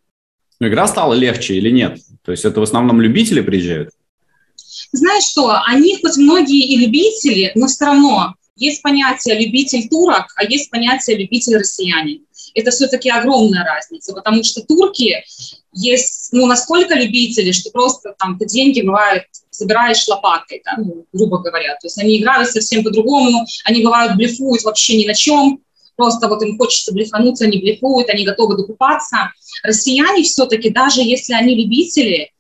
Но 0.58 0.66
игра 0.66 0.88
стала 0.88 1.14
легче 1.14 1.54
или 1.54 1.70
нет? 1.70 2.00
То 2.24 2.32
есть 2.32 2.44
это 2.44 2.58
в 2.58 2.64
основном 2.64 3.00
любители 3.00 3.42
приезжают? 3.42 3.90
Знаешь 4.92 5.24
что, 5.24 5.54
они 5.66 5.98
хоть 6.00 6.16
многие 6.16 6.64
и 6.64 6.76
любители, 6.76 7.52
но 7.54 7.66
все 7.66 7.86
равно 7.86 8.34
есть 8.58 8.82
понятие 8.82 9.38
любитель 9.38 9.88
турок, 9.88 10.26
а 10.36 10.44
есть 10.44 10.70
понятие 10.70 11.16
любитель 11.16 11.56
россияне. 11.56 12.20
Это 12.54 12.70
все-таки 12.70 13.08
огромная 13.08 13.64
разница, 13.64 14.12
потому 14.12 14.42
что 14.42 14.62
турки 14.62 15.24
есть 15.72 16.30
ну, 16.32 16.46
настолько 16.46 16.94
любители, 16.94 17.52
что 17.52 17.70
просто 17.70 18.14
там 18.18 18.38
ты 18.38 18.46
деньги, 18.46 18.82
бывает, 18.82 19.24
собираешь 19.50 20.06
лопатой, 20.08 20.62
да, 20.64 20.74
ну, 20.78 21.06
грубо 21.12 21.38
говоря. 21.38 21.74
То 21.74 21.86
есть 21.86 21.98
они 21.98 22.18
играют 22.18 22.50
совсем 22.50 22.82
по-другому, 22.82 23.46
они, 23.64 23.82
бывают, 23.82 24.16
блефуют 24.16 24.64
вообще 24.64 24.96
ни 24.98 25.06
на 25.06 25.14
чем, 25.14 25.60
просто 25.96 26.28
вот 26.28 26.42
им 26.42 26.58
хочется 26.58 26.92
блефануть, 26.92 27.40
они 27.42 27.58
блефуют, 27.58 28.08
они 28.08 28.24
готовы 28.24 28.56
докупаться. 28.56 29.32
Россияне 29.62 30.22
все-таки, 30.22 30.70
даже 30.70 31.00
если 31.02 31.34
они 31.34 31.54
любители, 31.54 32.30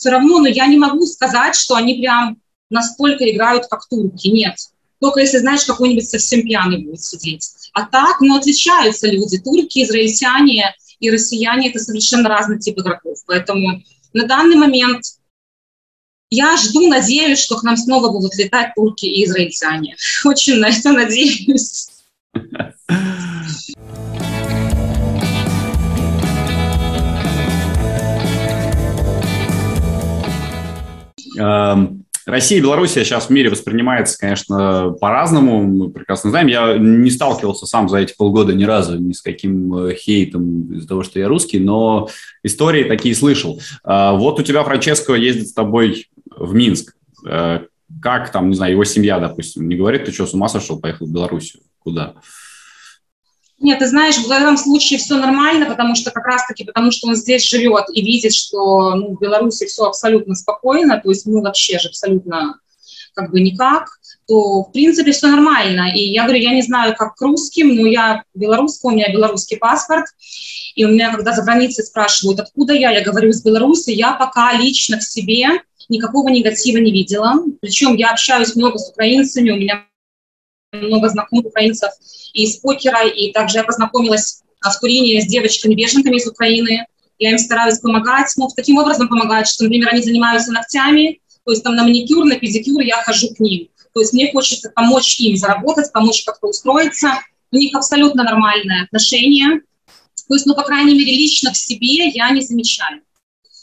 все 0.00 0.10
равно, 0.10 0.38
но 0.38 0.48
я 0.48 0.66
не 0.66 0.78
могу 0.78 1.04
сказать, 1.04 1.54
что 1.54 1.74
они 1.74 2.00
прям 2.00 2.38
настолько 2.70 3.30
играют, 3.30 3.66
как 3.66 3.86
турки. 3.86 4.28
Нет. 4.28 4.54
Только 4.98 5.20
если, 5.20 5.38
знаешь, 5.38 5.66
какой-нибудь 5.66 6.08
совсем 6.08 6.42
пьяный 6.42 6.78
будет 6.82 7.02
сидеть. 7.02 7.50
А 7.74 7.84
так, 7.84 8.22
ну, 8.22 8.36
отличаются 8.36 9.08
люди. 9.08 9.38
Турки, 9.38 9.84
израильтяне 9.84 10.74
и 11.00 11.10
россияне– 11.10 11.68
это 11.70 11.80
совершенно 11.80 12.30
разный 12.30 12.58
тип 12.58 12.78
игроков. 12.78 13.18
Поэтому 13.26 13.82
на 14.14 14.26
данный 14.26 14.56
момент 14.56 15.04
я 16.30 16.56
жду, 16.56 16.88
надеюсь, 16.88 17.38
что 17.38 17.58
к 17.58 17.62
нам 17.62 17.76
снова 17.76 18.10
будут 18.10 18.34
летать 18.36 18.72
турки 18.74 19.04
и 19.04 19.26
израильтяне. 19.26 19.96
Очень 20.24 20.60
на 20.60 20.70
это 20.70 20.92
надеюсь. 20.92 21.90
Россия 32.26 32.58
и 32.58 32.62
Белоруссия 32.62 33.04
сейчас 33.04 33.26
в 33.26 33.30
мире 33.30 33.50
воспринимается, 33.50 34.18
конечно, 34.18 34.94
по-разному. 35.00 35.62
Мы 35.62 35.90
прекрасно 35.90 36.30
знаем. 36.30 36.46
Я 36.48 36.76
не 36.76 37.10
сталкивался 37.10 37.66
сам 37.66 37.88
за 37.88 37.98
эти 37.98 38.14
полгода 38.16 38.52
ни 38.52 38.64
разу 38.64 38.98
ни 38.98 39.12
с 39.12 39.22
каким 39.22 39.74
э, 39.74 39.94
хейтом 39.94 40.72
из-за 40.74 40.86
того, 40.86 41.02
что 41.02 41.18
я 41.18 41.28
русский, 41.28 41.58
но 41.58 42.08
истории 42.42 42.84
такие 42.84 43.14
слышал. 43.14 43.60
Э, 43.84 44.12
вот 44.12 44.38
у 44.38 44.42
тебя 44.42 44.62
Франческо 44.64 45.14
ездит 45.14 45.48
с 45.48 45.52
тобой 45.52 46.08
в 46.30 46.54
Минск. 46.54 46.94
Э, 47.26 47.60
как 48.02 48.30
там, 48.30 48.50
не 48.50 48.54
знаю, 48.54 48.72
его 48.72 48.84
семья, 48.84 49.18
допустим, 49.18 49.68
не 49.68 49.76
говорит, 49.76 50.04
ты 50.04 50.12
что, 50.12 50.26
с 50.26 50.34
ума 50.34 50.48
сошел, 50.48 50.78
поехал 50.78 51.06
в 51.06 51.12
Белоруссию? 51.12 51.62
Куда? 51.80 52.14
Нет, 53.60 53.78
ты 53.78 53.86
знаешь, 53.86 54.16
в 54.16 54.30
этом 54.30 54.56
случае 54.56 54.98
все 54.98 55.16
нормально, 55.16 55.66
потому 55.66 55.94
что 55.94 56.10
как 56.10 56.24
раз-таки, 56.24 56.64
потому 56.64 56.90
что 56.90 57.08
он 57.08 57.14
здесь 57.14 57.46
живет 57.46 57.84
и 57.92 58.00
видит, 58.00 58.32
что 58.32 58.94
ну, 58.94 59.14
в 59.14 59.20
Беларуси 59.20 59.66
все 59.66 59.84
абсолютно 59.84 60.34
спокойно, 60.34 60.98
то 60.98 61.10
есть 61.10 61.26
мы 61.26 61.42
вообще 61.42 61.78
же 61.78 61.88
абсолютно 61.88 62.58
как 63.14 63.30
бы 63.30 63.40
никак, 63.40 63.88
то 64.26 64.62
в 64.62 64.72
принципе 64.72 65.12
все 65.12 65.26
нормально. 65.26 65.92
И 65.94 66.00
я 66.10 66.22
говорю, 66.22 66.40
я 66.40 66.54
не 66.54 66.62
знаю, 66.62 66.94
как 66.96 67.16
к 67.16 67.20
русским, 67.20 67.74
но 67.76 67.86
я 67.86 68.22
белорусская, 68.34 68.92
у 68.92 68.94
меня 68.94 69.12
белорусский 69.12 69.58
паспорт, 69.58 70.06
и 70.74 70.86
у 70.86 70.88
меня, 70.88 71.12
когда 71.12 71.32
за 71.32 71.42
границей 71.42 71.84
спрашивают, 71.84 72.40
откуда 72.40 72.72
я, 72.72 72.90
я 72.92 73.02
говорю, 73.02 73.28
из 73.28 73.42
Беларуси, 73.44 73.90
я 73.90 74.12
пока 74.12 74.54
лично 74.54 74.98
к 74.98 75.02
себе 75.02 75.48
никакого 75.90 76.28
негатива 76.28 76.78
не 76.78 76.92
видела. 76.92 77.44
Причем 77.60 77.96
я 77.96 78.12
общаюсь 78.12 78.56
много 78.56 78.78
с 78.78 78.88
украинцами, 78.88 79.50
у 79.50 79.56
меня 79.56 79.84
много 80.72 81.08
знакомых 81.08 81.46
украинцев 81.46 81.90
из 82.32 82.58
покера, 82.58 83.06
и 83.06 83.32
также 83.32 83.58
я 83.58 83.64
познакомилась 83.64 84.42
в 84.60 84.80
Турине 84.80 85.20
с 85.20 85.26
девочками-беженками 85.26 86.16
из 86.16 86.26
Украины. 86.26 86.86
Я 87.18 87.32
им 87.32 87.38
стараюсь 87.38 87.78
помогать, 87.78 88.32
ну, 88.36 88.48
таким 88.54 88.78
образом 88.78 89.08
помогать, 89.08 89.48
что, 89.48 89.64
например, 89.64 89.88
они 89.92 90.02
занимаются 90.02 90.52
ногтями, 90.52 91.20
то 91.44 91.52
есть 91.52 91.64
там 91.64 91.74
на 91.74 91.82
маникюр, 91.82 92.24
на 92.24 92.36
педикюр 92.36 92.80
я 92.82 93.02
хожу 93.02 93.34
к 93.34 93.40
ним. 93.40 93.68
То 93.92 94.00
есть 94.00 94.12
мне 94.12 94.30
хочется 94.30 94.70
помочь 94.70 95.18
им 95.18 95.36
заработать, 95.36 95.92
помочь 95.92 96.22
как-то 96.24 96.48
устроиться. 96.48 97.18
У 97.50 97.56
них 97.56 97.74
абсолютно 97.74 98.22
нормальное 98.22 98.84
отношение. 98.84 99.62
То 100.28 100.34
есть, 100.34 100.46
ну, 100.46 100.54
по 100.54 100.62
крайней 100.62 100.94
мере, 100.94 101.12
лично 101.12 101.50
к 101.50 101.56
себе 101.56 102.08
я 102.08 102.30
не 102.30 102.40
замечаю. 102.42 103.02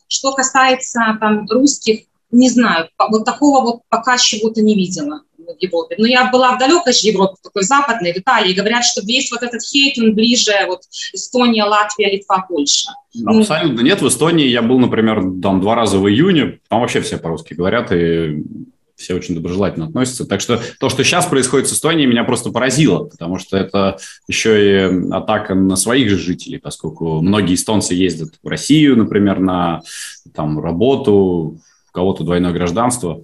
Что 0.10 0.34
касается 0.34 1.18
там 1.22 1.48
русских, 1.50 2.02
не 2.32 2.50
знаю, 2.50 2.90
вот 3.10 3.24
такого 3.24 3.62
вот 3.62 3.82
пока 3.88 4.18
чего-то 4.18 4.62
не 4.62 4.76
видела 4.76 5.22
в 5.54 5.62
Европе. 5.62 5.96
Но 5.98 6.08
я 6.08 6.30
была 6.32 6.56
в 6.56 6.60
далекой 6.60 6.94
же 6.94 7.08
Европе, 7.08 7.36
такой 7.44 7.64
западной, 7.64 8.14
в 8.14 8.18
Италии, 8.18 8.54
говорят, 8.54 8.84
что 8.84 9.02
весь 9.02 9.32
вот 9.32 9.44
этот 9.44 9.62
хейт, 9.64 9.98
он 9.98 10.14
ближе 10.14 10.52
вот 10.68 10.82
Эстония, 11.14 11.64
Латвия, 11.64 12.12
Литва, 12.12 12.46
Польша. 12.48 12.90
Ну, 13.14 13.40
Абсолютно 13.40 13.82
нет. 13.82 14.02
В 14.02 14.08
Эстонии 14.08 14.48
я 14.48 14.62
был, 14.62 14.80
например, 14.80 15.22
там 15.42 15.62
два 15.62 15.76
раза 15.76 15.98
в 15.98 16.08
июне, 16.08 16.60
там 16.70 16.82
вообще 16.82 17.02
все 17.02 17.18
по-русски 17.18 17.54
говорят, 17.54 17.92
и 17.92 18.44
все 18.98 19.14
очень 19.14 19.36
доброжелательно 19.36 19.86
относятся. 19.86 20.26
Так 20.26 20.42
что 20.42 20.60
то, 20.80 20.90
что 20.90 21.04
сейчас 21.04 21.28
происходит 21.28 21.68
с 21.68 21.74
Эстонией, 21.74 22.08
меня 22.08 22.24
просто 22.24 22.50
поразило, 22.50 23.04
потому 23.06 23.38
что 23.38 23.56
это 23.56 24.00
еще 24.28 24.66
и 24.66 25.12
атака 25.12 25.54
на 25.54 25.76
своих 25.76 26.10
же 26.10 26.18
жителей, 26.18 26.58
поскольку 26.58 27.22
многие 27.22 27.54
эстонцы 27.54 27.94
ездят 27.94 28.34
в 28.42 28.48
Россию, 28.48 28.98
например, 28.98 29.40
на 29.40 29.82
там, 30.34 30.60
работу, 30.60 31.14
у 31.14 31.60
кого-то 31.92 32.24
двойное 32.24 32.52
гражданство. 32.52 33.22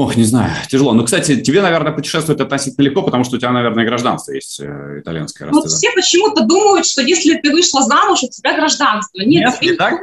Ох, 0.00 0.16
не 0.16 0.24
знаю, 0.24 0.50
тяжело. 0.66 0.94
Ну, 0.94 1.04
кстати, 1.04 1.42
тебе, 1.42 1.60
наверное, 1.60 1.92
путешествовать 1.92 2.40
относительно 2.40 2.84
легко, 2.86 3.02
потому 3.02 3.22
что 3.22 3.36
у 3.36 3.38
тебя, 3.38 3.52
наверное, 3.52 3.84
гражданство 3.84 4.32
есть 4.32 4.58
э, 4.58 5.00
итальянское. 5.00 5.50
Ну, 5.50 5.62
все 5.66 5.90
почему-то 5.94 6.42
думают, 6.42 6.86
что 6.86 7.02
если 7.02 7.34
ты 7.34 7.50
вышла 7.52 7.82
замуж, 7.82 8.22
у 8.22 8.28
тебя 8.28 8.56
гражданство. 8.56 9.20
Нет, 9.20 9.44
Нет 9.44 9.62
не 9.62 9.72
так? 9.74 10.00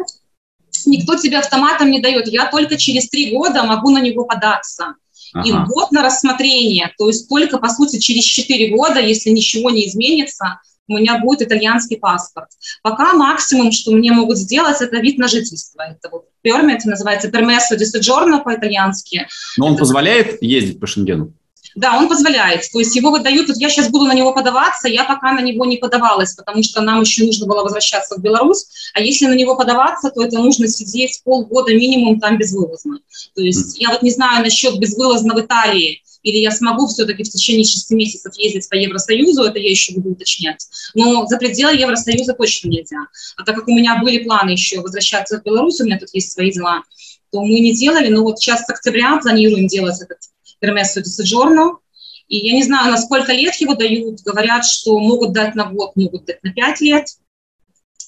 никто 0.85 1.15
тебе 1.15 1.39
автоматом 1.39 1.89
не 1.89 1.99
дает. 1.99 2.27
Я 2.27 2.45
только 2.45 2.77
через 2.77 3.09
три 3.09 3.31
года 3.35 3.63
могу 3.63 3.89
на 3.89 3.99
него 3.99 4.25
податься. 4.25 4.93
Ага. 5.33 5.49
И 5.49 5.51
год 5.51 5.91
на 5.91 6.03
рассмотрение, 6.03 6.93
то 6.95 7.07
есть 7.07 7.27
только, 7.27 7.57
по 7.57 7.69
сути, 7.69 7.97
через 7.97 8.23
четыре 8.23 8.69
года, 8.69 8.99
если 8.99 9.31
ничего 9.31 9.71
не 9.71 9.87
изменится, 9.87 10.61
у 10.87 10.97
меня 10.97 11.19
будет 11.19 11.41
итальянский 11.41 11.97
паспорт. 11.97 12.49
Пока 12.81 13.13
максимум, 13.13 13.71
что 13.71 13.91
мне 13.91 14.11
могут 14.11 14.37
сделать, 14.37 14.81
это 14.81 14.97
вид 14.97 15.17
на 15.17 15.27
жительство. 15.27 15.81
Это 15.81 16.09
вот 16.09 16.25
permit, 16.43 16.79
называется 16.85 17.29
permesso 17.29 17.75
di 17.75 17.85
soggiorno 17.85 18.43
по-итальянски. 18.43 19.27
Но 19.57 19.67
он 19.67 19.73
это... 19.73 19.81
позволяет 19.81 20.41
ездить 20.41 20.79
по 20.79 20.87
Шенгену? 20.87 21.33
Да, 21.75 21.95
он 21.95 22.07
позволяет. 22.07 22.63
То 22.71 22.79
есть 22.79 22.95
его 22.95 23.11
выдают, 23.11 23.49
вот 23.49 23.57
я 23.57 23.69
сейчас 23.69 23.89
буду 23.89 24.05
на 24.05 24.15
него 24.15 24.33
подаваться, 24.33 24.87
я 24.87 25.03
пока 25.03 25.33
на 25.33 25.41
него 25.41 25.63
не 25.63 25.77
подавалась, 25.77 26.33
потому 26.33 26.63
что 26.63 26.81
нам 26.81 27.01
еще 27.01 27.23
нужно 27.23 27.45
было 27.45 27.61
возвращаться 27.61 28.15
в 28.15 28.21
Беларусь, 28.21 28.65
а 28.95 29.01
если 29.01 29.27
на 29.27 29.35
него 29.35 29.55
подаваться, 29.55 30.09
то 30.09 30.23
это 30.23 30.39
нужно 30.39 30.67
сидеть 30.67 31.21
полгода 31.23 31.75
минимум 31.75 32.19
там 32.19 32.39
безвылазно. 32.39 32.97
То 33.35 33.43
есть 33.43 33.77
mm. 33.77 33.83
я 33.83 33.89
вот 33.91 34.01
не 34.01 34.09
знаю 34.09 34.43
насчет 34.43 34.79
безвылазно 34.79 35.35
в 35.35 35.39
Италии, 35.39 36.01
или 36.27 36.37
я 36.37 36.51
смогу 36.51 36.87
все-таки 36.87 37.23
в 37.23 37.29
течение 37.29 37.65
шести 37.65 37.95
месяцев 37.95 38.33
ездить 38.35 38.67
по 38.69 38.75
Евросоюзу, 38.75 39.43
это 39.43 39.59
я 39.59 39.69
еще 39.69 39.93
буду 39.93 40.09
уточнять. 40.09 40.67
Но 40.93 41.25
за 41.25 41.37
пределы 41.37 41.75
Евросоюза 41.75 42.33
точно 42.33 42.69
нельзя. 42.69 42.97
А 43.37 43.43
так 43.43 43.55
как 43.55 43.67
у 43.67 43.73
меня 43.73 43.97
были 44.01 44.23
планы 44.23 44.51
еще 44.51 44.81
возвращаться 44.81 45.39
в 45.39 45.43
Беларусь, 45.43 45.79
у 45.79 45.85
меня 45.85 45.97
тут 45.97 46.09
есть 46.13 46.31
свои 46.31 46.51
дела, 46.51 46.83
то 47.31 47.41
мы 47.41 47.59
не 47.59 47.73
делали, 47.73 48.09
но 48.09 48.23
вот 48.23 48.39
сейчас 48.39 48.65
с 48.65 48.69
октября 48.69 49.17
планируем 49.17 49.67
делать 49.67 50.01
этот 50.01 50.19
di 50.61 51.03
soggiorno. 51.03 51.79
И 52.27 52.45
я 52.45 52.53
не 52.53 52.63
знаю, 52.63 52.91
на 52.91 52.97
сколько 52.97 53.31
лет 53.31 53.55
его 53.55 53.75
дают. 53.75 54.21
Говорят, 54.21 54.65
что 54.65 54.99
могут 54.99 55.31
дать 55.31 55.55
на 55.55 55.65
год, 55.65 55.95
могут 55.95 56.25
дать 56.25 56.43
на 56.43 56.51
пять 56.51 56.81
лет. 56.81 57.05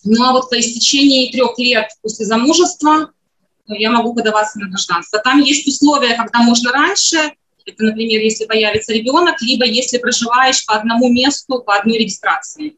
Ну 0.03 0.23
а 0.23 0.33
вот 0.33 0.49
по 0.49 0.59
истечении 0.59 1.31
трех 1.31 1.57
лет 1.57 1.89
после 2.01 2.25
замужества 2.25 3.11
я 3.67 3.91
могу 3.91 4.13
подаваться 4.13 4.59
на 4.59 4.67
гражданство. 4.67 5.19
Там 5.19 5.39
есть 5.39 5.67
условия, 5.67 6.15
когда 6.15 6.39
можно 6.41 6.71
раньше. 6.71 7.33
Это, 7.65 7.83
например, 7.83 8.21
если 8.21 8.45
появится 8.45 8.93
ребенок, 8.93 9.41
либо 9.41 9.65
если 9.65 9.97
проживаешь 9.97 10.65
по 10.65 10.75
одному 10.75 11.09
месту, 11.09 11.61
по 11.61 11.75
одной 11.75 11.97
регистрации. 11.99 12.75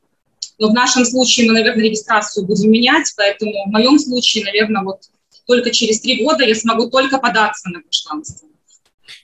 Но 0.58 0.70
в 0.70 0.74
нашем 0.74 1.06
случае 1.06 1.48
мы, 1.48 1.54
наверное, 1.54 1.86
регистрацию 1.86 2.46
будем 2.46 2.72
менять, 2.72 3.12
поэтому 3.16 3.52
в 3.66 3.72
моем 3.72 3.98
случае, 3.98 4.46
наверное, 4.46 4.84
вот 4.84 5.00
только 5.48 5.72
через 5.72 6.02
три 6.02 6.24
года 6.24 6.44
я 6.44 6.56
смогу 6.56 6.90
только 6.90 7.18
податься 7.18 7.70
на 7.70 7.82
гражданство. 7.82 8.48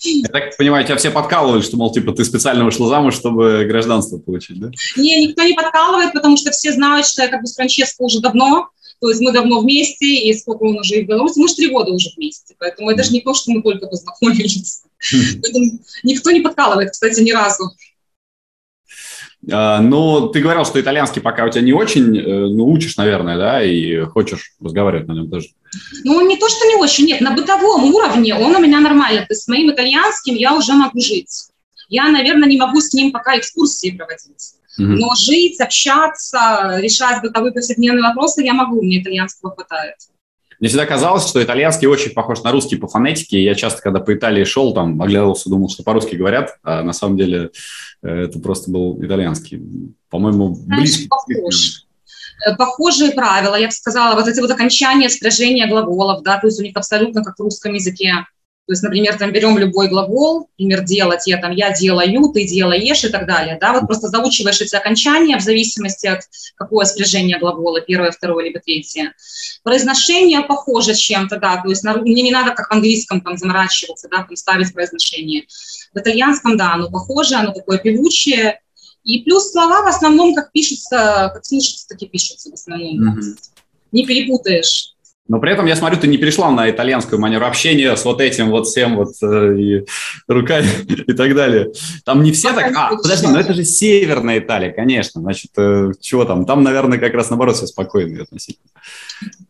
Я 0.01 0.27
так 0.29 0.57
понимаю, 0.57 0.85
тебя 0.85 0.97
все 0.97 1.11
подкалывают, 1.11 1.65
что, 1.65 1.77
мол, 1.77 1.91
типа, 1.91 2.11
ты 2.11 2.23
специально 2.25 2.65
вышла 2.65 2.87
замуж, 2.87 3.15
чтобы 3.15 3.65
гражданство 3.65 4.17
получить, 4.17 4.59
да? 4.59 4.71
Не, 4.95 5.25
никто 5.25 5.43
не 5.43 5.53
подкалывает, 5.53 6.13
потому 6.13 6.37
что 6.37 6.51
все 6.51 6.71
знают, 6.71 7.05
что 7.07 7.23
я 7.23 7.29
как 7.29 7.41
бы 7.41 7.47
с 7.47 7.55
Франческо 7.55 8.01
уже 8.01 8.19
давно, 8.19 8.69
то 8.99 9.09
есть 9.09 9.21
мы 9.21 9.31
давно 9.31 9.59
вместе, 9.59 10.05
и 10.05 10.33
сколько 10.33 10.63
он 10.63 10.79
уже 10.79 11.03
в 11.03 11.07
Беларуси, 11.07 11.39
мы 11.39 11.47
же 11.47 11.55
три 11.55 11.67
года 11.67 11.91
уже 11.91 12.09
вместе, 12.15 12.55
поэтому 12.57 12.89
это 12.89 13.03
же 13.03 13.11
не 13.11 13.21
то, 13.21 13.33
что 13.33 13.51
мы 13.51 13.61
только 13.61 13.87
познакомились. 13.87 14.83
Поэтому 15.41 15.79
никто 16.03 16.31
не 16.31 16.41
подкалывает, 16.41 16.91
кстати, 16.91 17.21
ни 17.21 17.31
разу. 17.31 17.71
А, 19.51 19.81
ну, 19.81 20.29
ты 20.29 20.41
говорил, 20.41 20.65
что 20.65 20.81
итальянский 20.81 21.21
пока 21.21 21.45
у 21.45 21.49
тебя 21.49 21.61
не 21.61 21.73
очень, 21.73 22.17
э, 22.17 22.47
ну, 22.47 22.67
учишь, 22.67 22.97
наверное, 22.97 23.37
да, 23.37 23.63
и 23.63 24.01
хочешь 24.05 24.53
разговаривать 24.59 25.07
на 25.07 25.13
нем 25.13 25.29
тоже. 25.29 25.49
Ну, 26.03 26.27
не 26.27 26.37
то, 26.37 26.49
что 26.49 26.65
не 26.67 26.75
очень, 26.75 27.05
нет, 27.05 27.21
на 27.21 27.31
бытовом 27.31 27.85
уровне 27.93 28.35
он 28.35 28.55
у 28.55 28.59
меня 28.59 28.79
нормально. 28.79 29.21
То 29.21 29.33
есть 29.33 29.43
с 29.43 29.47
моим 29.47 29.71
итальянским 29.71 30.35
я 30.35 30.55
уже 30.55 30.73
могу 30.73 30.99
жить. 30.99 31.49
Я, 31.89 32.09
наверное, 32.09 32.49
не 32.49 32.57
могу 32.57 32.81
с 32.81 32.93
ним 32.93 33.11
пока 33.11 33.37
экскурсии 33.37 33.91
проводить. 33.91 34.53
Но 34.77 35.15
жить, 35.15 35.59
общаться, 35.59 36.77
решать 36.79 37.21
бытовые 37.21 37.51
повседневные 37.51 38.03
вопросы 38.03 38.43
я 38.43 38.53
могу, 38.53 38.83
мне 38.83 39.01
итальянского 39.01 39.51
хватает. 39.55 39.95
Мне 40.59 40.69
всегда 40.69 40.85
казалось, 40.85 41.27
что 41.27 41.43
итальянский 41.43 41.87
очень 41.87 42.11
похож 42.11 42.41
на 42.43 42.51
русский 42.51 42.77
по 42.77 42.87
фонетике. 42.87 43.43
Я 43.43 43.53
часто, 43.53 43.81
когда 43.81 43.99
по 43.99 44.13
Италии 44.13 44.43
шел, 44.43 44.73
там, 44.73 45.01
оглядывался, 45.01 45.49
думал, 45.49 45.69
что 45.69 45.83
по-русски 45.83 46.15
говорят, 46.15 46.57
а 46.63 46.81
на 46.81 46.93
самом 46.93 47.17
деле 47.17 47.51
э, 48.01 48.23
это 48.23 48.39
просто 48.39 48.71
был 48.71 49.03
итальянский. 49.03 49.61
По-моему, 50.09 50.55
близкий. 50.65 51.07
Похож. 51.07 51.83
Э, 52.45 52.55
похожие 52.55 53.11
правила, 53.11 53.55
я 53.55 53.67
бы 53.67 53.71
сказала, 53.71 54.15
вот 54.15 54.27
эти 54.27 54.39
вот 54.39 54.49
окончания, 54.49 55.09
спряжения 55.09 55.67
глаголов, 55.67 56.23
да, 56.23 56.39
то 56.39 56.47
есть 56.47 56.59
у 56.59 56.63
них 56.63 56.75
абсолютно 56.75 57.23
как 57.23 57.37
в 57.37 57.41
русском 57.41 57.73
языке. 57.73 58.25
То 58.67 58.73
есть, 58.73 58.83
например, 58.83 59.17
там 59.17 59.31
берем 59.31 59.57
любой 59.57 59.87
глагол, 59.87 60.49
например, 60.57 60.83
делать, 60.83 61.25
я 61.25 61.37
там, 61.37 61.51
я 61.51 61.71
делаю, 61.71 62.33
ты 62.33 62.45
делаешь 62.45 63.01
и 63.05 63.07
так 63.07 63.25
далее, 63.25 63.57
да, 63.61 63.71
вот 63.71 63.87
просто 63.87 64.09
заучиваешь 64.09 64.59
эти 64.59 64.75
окончания 64.75 65.37
в 65.37 65.41
зависимости 65.41 66.05
от 66.05 66.23
какое 66.57 66.83
спряжение 66.83 67.39
глагола, 67.39 67.79
первое, 67.79 68.11
второе, 68.11 68.43
либо 68.43 68.59
третье. 68.59 69.13
Произношение 69.63 70.41
похоже 70.41 70.95
чем-то, 70.95 71.39
да, 71.39 71.61
то 71.63 71.69
есть 71.69 71.81
мне 71.85 72.21
не 72.21 72.31
надо 72.31 72.51
как 72.51 72.67
в 72.67 72.73
английском 72.73 73.21
там 73.21 73.37
заморачиваться, 73.37 74.09
да, 74.11 74.23
там 74.23 74.35
ставить 74.35 74.73
произношение. 74.73 75.45
В 75.93 75.99
итальянском, 75.99 76.57
да, 76.57 76.73
оно 76.73 76.91
похоже, 76.91 77.35
оно 77.35 77.53
такое 77.53 77.77
певучее, 77.77 78.59
и 79.05 79.23
плюс 79.23 79.51
слова 79.51 79.83
в 79.83 79.87
основном 79.87 80.35
как 80.35 80.51
пишутся, 80.51 81.31
как 81.33 81.45
слышатся, 81.45 81.87
так 81.87 82.01
и 82.01 82.07
пишутся 82.07 82.49
в 82.49 82.53
основном. 82.55 83.17
Mm-hmm. 83.17 83.37
Не 83.93 84.05
перепутаешь. 84.05 84.96
Но 85.27 85.39
при 85.39 85.51
этом 85.51 85.65
я 85.65 85.75
смотрю, 85.75 85.99
ты 85.99 86.07
не 86.07 86.17
перешла 86.17 86.49
на 86.51 86.69
итальянскую 86.69 87.19
манеру 87.19 87.45
общения 87.45 87.95
с 87.95 88.05
вот 88.05 88.21
этим 88.21 88.49
вот 88.49 88.67
всем 88.67 88.95
вот 88.95 89.13
э, 89.21 89.57
и 89.57 89.85
руками 90.27 90.69
и 91.07 91.13
так 91.13 91.35
далее. 91.35 91.71
Там 92.05 92.23
не 92.23 92.31
все 92.31 92.53
так... 92.53 92.73
А, 92.75 92.95
подожди, 92.95 93.27
но 93.27 93.39
это 93.39 93.53
же 93.53 93.63
северная 93.63 94.39
Италия, 94.39 94.71
конечно. 94.71 95.21
Значит, 95.21 95.51
э, 95.57 95.91
чего 95.99 96.23
там? 96.25 96.45
Там, 96.45 96.63
наверное, 96.63 96.97
как 96.97 97.13
раз 97.13 97.29
наоборот 97.29 97.57
все 97.57 97.67
спокойно 97.67 98.23
относительно. 98.23 98.69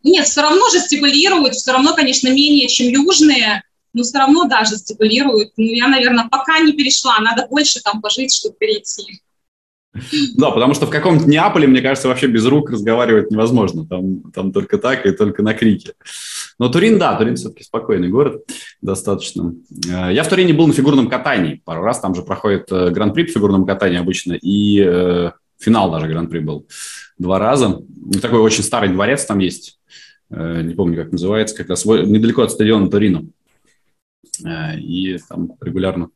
Нет, 0.02 0.26
все 0.26 0.42
равно 0.42 0.68
жестикулируют, 0.70 1.54
все 1.54 1.72
равно, 1.72 1.94
конечно, 1.94 2.28
менее, 2.28 2.68
чем 2.68 2.88
южные, 2.88 3.62
но 3.92 4.02
все 4.02 4.18
равно, 4.18 4.44
да, 4.44 4.64
жестикулируют. 4.64 5.52
Ну, 5.56 5.64
я, 5.64 5.88
наверное, 5.88 6.28
пока 6.28 6.58
не 6.60 6.72
перешла, 6.72 7.18
надо 7.20 7.46
больше 7.48 7.80
там 7.80 8.00
пожить, 8.00 8.34
чтобы 8.34 8.56
перейти. 8.58 9.22
Да, 10.36 10.50
потому 10.50 10.74
что 10.74 10.86
в 10.86 10.90
каком-то 10.90 11.28
Неаполе, 11.28 11.66
мне 11.66 11.80
кажется, 11.80 12.08
вообще 12.08 12.26
без 12.26 12.44
рук 12.46 12.70
разговаривать 12.70 13.30
невозможно. 13.30 13.86
Там, 13.86 14.22
там 14.32 14.52
только 14.52 14.78
так 14.78 15.06
и 15.06 15.12
только 15.12 15.42
на 15.42 15.54
крике. 15.54 15.94
Но 16.58 16.68
Турин, 16.68 16.98
да, 16.98 17.16
Турин 17.16 17.36
все-таки 17.36 17.64
спокойный 17.64 18.08
город 18.08 18.42
достаточно. 18.82 19.54
Э, 19.88 20.12
я 20.12 20.22
в 20.22 20.28
Турине 20.28 20.52
был 20.52 20.66
на 20.66 20.72
фигурном 20.72 21.08
катании 21.08 21.62
пару 21.64 21.82
раз. 21.82 22.00
Там 22.00 22.14
же 22.14 22.22
проходит 22.22 22.70
э, 22.70 22.90
гран-при 22.90 23.24
по 23.24 23.32
фигурному 23.32 23.66
катанию 23.66 24.00
обычно. 24.00 24.34
И 24.34 24.80
э, 24.80 25.30
финал 25.58 25.90
даже 25.90 26.06
гран-при 26.06 26.40
был 26.40 26.66
два 27.18 27.38
раза. 27.38 27.80
Такой 28.20 28.40
очень 28.40 28.62
старый 28.62 28.90
дворец 28.90 29.24
там 29.24 29.38
есть. 29.38 29.80
Э, 30.30 30.62
не 30.62 30.74
помню, 30.74 31.02
как 31.02 31.12
называется. 31.12 31.56
Как 31.56 31.70
раз 31.70 31.84
недалеко 31.84 32.42
от 32.42 32.52
стадиона 32.52 32.90
Торино. 32.90 33.26
Э, 34.44 34.78
и 34.78 35.18
там 35.28 35.52
регулярно 35.60 36.10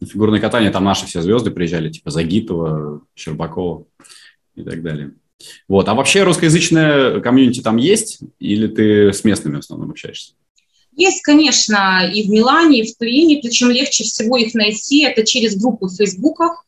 фигурное 0.00 0.40
катание, 0.40 0.70
там 0.70 0.84
наши 0.84 1.06
все 1.06 1.22
звезды 1.22 1.50
приезжали, 1.50 1.90
типа 1.90 2.10
Загитова, 2.10 3.02
Щербакова 3.14 3.86
и 4.54 4.62
так 4.62 4.82
далее. 4.82 5.12
Вот. 5.68 5.88
А 5.88 5.94
вообще 5.94 6.22
русскоязычная 6.22 7.20
комьюнити 7.20 7.60
там 7.60 7.76
есть? 7.76 8.20
Или 8.38 8.66
ты 8.66 9.12
с 9.12 9.24
местными 9.24 9.56
в 9.56 9.60
основном 9.60 9.90
общаешься? 9.90 10.34
Есть, 10.96 11.22
конечно, 11.22 12.10
и 12.12 12.26
в 12.26 12.30
Милане, 12.30 12.80
и 12.80 12.92
в 12.92 12.96
Турине, 12.96 13.40
причем 13.42 13.70
легче 13.70 14.04
всего 14.04 14.36
их 14.36 14.54
найти, 14.54 15.04
это 15.04 15.24
через 15.24 15.56
группы 15.56 15.86
в 15.86 15.94
Фейсбуках, 15.94 16.66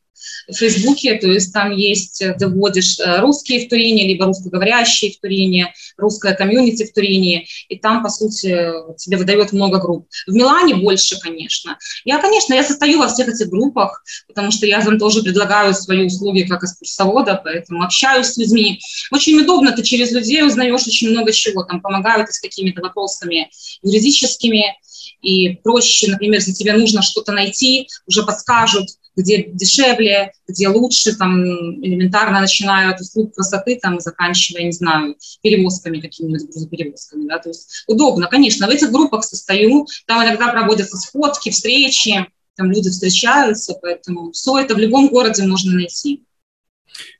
в 0.48 0.54
Фейсбуке, 0.54 1.14
то 1.16 1.28
есть 1.28 1.52
там 1.52 1.70
есть, 1.70 2.20
э, 2.22 2.34
ты 2.38 2.48
вводишь 2.48 2.98
э, 2.98 3.20
русские 3.20 3.66
в 3.66 3.68
Турине, 3.68 4.06
либо 4.06 4.26
русскоговорящие 4.26 5.12
в 5.12 5.20
Турине, 5.20 5.72
русская 5.96 6.34
комьюнити 6.34 6.84
в 6.84 6.92
Турине, 6.92 7.46
и 7.68 7.78
там, 7.78 8.02
по 8.02 8.08
сути, 8.08 8.72
тебе 8.96 9.16
выдает 9.16 9.52
много 9.52 9.78
групп. 9.78 10.08
В 10.26 10.32
Милане 10.32 10.76
больше, 10.76 11.18
конечно. 11.20 11.78
Я, 12.04 12.18
конечно, 12.18 12.54
я 12.54 12.62
состою 12.62 12.98
во 12.98 13.08
всех 13.08 13.28
этих 13.28 13.48
группах, 13.48 14.02
потому 14.28 14.50
что 14.50 14.66
я 14.66 14.82
там 14.82 14.98
тоже 14.98 15.22
предлагаю 15.22 15.74
свои 15.74 16.06
услуги 16.06 16.42
как 16.42 16.62
экскурсовода, 16.62 17.40
поэтому 17.42 17.82
общаюсь 17.84 18.26
с 18.26 18.36
людьми. 18.36 18.80
Очень 19.10 19.40
удобно, 19.40 19.72
ты 19.72 19.82
через 19.82 20.12
людей 20.12 20.42
узнаешь 20.42 20.86
очень 20.86 21.10
много 21.10 21.32
чего, 21.32 21.62
там 21.64 21.80
помогают 21.80 22.30
с 22.30 22.40
какими-то 22.40 22.82
вопросами 22.82 23.50
юридическими, 23.82 24.76
и 25.20 25.50
проще, 25.62 26.10
например, 26.10 26.40
если 26.40 26.52
тебе 26.52 26.72
нужно 26.74 27.02
что-то 27.02 27.32
найти, 27.32 27.86
уже 28.06 28.24
подскажут, 28.24 28.88
где 29.16 29.44
дешевле, 29.44 30.32
где 30.48 30.68
лучше, 30.68 31.16
там 31.16 31.42
элементарно 31.42 32.40
начиная 32.40 32.90
от 32.90 33.00
услуг 33.00 33.34
красоты, 33.34 33.78
там, 33.80 34.00
заканчивая, 34.00 34.64
не 34.64 34.72
знаю, 34.72 35.16
перевозками 35.42 36.00
какими-нибудь 36.00 36.46
грузоперевозками, 36.46 37.26
да, 37.26 37.38
то 37.38 37.50
есть 37.50 37.84
удобно, 37.86 38.26
конечно, 38.26 38.66
в 38.66 38.70
этих 38.70 38.90
группах 38.90 39.24
состою, 39.24 39.86
там 40.06 40.24
иногда 40.24 40.48
проводятся 40.48 40.96
сходки, 40.96 41.50
встречи, 41.50 42.26
там 42.56 42.70
люди 42.70 42.90
встречаются, 42.90 43.74
поэтому 43.80 44.32
все 44.32 44.58
это 44.58 44.74
в 44.74 44.78
любом 44.78 45.08
городе 45.08 45.44
можно 45.44 45.72
найти. 45.72 46.22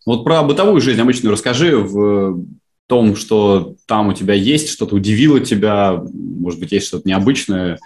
Вот 0.05 0.24
про 0.24 0.43
бытовую 0.43 0.80
жизнь 0.80 1.01
обычную 1.01 1.32
расскажи 1.32 1.76
в 1.76 2.45
том, 2.86 3.16
что 3.16 3.76
там 3.86 4.09
у 4.09 4.12
тебя 4.12 4.34
есть, 4.34 4.68
что-то 4.68 4.97
удивило 4.97 5.40
тебя, 5.40 6.03
может 6.12 6.61
быть, 6.61 6.72
есть 6.72 6.88
что-то 6.88 7.09
необычное, 7.09 7.78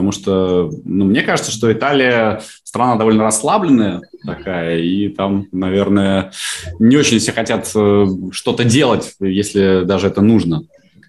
потому 0.00 0.12
что, 0.12 0.70
ну, 0.86 1.04
мне 1.04 1.20
кажется, 1.20 1.52
что 1.52 1.70
Италия 1.70 2.42
страна 2.64 2.96
довольно 2.96 3.22
расслабленная 3.22 4.00
такая, 4.24 4.78
и 4.78 5.10
там, 5.10 5.46
наверное, 5.52 6.32
не 6.78 6.96
очень 6.96 7.18
все 7.18 7.32
хотят 7.32 7.70
э, 7.74 8.06
что-то 8.32 8.64
делать, 8.64 9.12
если 9.20 9.82
даже 9.84 10.06
это 10.06 10.22
нужно 10.22 10.62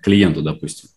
клиенту, 0.04 0.42
допустим. 0.42 0.89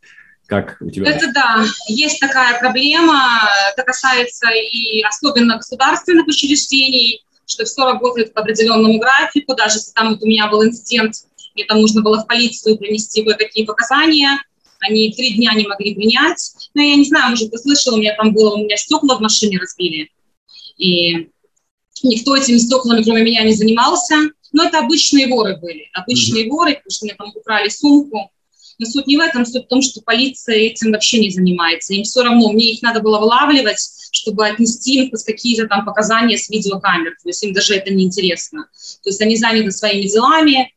Как 0.46 0.76
у 0.80 0.90
тебя? 0.90 1.08
Это 1.08 1.30
да, 1.32 1.64
есть 1.86 2.18
такая 2.18 2.58
проблема, 2.58 3.48
это 3.72 3.84
касается 3.84 4.48
и 4.50 5.00
особенно 5.02 5.58
государственных 5.58 6.26
учреждений, 6.26 7.22
что 7.46 7.64
все 7.64 7.84
работает 7.84 8.34
по 8.34 8.40
определенному 8.40 8.98
графику, 8.98 9.54
даже 9.54 9.76
если 9.76 9.92
там 9.92 10.08
вот 10.08 10.22
у 10.24 10.26
меня 10.26 10.48
был 10.48 10.64
инцидент, 10.64 11.14
мне 11.54 11.64
там 11.64 11.80
нужно 11.80 12.02
было 12.02 12.24
в 12.24 12.26
полицию 12.26 12.76
принести 12.76 13.22
кое-какие 13.22 13.64
показания, 13.64 14.40
они 14.86 15.12
три 15.12 15.34
дня 15.34 15.54
не 15.54 15.66
могли 15.66 15.94
принять. 15.94 16.52
Ну, 16.74 16.82
я 16.82 16.96
не 16.96 17.04
знаю, 17.04 17.30
может, 17.30 17.50
ты 17.50 17.58
слышал, 17.58 17.94
у 17.94 17.98
меня 17.98 18.14
там 18.16 18.32
было, 18.32 18.54
у 18.54 18.64
меня 18.64 18.76
стекла 18.76 19.16
в 19.16 19.20
машине 19.20 19.58
разбили, 19.58 20.10
и 20.76 21.28
никто 22.02 22.36
этими 22.36 22.58
стеклами, 22.58 23.02
кроме 23.02 23.22
меня, 23.22 23.42
не 23.42 23.54
занимался. 23.54 24.16
Но 24.52 24.64
это 24.64 24.78
обычные 24.78 25.26
воры 25.26 25.56
были, 25.56 25.90
обычные 25.92 26.46
mm-hmm. 26.46 26.50
воры, 26.50 26.74
потому 26.74 26.90
что 26.90 27.06
мне 27.06 27.14
там 27.14 27.32
украли 27.34 27.68
сумку. 27.68 28.30
Но 28.78 28.86
суть 28.86 29.06
не 29.06 29.16
в 29.16 29.20
этом, 29.20 29.44
суть 29.44 29.64
в 29.64 29.68
том, 29.68 29.82
что 29.82 30.00
полиция 30.00 30.56
этим 30.56 30.92
вообще 30.92 31.20
не 31.20 31.30
занимается. 31.30 31.92
Им 31.94 32.04
все 32.04 32.22
равно, 32.22 32.52
мне 32.52 32.72
их 32.72 32.82
надо 32.82 33.00
было 33.00 33.18
вылавливать, 33.18 33.78
чтобы 34.12 34.46
отнести 34.46 35.04
им 35.04 35.10
какие-то 35.10 35.66
там 35.66 35.84
показания 35.84 36.38
с 36.38 36.48
видеокамер. 36.48 37.16
То 37.22 37.28
есть 37.28 37.42
им 37.42 37.52
даже 37.52 37.74
это 37.74 37.92
не 37.92 38.04
интересно. 38.04 38.68
То 39.02 39.10
есть 39.10 39.20
они 39.20 39.36
заняты 39.36 39.72
своими 39.72 40.06
делами. 40.06 40.72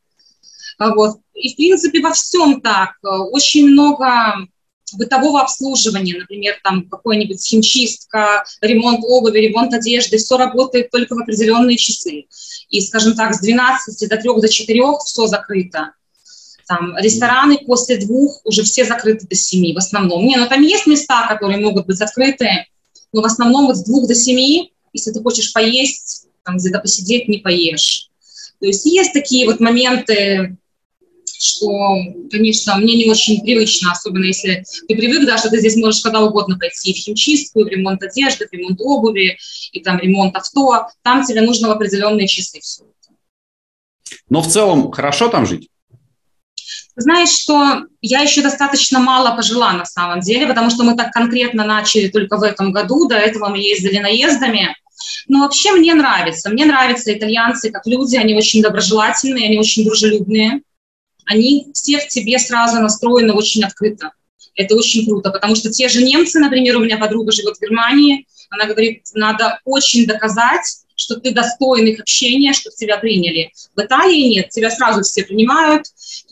А 0.80 0.94
вот. 0.94 1.18
И, 1.42 1.54
в 1.54 1.56
принципе, 1.56 2.02
во 2.02 2.12
всем 2.12 2.62
так. 2.62 2.96
Очень 3.04 3.68
много 3.70 4.48
бытового 4.94 5.42
обслуживания, 5.42 6.18
например, 6.18 6.56
там 6.64 6.88
какой-нибудь 6.88 7.46
химчистка, 7.46 8.46
ремонт 8.62 9.02
обуви, 9.04 9.40
ремонт 9.40 9.74
одежды, 9.74 10.18
все 10.18 10.38
работает 10.38 10.90
только 10.92 11.14
в 11.14 11.20
определенные 11.20 11.78
часы. 11.78 12.26
И, 12.70 12.82
скажем 12.82 13.16
так, 13.16 13.34
с 13.34 13.42
12 13.42 14.10
до 14.10 14.18
3 14.18 14.42
до 14.42 14.48
4 14.48 14.84
все 15.06 15.28
закрыто. 15.28 15.92
Там 16.68 16.98
рестораны 16.98 17.60
после 17.60 17.98
двух 17.98 18.42
уже 18.44 18.64
все 18.64 18.84
закрыты 18.86 19.26
до 19.28 19.36
7 19.36 19.74
в 19.74 19.78
основном. 19.78 20.26
Не, 20.26 20.36
ну 20.36 20.48
там 20.48 20.62
есть 20.62 20.86
места, 20.86 21.28
которые 21.28 21.60
могут 21.60 21.86
быть 21.86 22.02
открыты, 22.02 22.50
но 23.14 23.22
в 23.22 23.26
основном 23.26 23.68
вот 23.68 23.78
с 23.78 23.84
двух 23.84 24.08
до 24.08 24.16
семи, 24.16 24.74
если 24.92 25.12
ты 25.12 25.22
хочешь 25.22 25.54
поесть, 25.54 26.28
там 26.44 26.58
где-то 26.58 26.80
посидеть, 26.80 27.30
не 27.30 27.38
поешь. 27.38 28.10
То 28.60 28.66
есть 28.66 28.86
есть 28.86 29.14
такие 29.14 29.46
вот 29.46 29.60
моменты, 29.60 30.58
что, 31.40 31.98
конечно, 32.32 32.78
мне 32.78 32.96
не 32.96 33.10
очень 33.10 33.42
привычно, 33.42 33.92
особенно 33.92 34.26
если 34.26 34.64
ты 34.88 34.96
привык, 34.96 35.26
да, 35.26 35.38
что 35.38 35.50
ты 35.50 35.60
здесь 35.60 35.76
можешь 35.76 36.02
когда 36.02 36.22
угодно 36.22 36.58
пойти 36.58 36.94
в 36.94 36.98
химчистку, 36.98 37.64
в 37.64 37.68
ремонт 37.68 38.02
одежды, 38.04 38.48
в 38.48 38.54
ремонт 38.54 38.80
обуви, 38.82 39.38
и 39.72 39.82
там 39.82 40.00
ремонт 40.00 40.36
авто, 40.36 40.88
там 41.04 41.26
тебе 41.26 41.42
нужно 41.42 41.68
в 41.68 41.72
определенные 41.72 42.28
часы 42.28 42.60
все 42.60 42.84
это. 42.84 43.16
Но 44.30 44.42
в 44.42 44.48
целом 44.48 44.92
хорошо 44.92 45.30
там 45.30 45.46
жить? 45.46 45.70
Знаешь, 46.96 47.30
что 47.30 47.84
я 48.02 48.22
еще 48.22 48.42
достаточно 48.42 49.00
мало 49.00 49.36
пожила 49.36 49.72
на 49.74 49.86
самом 49.86 50.20
деле, 50.20 50.48
потому 50.48 50.72
что 50.72 50.84
мы 50.84 50.96
так 50.96 51.12
конкретно 51.12 51.64
начали 51.64 52.08
только 52.08 52.38
в 52.38 52.44
этом 52.44 52.72
году, 52.72 53.08
до 53.08 53.16
этого 53.16 53.50
мы 53.50 53.60
ездили 53.60 54.00
наездами. 54.00 54.76
Но 55.28 55.42
вообще 55.42 55.74
мне 55.74 55.94
нравится. 55.94 56.50
Мне 56.50 56.66
нравятся 56.66 57.14
итальянцы 57.14 57.72
как 57.72 57.86
люди, 57.86 58.16
они 58.16 58.36
очень 58.36 58.64
доброжелательные, 58.64 59.46
они 59.46 59.60
очень 59.60 59.86
дружелюбные. 59.86 60.62
Они 61.28 61.68
все 61.74 62.00
в 62.00 62.08
тебе 62.08 62.40
сразу 62.40 62.82
настроены 62.82 63.34
очень 63.34 63.64
открыто. 63.64 64.12
Это 64.56 64.76
очень 64.76 65.06
круто, 65.06 65.30
потому 65.30 65.56
что 65.56 65.70
те 65.70 65.88
же 65.88 66.02
немцы, 66.02 66.40
например, 66.40 66.78
у 66.78 66.84
меня 66.84 66.98
подруга 66.98 67.32
живет 67.32 67.58
в 67.58 67.62
Германии, 67.62 68.26
она 68.50 68.66
говорит, 68.66 69.04
надо 69.14 69.60
очень 69.66 70.08
доказать, 70.08 70.66
что 70.96 71.20
ты 71.20 71.32
достоин 71.32 71.86
их 71.86 72.00
общения, 72.00 72.54
чтобы 72.54 72.76
тебя 72.76 72.98
приняли. 72.98 73.52
В 73.76 73.82
Италии 73.82 74.30
нет, 74.30 74.50
тебя 74.50 74.72
сразу 74.72 75.04
все 75.04 75.24
принимают, 75.24 75.86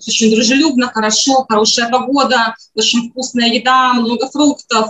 очень 0.07 0.33
дружелюбно, 0.33 0.87
хорошо, 0.87 1.45
хорошая 1.47 1.89
погода, 1.89 2.55
очень 2.73 3.09
вкусная 3.09 3.49
еда, 3.49 3.93
много 3.93 4.27
фруктов. 4.29 4.89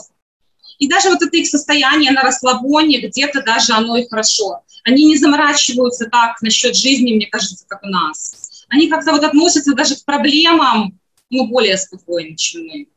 И 0.80 0.88
даже 0.88 1.10
вот 1.10 1.22
это 1.22 1.36
их 1.36 1.48
состояние 1.48 2.12
на 2.12 2.22
расслабоне, 2.22 3.00
где-то 3.00 3.42
даже 3.42 3.74
оно 3.74 3.98
и 3.98 4.08
хорошо. 4.08 4.62
Они 4.84 5.06
не 5.06 5.18
заморачиваются 5.18 6.06
так 6.06 6.42
насчет 6.42 6.76
жизни, 6.76 7.16
мне 7.16 7.26
кажется, 7.26 7.66
как 7.68 7.84
у 7.84 7.88
нас. 7.88 8.35
Они 8.70 8.90
как-то 8.90 9.12
вот 9.12 9.24
относятся 9.24 9.74
даже 9.74 9.96
к 9.96 10.06
проблемам, 10.06 11.00
ну, 11.30 11.48
более 11.48 11.78
спокойно, 11.78 12.36
чем 12.36 12.66
мы. 12.66 12.88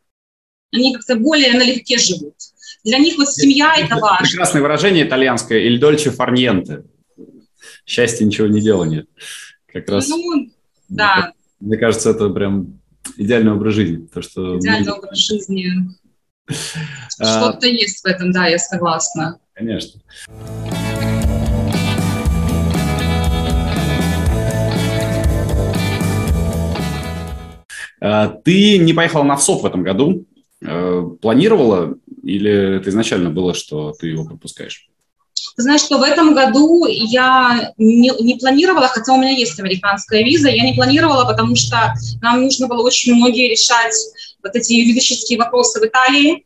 Они 0.72 0.94
как-то 0.94 1.16
более 1.16 1.54
налегке 1.54 1.98
живут. 1.98 2.34
Для 2.84 2.98
них 2.98 3.16
вот 3.16 3.28
семья 3.32 3.74
это, 3.76 3.96
важно. 3.96 4.26
Прекрасное 4.26 4.62
выражение 4.62 5.06
итальянское 5.06 5.66
«il 5.66 5.80
dolce 5.80 6.14
far 6.14 6.32
niente». 6.32 6.84
Счастье 7.86 8.26
ничего 8.26 8.46
не 8.46 8.60
делания. 8.60 9.06
Как 9.66 9.88
раз. 9.88 10.08
Ну, 10.08 10.50
да. 10.88 11.32
Мне 11.60 11.76
кажется, 11.76 12.10
это 12.10 12.28
прям 12.28 12.80
идеальный 13.16 13.52
образ 13.52 13.74
жизни. 13.74 14.06
То, 14.06 14.22
что 14.22 14.58
идеальный 14.58 14.90
мы... 14.90 14.98
образ 14.98 15.18
жизни. 15.18 15.72
А, 17.18 17.50
Что-то 17.50 17.66
есть 17.66 18.02
в 18.02 18.06
этом, 18.06 18.32
да, 18.32 18.46
я 18.46 18.58
согласна. 18.58 19.40
Конечно. 19.54 20.00
Ты 28.00 28.78
не 28.78 28.92
поехала 28.92 29.22
на 29.22 29.36
ВСОП 29.36 29.62
в 29.62 29.66
этом 29.66 29.82
году. 29.82 30.24
Э, 30.60 31.08
планировала 31.22 31.94
или 32.22 32.78
это 32.78 32.90
изначально 32.90 33.30
было, 33.30 33.54
что 33.54 33.92
ты 33.92 34.08
его 34.08 34.24
пропускаешь? 34.24 34.88
Знаешь, 35.56 35.82
что 35.82 35.98
в 35.98 36.02
этом 36.02 36.34
году 36.34 36.86
я 36.86 37.72
не, 37.78 38.10
не 38.20 38.36
планировала, 38.36 38.88
хотя 38.88 39.12
у 39.12 39.18
меня 39.18 39.30
есть 39.30 39.58
американская 39.58 40.24
виза, 40.24 40.48
я 40.48 40.64
не 40.64 40.74
планировала, 40.74 41.24
потому 41.24 41.54
что 41.54 41.94
нам 42.22 42.42
нужно 42.42 42.66
было 42.66 42.82
очень 42.82 43.14
многие 43.14 43.48
решать 43.48 43.94
вот 44.42 44.54
эти 44.54 44.72
юридические 44.72 45.38
вопросы 45.38 45.80
в 45.80 45.84
Италии, 45.84 46.44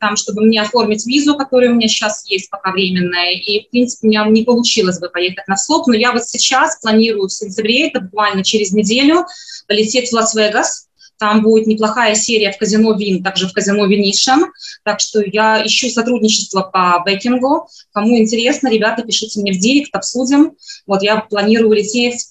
там, 0.00 0.16
чтобы 0.16 0.42
мне 0.42 0.60
оформить 0.60 1.06
визу, 1.06 1.36
которая 1.36 1.70
у 1.70 1.74
меня 1.74 1.88
сейчас 1.88 2.28
есть 2.28 2.50
пока 2.50 2.72
временная. 2.72 3.32
И, 3.32 3.66
в 3.66 3.70
принципе, 3.70 4.06
у 4.06 4.10
меня 4.10 4.26
не 4.26 4.42
получилось 4.42 4.98
бы 4.98 5.08
поехать 5.08 5.46
на 5.48 5.56
СОП, 5.56 5.88
но 5.88 5.94
я 5.94 6.12
вот 6.12 6.24
сейчас 6.24 6.80
планирую 6.80 7.28
в 7.28 7.32
сентябре, 7.32 7.88
это 7.88 8.00
буквально 8.00 8.42
через 8.44 8.72
неделю, 8.72 9.26
полететь 9.66 10.10
в 10.10 10.12
Лас-Вегас, 10.12 10.83
там 11.18 11.42
будет 11.42 11.66
неплохая 11.66 12.14
серия 12.14 12.52
в 12.52 12.58
казино 12.58 12.94
Wynn, 12.94 13.22
также 13.22 13.48
в 13.48 13.52
казино 13.52 13.86
Venetian. 13.86 14.44
Так 14.84 15.00
что 15.00 15.22
я 15.22 15.64
ищу 15.64 15.88
сотрудничество 15.88 16.62
по 16.62 17.02
backing 17.04 17.54
у. 17.54 17.68
Кому 17.92 18.18
интересно, 18.18 18.68
ребята, 18.68 19.02
пишите 19.02 19.40
мне 19.40 19.52
в 19.52 19.58
директ, 19.58 19.94
обсудим. 19.94 20.52
Вот 20.86 21.02
я 21.02 21.20
планирую 21.20 21.72
лететь 21.72 22.26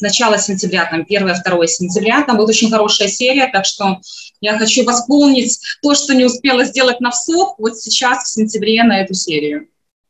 начало 0.00 0.38
сентября, 0.38 0.86
там 0.90 1.06
1-2 1.08 1.66
сентября, 1.66 2.22
там 2.22 2.36
будет 2.36 2.50
очень 2.50 2.70
хорошая 2.70 3.08
серия, 3.08 3.48
так 3.50 3.64
что 3.64 4.00
я 4.40 4.58
хочу 4.58 4.84
восполнить 4.84 5.58
то, 5.82 5.94
что 5.94 6.14
не 6.14 6.24
успела 6.24 6.64
сделать 6.64 7.00
на 7.00 7.10
WSOP, 7.10 7.58
вот 7.58 7.78
сейчас 7.78 8.24
в 8.24 8.32
сентябре 8.32 8.82
на 8.84 9.00
эту 9.00 9.14
серию. 9.14 9.68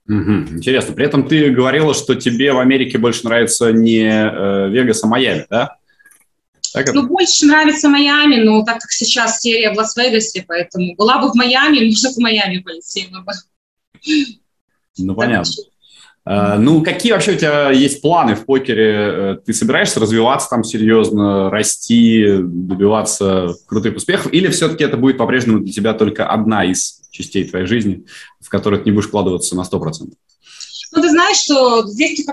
Угу, 0.09 0.57
интересно. 0.57 0.95
При 0.95 1.05
этом 1.05 1.29
ты 1.29 1.51
говорила, 1.51 1.93
что 1.95 2.15
тебе 2.15 2.53
в 2.53 2.59
Америке 2.59 2.99
больше 2.99 3.25
нравится 3.25 3.73
не 3.73 4.05
э, 4.05 4.69
Вегас, 4.71 5.03
а 5.03 5.09
Майами, 5.09 5.47
да? 5.51 5.77
Так 6.77 6.93
ну, 6.93 7.07
больше 7.07 7.47
нравится 7.47 7.89
Майами, 7.89 8.37
но 8.43 8.63
так 8.63 8.81
как 8.81 8.91
сейчас 8.91 9.41
серия 9.41 9.73
в 9.73 9.79
Лас-Вегасе, 9.79 10.45
поэтому 10.47 10.95
была 10.95 11.19
бы 11.19 11.31
в 11.31 11.35
Майами, 11.35 11.79
может, 11.87 12.15
в 12.15 12.19
Майами 12.19 12.59
полетела 12.59 13.23
бы. 13.23 13.33
Ну, 14.99 15.15
понятно. 15.15 15.51
Uh, 16.29 16.59
ну, 16.59 16.83
какие 16.83 17.13
вообще 17.13 17.33
у 17.33 17.37
тебя 17.37 17.71
есть 17.71 18.03
планы 18.03 18.35
в 18.35 18.45
покере? 18.45 18.93
Э, 18.93 19.37
ты 19.47 19.55
собираешься 19.55 20.01
развиваться 20.01 20.51
там 20.51 20.65
серьезно, 20.65 21.49
расти, 21.51 22.27
добиваться 22.41 23.55
крутых 23.67 23.97
успехов? 23.97 24.35
Или 24.35 24.49
все-таки 24.49 24.85
это 24.85 24.99
будет 24.99 25.17
по-прежнему 25.17 25.61
для 25.61 25.73
тебя 25.73 25.95
только 25.95 26.29
одна 26.29 26.65
из 26.65 27.01
частей 27.11 27.45
твоей 27.45 27.67
жизни, 27.67 28.05
в 28.41 28.51
которой 28.51 28.81
ты 28.81 28.87
не 28.87 28.93
будешь 28.93 29.07
вкладываться 29.07 29.55
на 29.55 29.63
100%? 29.63 30.13
Ну, 30.93 31.03
ты 31.03 31.11
знаешь, 31.11 31.39
что 31.39 31.87
здесь 31.87 32.25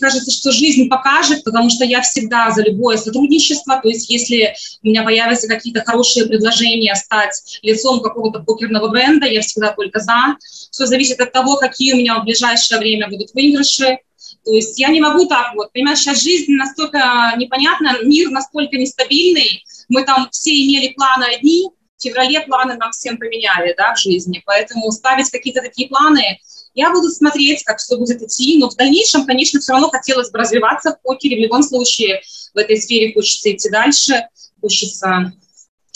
кажется, 0.00 0.30
что 0.30 0.52
жизнь 0.52 0.88
покажет, 0.88 1.44
потому 1.44 1.70
что 1.70 1.84
я 1.84 2.00
всегда 2.02 2.50
за 2.50 2.62
любое 2.62 2.96
сотрудничество. 2.96 3.80
То 3.80 3.88
есть 3.88 4.10
если 4.10 4.54
у 4.82 4.88
меня 4.88 5.02
появятся 5.02 5.48
какие-то 5.48 5.82
хорошие 5.84 6.26
предложения 6.26 6.94
стать 6.94 7.58
лицом 7.62 8.00
какого-то 8.00 8.40
покерного 8.40 8.88
бренда, 8.88 9.26
я 9.26 9.40
всегда 9.42 9.72
только 9.72 10.00
за. 10.00 10.36
Все 10.70 10.86
зависит 10.86 11.20
от 11.20 11.32
того, 11.32 11.56
какие 11.56 11.94
у 11.94 11.96
меня 11.96 12.18
в 12.18 12.24
ближайшее 12.24 12.78
время 12.78 13.08
будут 13.08 13.32
выигрыши. 13.34 13.98
То 14.44 14.52
есть 14.52 14.78
я 14.78 14.88
не 14.88 15.00
могу 15.00 15.26
так 15.26 15.54
вот. 15.54 15.72
Понимаешь, 15.72 15.98
сейчас 16.00 16.22
жизнь 16.22 16.52
настолько 16.52 17.34
непонятна, 17.36 17.98
мир 18.02 18.30
настолько 18.30 18.76
нестабильный. 18.76 19.64
Мы 19.88 20.04
там 20.04 20.28
все 20.30 20.50
имели 20.50 20.92
планы 20.92 21.24
одни, 21.24 21.68
в 22.00 22.02
феврале 22.02 22.40
планы 22.40 22.76
нам 22.76 22.92
всем 22.92 23.18
поменяли 23.18 23.74
да, 23.76 23.94
в 23.94 23.98
жизни. 23.98 24.42
Поэтому 24.46 24.90
ставить 24.90 25.30
какие-то 25.30 25.60
такие 25.60 25.88
планы 25.88 26.38
я 26.74 26.92
буду 26.92 27.08
смотреть, 27.08 27.64
как 27.64 27.78
все 27.78 27.96
будет 27.96 28.22
идти, 28.22 28.58
но 28.58 28.70
в 28.70 28.76
дальнейшем, 28.76 29.26
конечно, 29.26 29.60
все 29.60 29.72
равно 29.72 29.88
хотелось 29.88 30.30
бы 30.30 30.38
развиваться 30.38 30.92
в 30.92 31.02
покере. 31.02 31.36
В 31.36 31.40
любом 31.40 31.62
случае 31.62 32.22
в 32.54 32.58
этой 32.58 32.76
сфере 32.76 33.12
хочется 33.12 33.52
идти 33.52 33.70
дальше, 33.70 34.26
хочется 34.60 35.32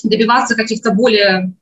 добиваться 0.03 0.55
каких-то 0.55 0.91
более 0.91 1.55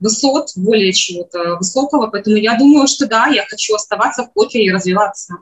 высот, 0.00 0.50
более 0.56 0.92
чего-то 0.92 1.56
высокого. 1.56 2.08
Поэтому 2.08 2.36
я 2.36 2.56
думаю, 2.56 2.86
что 2.86 3.06
да, 3.06 3.26
я 3.26 3.44
хочу 3.46 3.74
оставаться 3.74 4.24
в 4.24 4.32
покере 4.32 4.66
и 4.66 4.72
развиваться. 4.72 5.34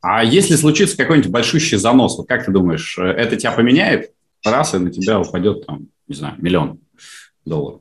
А 0.00 0.22
если 0.22 0.56
случится 0.56 0.98
какой-нибудь 0.98 1.30
большущий 1.30 1.78
занос, 1.78 2.18
вот 2.18 2.28
как 2.28 2.44
ты 2.44 2.52
думаешь, 2.52 2.98
э, 2.98 3.02
это 3.04 3.36
тебя 3.36 3.52
поменяет? 3.52 4.12
Раз, 4.44 4.74
и 4.74 4.78
на 4.78 4.90
тебя 4.90 5.18
упадет, 5.18 5.66
там, 5.66 5.88
не 6.06 6.14
знаю, 6.14 6.34
миллион 6.36 6.80
долларов. 7.46 7.80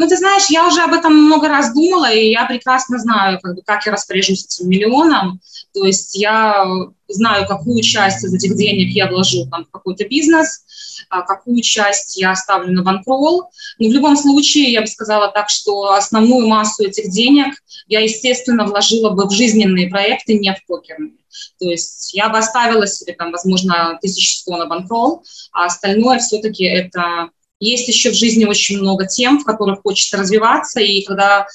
Ну, 0.00 0.08
ты 0.08 0.16
знаешь, 0.16 0.46
я 0.48 0.66
уже 0.66 0.80
об 0.80 0.94
этом 0.94 1.14
много 1.14 1.46
раз 1.46 1.74
думала, 1.74 2.10
и 2.10 2.30
я 2.30 2.46
прекрасно 2.46 2.98
знаю, 2.98 3.38
как, 3.38 3.54
бы, 3.54 3.60
как 3.60 3.84
я 3.84 3.92
распоряжусь 3.92 4.46
этим 4.46 4.70
миллионом. 4.70 5.42
То 5.74 5.84
есть 5.84 6.14
я 6.14 6.64
знаю, 7.08 7.46
какую 7.46 7.82
часть 7.82 8.24
из 8.24 8.32
этих 8.32 8.56
денег 8.56 8.94
я 8.94 9.08
вложу 9.08 9.46
там, 9.50 9.66
в 9.66 9.70
какой-то 9.70 10.08
бизнес, 10.08 10.64
а 11.10 11.20
какую 11.20 11.60
часть 11.60 12.16
я 12.16 12.30
оставлю 12.30 12.72
на 12.72 12.82
банкролл. 12.82 13.50
Но 13.78 13.88
в 13.90 13.92
любом 13.92 14.16
случае, 14.16 14.72
я 14.72 14.80
бы 14.80 14.86
сказала 14.86 15.28
так, 15.28 15.50
что 15.50 15.92
основную 15.92 16.48
массу 16.48 16.82
этих 16.84 17.10
денег 17.10 17.52
я, 17.86 18.00
естественно, 18.00 18.64
вложила 18.64 19.10
бы 19.10 19.26
в 19.26 19.32
жизненные 19.32 19.90
проекты, 19.90 20.38
не 20.38 20.50
в 20.54 20.64
покерные. 20.66 21.12
То 21.58 21.68
есть 21.68 22.14
я 22.14 22.30
бы 22.30 22.38
оставила 22.38 22.86
себе, 22.86 23.12
там, 23.12 23.32
возможно, 23.32 23.90
1100 23.98 24.56
на 24.56 24.64
банкролл, 24.64 25.22
а 25.52 25.66
остальное 25.66 26.20
все-таки 26.20 26.64
это 26.64 27.28
есть 27.60 27.86
еще 27.88 28.10
в 28.10 28.14
жизни 28.14 28.44
очень 28.46 28.78
много 28.78 29.06
тем, 29.06 29.38
в 29.38 29.44
которых 29.44 29.82
хочется 29.82 30.16
развиваться, 30.16 30.80
и 30.80 31.04
когда 31.04 31.46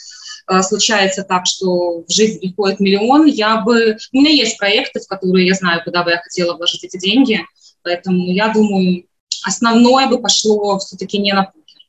э, 0.49 0.61
случается 0.61 1.23
так, 1.23 1.45
что 1.45 2.03
в 2.03 2.11
жизнь 2.11 2.39
приходит 2.39 2.79
миллион, 2.79 3.25
я 3.25 3.57
бы... 3.61 3.97
У 4.13 4.17
меня 4.17 4.29
есть 4.29 4.57
проекты, 4.57 4.99
в 4.99 5.07
которые 5.07 5.47
я 5.47 5.55
знаю, 5.55 5.81
куда 5.83 6.03
бы 6.03 6.11
я 6.11 6.21
хотела 6.21 6.55
вложить 6.55 6.83
эти 6.83 6.97
деньги, 6.97 7.41
поэтому 7.81 8.31
я 8.31 8.49
думаю, 8.53 9.05
основное 9.43 10.07
бы 10.07 10.21
пошло 10.21 10.77
все-таки 10.79 11.17
не 11.17 11.33
на 11.33 11.43
покер. 11.43 11.81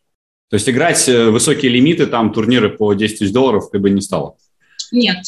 То 0.48 0.54
есть 0.54 0.68
играть 0.68 1.08
э, 1.08 1.30
высокие 1.30 1.70
лимиты, 1.70 2.06
там 2.06 2.32
турниры 2.32 2.70
по 2.70 2.94
10 2.94 3.18
тысяч 3.18 3.32
долларов 3.32 3.70
ты 3.70 3.78
бы 3.78 3.90
не 3.90 4.00
стала? 4.00 4.36
Нет, 4.92 5.18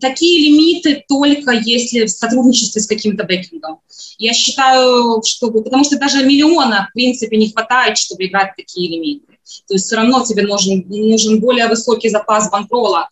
Такие 0.00 0.50
лимиты 0.50 1.04
только 1.08 1.52
если 1.52 2.06
в 2.06 2.10
сотрудничестве 2.10 2.80
с 2.80 2.86
каким-то 2.86 3.24
бэкингом. 3.24 3.80
Я 4.18 4.32
считаю, 4.32 5.22
чтобы, 5.24 5.62
потому 5.62 5.84
что 5.84 5.98
даже 5.98 6.24
миллиона, 6.24 6.88
в 6.90 6.94
принципе, 6.94 7.36
не 7.36 7.50
хватает, 7.50 7.98
чтобы 7.98 8.26
играть 8.26 8.52
такие 8.56 8.90
лимиты. 8.90 9.36
То 9.68 9.74
есть 9.74 9.86
все 9.86 9.96
равно 9.96 10.24
тебе 10.24 10.42
нужен, 10.42 10.84
нужен 10.88 11.40
более 11.40 11.68
высокий 11.68 12.08
запас 12.08 12.50
банкрола, 12.50 13.08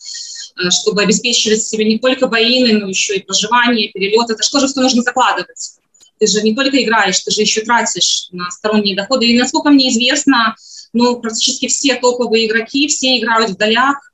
э, 0.57 0.71
чтобы 0.71 1.03
обеспечивать 1.03 1.63
себе 1.63 1.85
не 1.85 1.99
только 1.99 2.27
боины, 2.27 2.79
но 2.79 2.89
еще 2.89 3.17
и 3.17 3.23
проживание, 3.23 3.91
перелет. 3.93 4.31
Это 4.31 4.43
что 4.43 4.61
же 4.61 4.67
все 4.67 4.81
нужно 4.81 5.03
закладывать? 5.03 5.79
Ты 6.19 6.27
же 6.27 6.43
не 6.43 6.55
только 6.55 6.83
играешь, 6.83 7.21
ты 7.21 7.31
же 7.31 7.43
еще 7.43 7.61
тратишь 7.63 8.29
на 8.33 8.51
сторонние 8.51 8.97
доходы. 8.97 9.27
И 9.27 9.39
насколько 9.39 9.71
мне 9.71 9.91
известно, 9.91 10.57
ну, 10.93 11.21
практически 11.21 11.69
все 11.69 11.97
топовые 11.97 12.47
игроки, 12.47 12.89
все 12.89 13.19
играют 13.19 13.51
в 13.51 13.57
долях, 13.57 14.13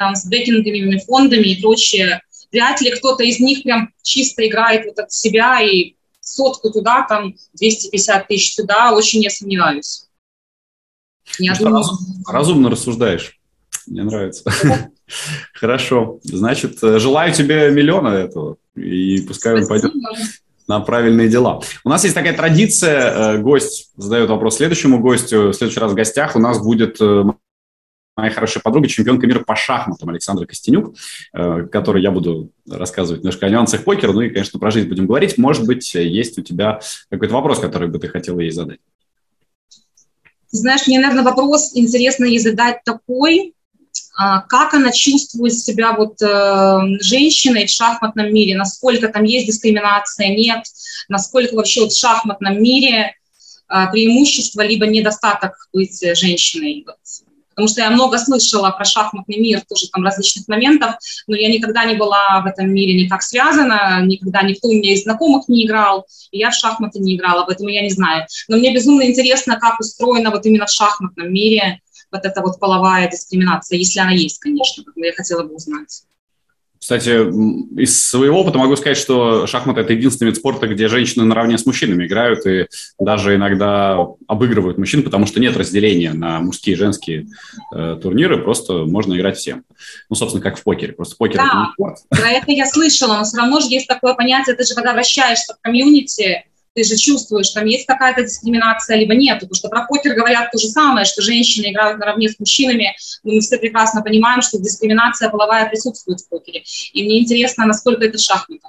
там, 0.00 0.16
с 0.16 0.26
бэкинговыми 0.26 0.98
фондами 1.06 1.48
и 1.48 1.60
прочее. 1.60 2.22
Вряд 2.50 2.80
ли 2.80 2.90
кто-то 2.90 3.22
из 3.22 3.38
них 3.38 3.62
прям 3.62 3.92
чисто 4.02 4.48
играет 4.48 4.86
вот 4.86 4.98
от 4.98 5.12
себя 5.12 5.60
и 5.60 5.94
сотку 6.20 6.70
туда, 6.70 7.04
там 7.06 7.34
250 7.52 8.26
тысяч 8.26 8.54
сюда, 8.54 8.94
очень 8.94 9.20
не 9.20 9.28
сомневаюсь. 9.28 10.06
Я 11.38 11.54
ну, 11.60 11.66
думаю... 11.66 11.84
Разумно 12.26 12.70
рассуждаешь. 12.70 13.38
Мне 13.86 14.02
нравится. 14.02 14.50
Хорошо. 15.52 16.18
Значит, 16.22 16.78
желаю 16.80 17.34
тебе 17.34 17.70
миллиона 17.70 18.08
этого. 18.08 18.56
И 18.74 19.20
пускай 19.20 19.54
он 19.54 19.68
пойдет 19.68 19.92
на 20.66 20.80
правильные 20.80 21.28
дела. 21.28 21.60
У 21.84 21.90
нас 21.90 22.04
есть 22.04 22.14
такая 22.14 22.34
традиция. 22.34 23.34
Э, 23.34 23.38
гость 23.38 23.90
задает 23.96 24.30
вопрос 24.30 24.56
следующему 24.56 25.00
гостю. 25.00 25.48
В 25.48 25.52
следующий 25.52 25.80
раз 25.80 25.92
в 25.92 25.96
гостях 25.96 26.36
у 26.36 26.38
нас 26.38 26.58
будет 26.62 27.00
э, 27.00 27.24
моя 28.20 28.32
хорошая 28.32 28.62
подруга, 28.62 28.88
чемпионка 28.88 29.26
мира 29.26 29.40
по 29.40 29.56
шахматам 29.56 30.08
Александра 30.10 30.46
Костенюк, 30.46 30.94
э, 31.32 31.66
которой 31.70 32.02
я 32.02 32.10
буду 32.10 32.50
рассказывать 32.68 33.22
немножко 33.22 33.46
о 33.46 33.50
нюансах 33.50 33.84
покера, 33.84 34.12
ну 34.12 34.20
и, 34.20 34.30
конечно, 34.30 34.58
про 34.58 34.70
жизнь 34.70 34.88
будем 34.88 35.06
говорить. 35.06 35.38
Может 35.38 35.66
быть, 35.66 35.94
есть 35.94 36.38
у 36.38 36.42
тебя 36.42 36.80
какой-то 37.10 37.34
вопрос, 37.34 37.58
который 37.58 37.88
бы 37.88 37.98
ты 37.98 38.08
хотела 38.08 38.40
ей 38.40 38.50
задать? 38.50 38.78
Знаешь, 40.52 40.86
мне, 40.86 40.98
наверное, 40.98 41.24
вопрос 41.24 41.72
интересно 41.74 42.24
ей 42.24 42.40
задать 42.40 42.82
такой, 42.84 43.54
а, 44.16 44.42
как 44.42 44.74
она 44.74 44.90
чувствует 44.90 45.54
себя 45.54 45.92
вот 45.92 46.20
э, 46.20 46.80
женщиной 47.00 47.66
в 47.66 47.70
шахматном 47.70 48.32
мире, 48.32 48.56
насколько 48.56 49.08
там 49.08 49.24
есть 49.24 49.46
дискриминация, 49.46 50.28
нет, 50.28 50.64
насколько 51.08 51.54
вообще 51.54 51.82
вот 51.82 51.92
в 51.92 51.98
шахматном 51.98 52.62
мире 52.62 53.14
э, 53.68 53.90
преимущество 53.92 54.62
либо 54.62 54.86
недостаток 54.86 55.68
быть 55.72 56.00
женщиной. 56.16 56.84
Вот 56.86 56.96
потому 57.60 57.68
что 57.68 57.82
я 57.82 57.90
много 57.90 58.16
слышала 58.16 58.70
про 58.70 58.86
шахматный 58.86 59.36
мир, 59.38 59.60
тоже 59.68 59.86
там 59.92 60.02
различных 60.02 60.48
моментов, 60.48 60.94
но 61.26 61.36
я 61.36 61.48
никогда 61.48 61.84
не 61.84 61.94
была 61.94 62.40
в 62.40 62.46
этом 62.46 62.72
мире 62.72 63.04
никак 63.04 63.22
связана, 63.22 64.00
никогда 64.02 64.40
никто 64.40 64.68
у 64.68 64.72
меня 64.72 64.94
из 64.94 65.02
знакомых 65.02 65.46
не 65.48 65.66
играл, 65.66 66.06
и 66.30 66.38
я 66.38 66.50
в 66.50 66.54
шахматы 66.54 67.00
не 67.00 67.16
играла, 67.16 67.44
поэтому 67.44 67.68
я 67.68 67.82
не 67.82 67.90
знаю. 67.90 68.26
Но 68.48 68.56
мне 68.56 68.72
безумно 68.72 69.02
интересно, 69.02 69.60
как 69.60 69.78
устроена 69.78 70.30
вот 70.30 70.46
именно 70.46 70.64
в 70.64 70.70
шахматном 70.70 71.30
мире 71.30 71.82
вот 72.10 72.24
эта 72.24 72.40
вот 72.40 72.58
половая 72.58 73.10
дискриминация, 73.10 73.76
если 73.76 74.00
она 74.00 74.12
есть, 74.12 74.38
конечно, 74.38 74.82
я 74.96 75.12
хотела 75.12 75.42
бы 75.42 75.54
узнать. 75.54 76.04
Кстати, 76.80 77.10
из 77.78 78.08
своего 78.08 78.40
опыта 78.40 78.56
могу 78.56 78.74
сказать, 78.74 78.96
что 78.96 79.46
шахматы– 79.46 79.80
это 79.82 79.92
единственный 79.92 80.28
вид 80.28 80.36
спорта, 80.36 80.66
где 80.66 80.88
женщины 80.88 81.24
наравне 81.24 81.58
с 81.58 81.66
мужчинами 81.66 82.06
играют 82.06 82.46
и 82.46 82.68
даже 82.98 83.36
иногда 83.36 83.98
обыгрывают 84.26 84.78
мужчин, 84.78 85.02
потому 85.02 85.26
что 85.26 85.40
нет 85.40 85.58
разделения 85.58 86.14
на 86.14 86.40
мужские 86.40 86.76
и 86.76 86.78
женские 86.78 87.26
э, 87.74 87.98
турниры, 88.02 88.42
просто 88.42 88.86
можно 88.86 89.14
играть 89.14 89.36
всем. 89.36 89.64
Ну, 90.08 90.16
собственно, 90.16 90.42
как 90.42 90.58
в 90.58 90.62
покере, 90.62 90.94
просто 90.94 91.16
покер 91.16 91.36
да,– 91.36 91.44
это 91.48 91.58
не 91.58 91.72
спорт. 91.74 91.98
Про 92.08 92.30
это 92.30 92.50
я 92.50 92.64
слышала, 92.64 93.18
но 93.18 93.24
все 93.24 93.36
равно 93.36 93.60
же 93.60 93.66
есть 93.68 93.86
такое 93.86 94.14
понятие, 94.14 94.56
ты 94.56 94.64
же 94.64 94.74
когда 94.74 94.94
вращаешься 94.94 95.54
в 95.54 95.60
комьюнити, 95.60 96.44
ты 96.74 96.84
же 96.84 96.96
чувствуешь, 96.96 97.50
там 97.50 97.66
есть 97.66 97.86
какая-то 97.86 98.22
дискриминация, 98.22 98.96
либо 98.96 99.14
нет. 99.14 99.40
Потому 99.40 99.54
что 99.54 99.68
про 99.68 99.86
покер 99.86 100.14
говорят 100.14 100.50
то 100.52 100.58
же 100.58 100.68
самое, 100.68 101.04
что 101.04 101.22
женщины 101.22 101.72
играют 101.72 101.98
наравне 101.98 102.28
с 102.28 102.38
мужчинами, 102.38 102.94
но 103.24 103.32
мы 103.32 103.40
все 103.40 103.58
прекрасно 103.58 104.02
понимаем, 104.02 104.42
что 104.42 104.58
дискриминация 104.58 105.30
половая 105.30 105.68
присутствует 105.68 106.20
в 106.20 106.28
покере. 106.28 106.62
И 106.92 107.04
мне 107.04 107.20
интересно, 107.20 107.66
насколько 107.66 108.04
это 108.04 108.18
шахматы. 108.18 108.62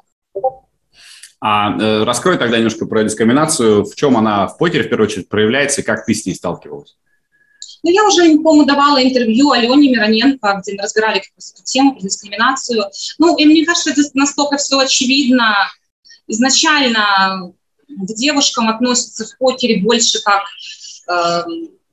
А 1.44 1.76
э, 1.76 2.04
раскрой 2.04 2.38
тогда 2.38 2.58
немножко 2.58 2.86
про 2.86 3.04
дискриминацию. 3.04 3.84
В 3.84 3.96
чем 3.96 4.16
она 4.18 4.48
в 4.48 4.58
покере, 4.58 4.84
в 4.84 4.90
первую 4.90 5.08
очередь, 5.08 5.28
проявляется 5.28 5.82
и 5.82 5.84
как 5.84 6.06
ты 6.06 6.14
с 6.14 6.26
ней 6.26 6.36
сталкивалась? 6.36 6.96
Ну, 7.84 7.90
я 7.90 8.06
уже, 8.06 8.22
по-моему, 8.38 8.66
давала 8.66 9.04
интервью 9.04 9.52
Алене 9.52 9.90
Мироненко, 9.90 10.62
где 10.62 10.76
мы 10.76 10.84
разбирали 10.84 11.18
как 11.18 11.32
раз 11.36 11.54
эту 11.54 11.64
тему 11.64 11.94
про 11.94 12.02
дискриминацию. 12.02 12.84
Ну, 13.18 13.36
и 13.38 13.46
мне 13.46 13.66
кажется, 13.66 13.90
это 13.90 14.02
настолько 14.14 14.58
все 14.58 14.78
очевидно. 14.78 15.56
Изначально 16.28 17.54
к 17.98 18.14
девушкам 18.14 18.70
относятся 18.70 19.26
в 19.26 19.38
покере 19.38 19.82
больше 19.82 20.22
как, 20.22 20.44
э, 21.08 21.44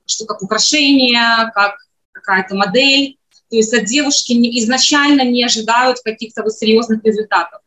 что 0.07 0.24
как 0.26 0.42
украшение, 0.42 1.51
как 1.55 1.76
какая-то 2.12 2.55
модель. 2.55 3.16
То 3.51 3.57
есть 3.57 3.72
от 3.72 3.84
девушки 3.84 4.32
не, 4.32 4.59
изначально 4.61 5.22
не 5.22 5.44
ожидают 5.44 6.01
каких-то 6.01 6.42
вот 6.42 6.53
серьезных 6.53 7.03
результатов. 7.05 7.61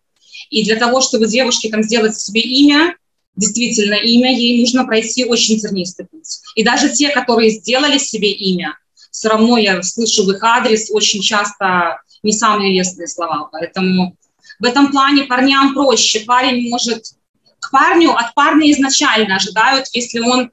И 0.50 0.64
для 0.64 0.76
того, 0.76 1.02
чтобы 1.02 1.28
девушке 1.28 1.70
там 1.70 1.82
сделать 1.82 2.20
себе 2.20 2.42
имя, 2.42 2.96
действительно 3.36 3.96
имя, 3.96 4.36
ей 4.36 4.60
нужно 4.60 4.86
пройти 4.86 5.26
очень 5.26 5.60
тернистый 5.60 6.06
путь. 6.06 6.40
И 6.56 6.64
даже 6.64 6.90
те, 6.90 7.10
которые 7.10 7.50
сделали 7.50 7.98
себе 7.98 8.32
имя, 8.32 8.78
все 9.12 9.30
равно 9.30 9.58
я 9.58 9.82
слышу 9.82 10.26
в 10.26 10.32
их 10.32 10.44
адрес 10.44 10.90
очень 10.92 11.22
часто 11.22 12.02
не 12.24 12.34
самые 12.34 12.74
лестные 12.74 13.08
слова. 13.08 13.50
Поэтому 13.52 14.16
в 14.60 14.66
этом 14.66 14.92
плане 14.92 15.24
парням 15.24 15.74
проще. 15.74 16.22
Парень 16.22 16.70
может 16.70 17.14
к 17.62 17.72
парню, 17.72 18.12
от 18.12 18.34
парня 18.34 18.70
изначально 18.72 19.38
ожидают, 19.38 19.86
если 19.94 20.20
он 20.20 20.52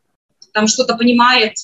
там 0.53 0.69
что-то 0.69 0.95
понимает 0.95 1.55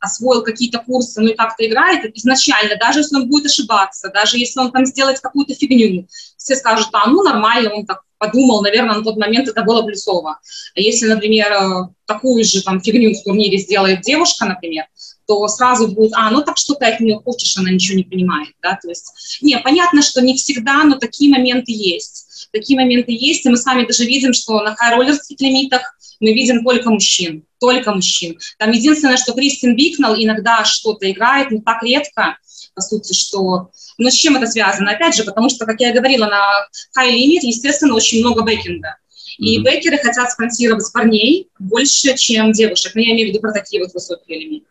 освоил 0.00 0.42
какие-то 0.42 0.78
курсы, 0.78 1.20
ну 1.20 1.28
и 1.28 1.34
как-то 1.34 1.66
играет 1.66 2.04
изначально, 2.16 2.76
даже 2.76 3.00
если 3.00 3.16
он 3.16 3.28
будет 3.28 3.46
ошибаться, 3.46 4.10
даже 4.12 4.38
если 4.38 4.58
он 4.58 4.72
там 4.72 4.86
сделает 4.86 5.20
какую-то 5.20 5.54
фигню, 5.54 6.06
все 6.38 6.56
скажут, 6.56 6.88
а, 6.92 7.08
ну, 7.08 7.22
нормально, 7.22 7.74
он 7.74 7.84
так 7.84 8.00
подумал, 8.16 8.62
наверное, 8.62 8.96
на 8.96 9.04
тот 9.04 9.18
момент 9.18 9.48
это 9.48 9.62
было 9.62 9.82
плюсово. 9.82 10.40
А 10.74 10.80
если, 10.80 11.06
например, 11.06 11.88
такую 12.06 12.44
же 12.44 12.62
там 12.62 12.80
фигню 12.80 13.14
в 13.14 13.22
турнире 13.22 13.58
сделает 13.58 14.00
девушка, 14.00 14.46
например, 14.46 14.86
то 15.26 15.46
сразу 15.48 15.88
будет, 15.88 16.12
а, 16.14 16.30
ну 16.30 16.42
так 16.42 16.56
что 16.56 16.74
ты 16.74 16.86
от 16.86 17.00
нее 17.00 17.20
хочешь, 17.22 17.56
она 17.56 17.70
ничего 17.70 17.98
не 17.98 18.04
понимает, 18.04 18.54
да, 18.62 18.78
то 18.80 18.88
есть, 18.88 19.38
не, 19.42 19.58
понятно, 19.58 20.02
что 20.02 20.22
не 20.22 20.34
всегда, 20.34 20.82
но 20.84 20.96
такие 20.96 21.30
моменты 21.30 21.72
есть. 21.72 22.26
Такие 22.52 22.78
моменты 22.78 23.12
есть, 23.12 23.46
и 23.46 23.48
мы 23.48 23.56
сами 23.56 23.86
даже 23.86 24.04
видим, 24.04 24.32
что 24.32 24.60
на 24.62 24.74
хайроллерских 24.74 25.40
лимитах 25.40 25.82
мы 26.20 26.32
видим 26.32 26.64
только 26.64 26.90
мужчин, 26.90 27.44
только 27.60 27.92
мужчин. 27.92 28.38
Там 28.58 28.72
единственное, 28.72 29.16
что 29.16 29.32
Кристин 29.32 29.76
Бикнал 29.76 30.14
иногда 30.16 30.64
что-то 30.64 31.10
играет, 31.10 31.50
но 31.50 31.60
так 31.60 31.82
редко, 31.82 32.38
по 32.74 32.82
сути, 32.82 33.12
что... 33.12 33.70
Но 33.98 34.10
с 34.10 34.14
чем 34.14 34.36
это 34.36 34.46
связано? 34.46 34.90
Опять 34.90 35.14
же, 35.14 35.24
потому 35.24 35.48
что, 35.48 35.66
как 35.66 35.80
я 35.80 35.92
говорила, 35.92 36.26
на 36.26 37.04
limit, 37.04 37.40
естественно, 37.42 37.94
очень 37.94 38.20
много 38.20 38.42
бэкинга. 38.42 38.96
И 39.38 39.58
mm-hmm. 39.58 39.62
бэкеры 39.62 39.98
хотят 39.98 40.30
спонсировать 40.30 40.92
парней 40.92 41.48
больше, 41.58 42.16
чем 42.16 42.52
девушек. 42.52 42.94
Но 42.94 43.00
ну, 43.00 43.06
я 43.06 43.14
имею 43.14 43.28
в 43.28 43.30
виду 43.30 43.40
про 43.40 43.52
такие 43.52 43.82
вот 43.82 43.92
высокие 43.94 44.38
лимиты. 44.38 44.66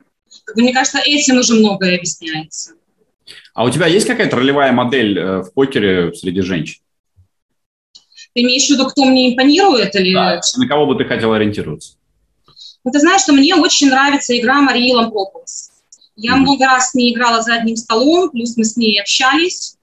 Мне 0.56 0.74
кажется, 0.74 1.00
этим 1.00 1.38
уже 1.40 1.56
многое 1.56 1.96
объясняется. 1.96 2.74
А 3.54 3.64
у 3.64 3.70
тебя 3.70 3.88
есть 3.88 4.08
какая-то 4.08 4.36
ролевая 4.36 4.72
модель 4.72 5.18
э, 5.18 5.38
в 5.42 5.54
покере 5.54 6.14
среди 6.14 6.42
женщин? 6.42 6.82
Ты 8.40 8.44
имеешь 8.44 8.68
в 8.68 8.70
виду, 8.70 8.86
кто 8.86 9.04
мне 9.04 9.34
импонирует? 9.34 9.94
Или... 9.96 10.14
Да, 10.14 10.40
на 10.56 10.68
кого 10.68 10.86
бы 10.86 10.96
ты 10.96 11.04
хотел 11.04 11.34
ориентироваться? 11.34 11.96
Ну, 12.86 12.92
ты 12.92 13.00
знаешь, 13.00 13.24
что 13.24 13.34
мне 13.34 13.54
очень 13.54 13.90
нравится 13.90 14.38
игра 14.38 14.62
Марии 14.62 14.94
Лампрополос. 14.94 15.72
Я 16.16 16.32
mm-hmm. 16.32 16.36
много 16.38 16.66
раз 16.66 16.92
с 16.92 16.94
ней 16.94 17.14
играла 17.14 17.42
за 17.42 17.56
одним 17.56 17.76
столом, 17.76 18.30
плюс 18.30 18.56
мы 18.56 18.64
с 18.64 18.78
ней 18.78 19.02
общались 19.02 19.76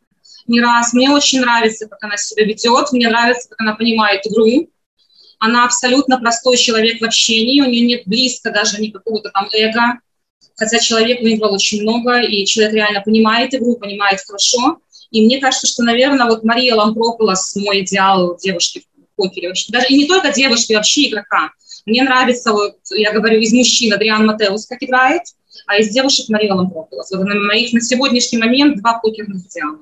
не 0.47 0.63
раз. 0.63 0.95
Мне 0.95 1.11
очень 1.11 1.41
нравится, 1.41 1.87
как 1.87 2.03
она 2.03 2.17
себя 2.17 2.47
ведет, 2.47 2.93
мне 2.93 3.09
нравится, 3.09 3.51
как 3.51 3.61
она 3.61 3.75
понимает 3.75 4.27
игру. 4.27 4.71
Она 5.39 5.67
абсолютно 5.67 6.19
простой 6.19 6.57
человек 6.57 7.03
в 7.03 7.05
общении, 7.05 7.61
у 7.61 7.67
нее 7.67 7.87
нет 7.87 8.03
близко 8.07 8.51
даже 8.51 8.81
никакого-то 8.81 9.29
там 9.33 9.51
эго, 9.53 10.01
хотя 10.57 10.79
человек 10.79 11.21
выиграл 11.21 11.53
очень 11.53 11.83
много, 11.83 12.21
и 12.23 12.47
человек 12.47 12.73
реально 12.73 13.03
понимает 13.03 13.55
игру, 13.55 13.77
понимает 13.77 14.21
хорошо. 14.27 14.79
И 15.11 15.25
мне 15.25 15.41
кажется, 15.41 15.67
что, 15.67 15.83
наверное, 15.83 16.27
вот 16.27 16.45
Мария 16.45 16.75
Лампрополос 16.75 17.57
мой 17.57 17.81
идеал 17.83 18.37
девушки 18.37 18.85
в 18.97 19.17
покере. 19.17 19.53
Даже, 19.69 19.87
и 19.89 19.97
не 19.97 20.07
только 20.07 20.33
девушки, 20.33 20.75
вообще 20.75 21.09
игрока. 21.09 21.53
Мне 21.85 22.03
нравится, 22.03 22.53
вот, 22.53 22.77
я 22.91 23.13
говорю, 23.13 23.41
из 23.41 23.53
мужчин 23.53 23.93
Адриан 23.93 24.27
Матеус 24.27 24.67
как 24.67 24.83
играет, 24.83 25.23
а 25.67 25.79
из 25.79 25.91
девушек 25.91 26.29
Мария 26.29 26.53
Лампрополос. 26.55 27.11
Вот 27.13 27.25
на 27.25 27.35
моих 27.35 27.73
на 27.73 27.81
сегодняшний 27.81 28.39
момент 28.39 28.79
два 28.79 28.99
покерных 28.99 29.47
идеала. 29.47 29.79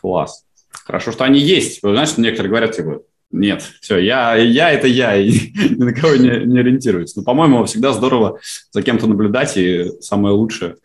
Класс. 0.00 0.44
Хорошо, 0.70 1.12
что 1.12 1.24
они 1.24 1.38
есть. 1.38 1.82
Вы 1.82 1.92
знаете, 1.92 2.14
некоторые 2.18 2.50
говорят, 2.50 2.76
типа, 2.76 3.02
нет, 3.32 3.62
все, 3.80 3.98
я, 3.98 4.34
я 4.34 4.70
это 4.72 4.88
я, 4.88 5.16
и 5.16 5.30
ни 5.70 5.84
на 5.84 5.92
кого 5.92 6.16
не, 6.16 6.44
не 6.46 6.58
ориентируюсь. 6.58 7.14
Но, 7.14 7.22
по-моему, 7.22 7.64
всегда 7.64 7.92
здорово 7.92 8.40
за 8.72 8.82
кем-то 8.82 9.06
наблюдать 9.06 9.56
и 9.56 9.90
самое 10.00 10.34
лучшее 10.34 10.76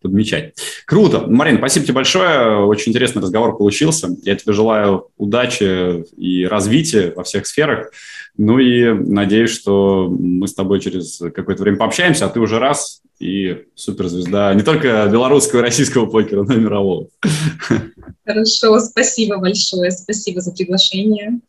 подмечать. 0.00 0.54
Круто. 0.84 1.20
Марин, 1.28 1.58
спасибо 1.58 1.86
тебе 1.86 1.94
большое. 1.94 2.64
Очень 2.64 2.90
интересный 2.90 3.22
разговор 3.22 3.56
получился. 3.56 4.08
Я 4.22 4.34
тебе 4.34 4.52
желаю 4.52 5.10
удачи 5.16 6.04
и 6.16 6.44
развития 6.44 7.12
во 7.14 7.22
всех 7.22 7.46
сферах. 7.46 7.92
Ну 8.36 8.58
и 8.58 8.92
надеюсь, 8.92 9.50
что 9.50 10.08
мы 10.08 10.48
с 10.48 10.54
тобой 10.54 10.80
через 10.80 11.18
какое-то 11.18 11.62
время 11.62 11.78
пообщаемся, 11.78 12.26
а 12.26 12.30
ты 12.30 12.40
уже 12.40 12.58
раз 12.58 13.02
и 13.20 13.66
суперзвезда 13.76 14.52
не 14.54 14.62
только 14.62 15.06
белорусского 15.06 15.60
и 15.60 15.62
российского 15.62 16.06
покера, 16.06 16.42
но 16.42 16.54
и 16.54 16.58
мирового. 16.58 17.06
Хорошо, 18.24 18.80
спасибо 18.80 19.38
большое. 19.38 19.92
Спасибо 19.92 20.40
за 20.40 20.50
приглашение. 20.52 21.40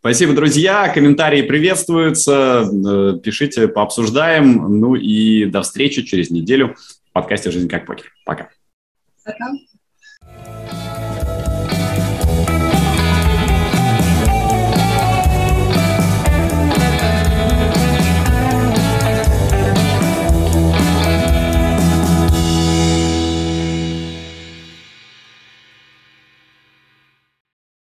Спасибо, 0.00 0.32
друзья. 0.32 0.88
Комментарии 0.90 1.42
приветствуются. 1.42 2.64
Э, 2.70 3.18
пишите, 3.20 3.66
пообсуждаем. 3.66 4.78
Ну 4.78 4.94
и 4.94 5.44
до 5.46 5.62
встречи 5.62 6.02
через 6.02 6.30
неделю 6.30 6.76
в 7.10 7.12
подкасте 7.12 7.50
«Жизнь 7.50 7.68
как 7.68 7.84
покер». 7.84 8.12
Пока. 8.24 8.48
Пока. 9.24 9.50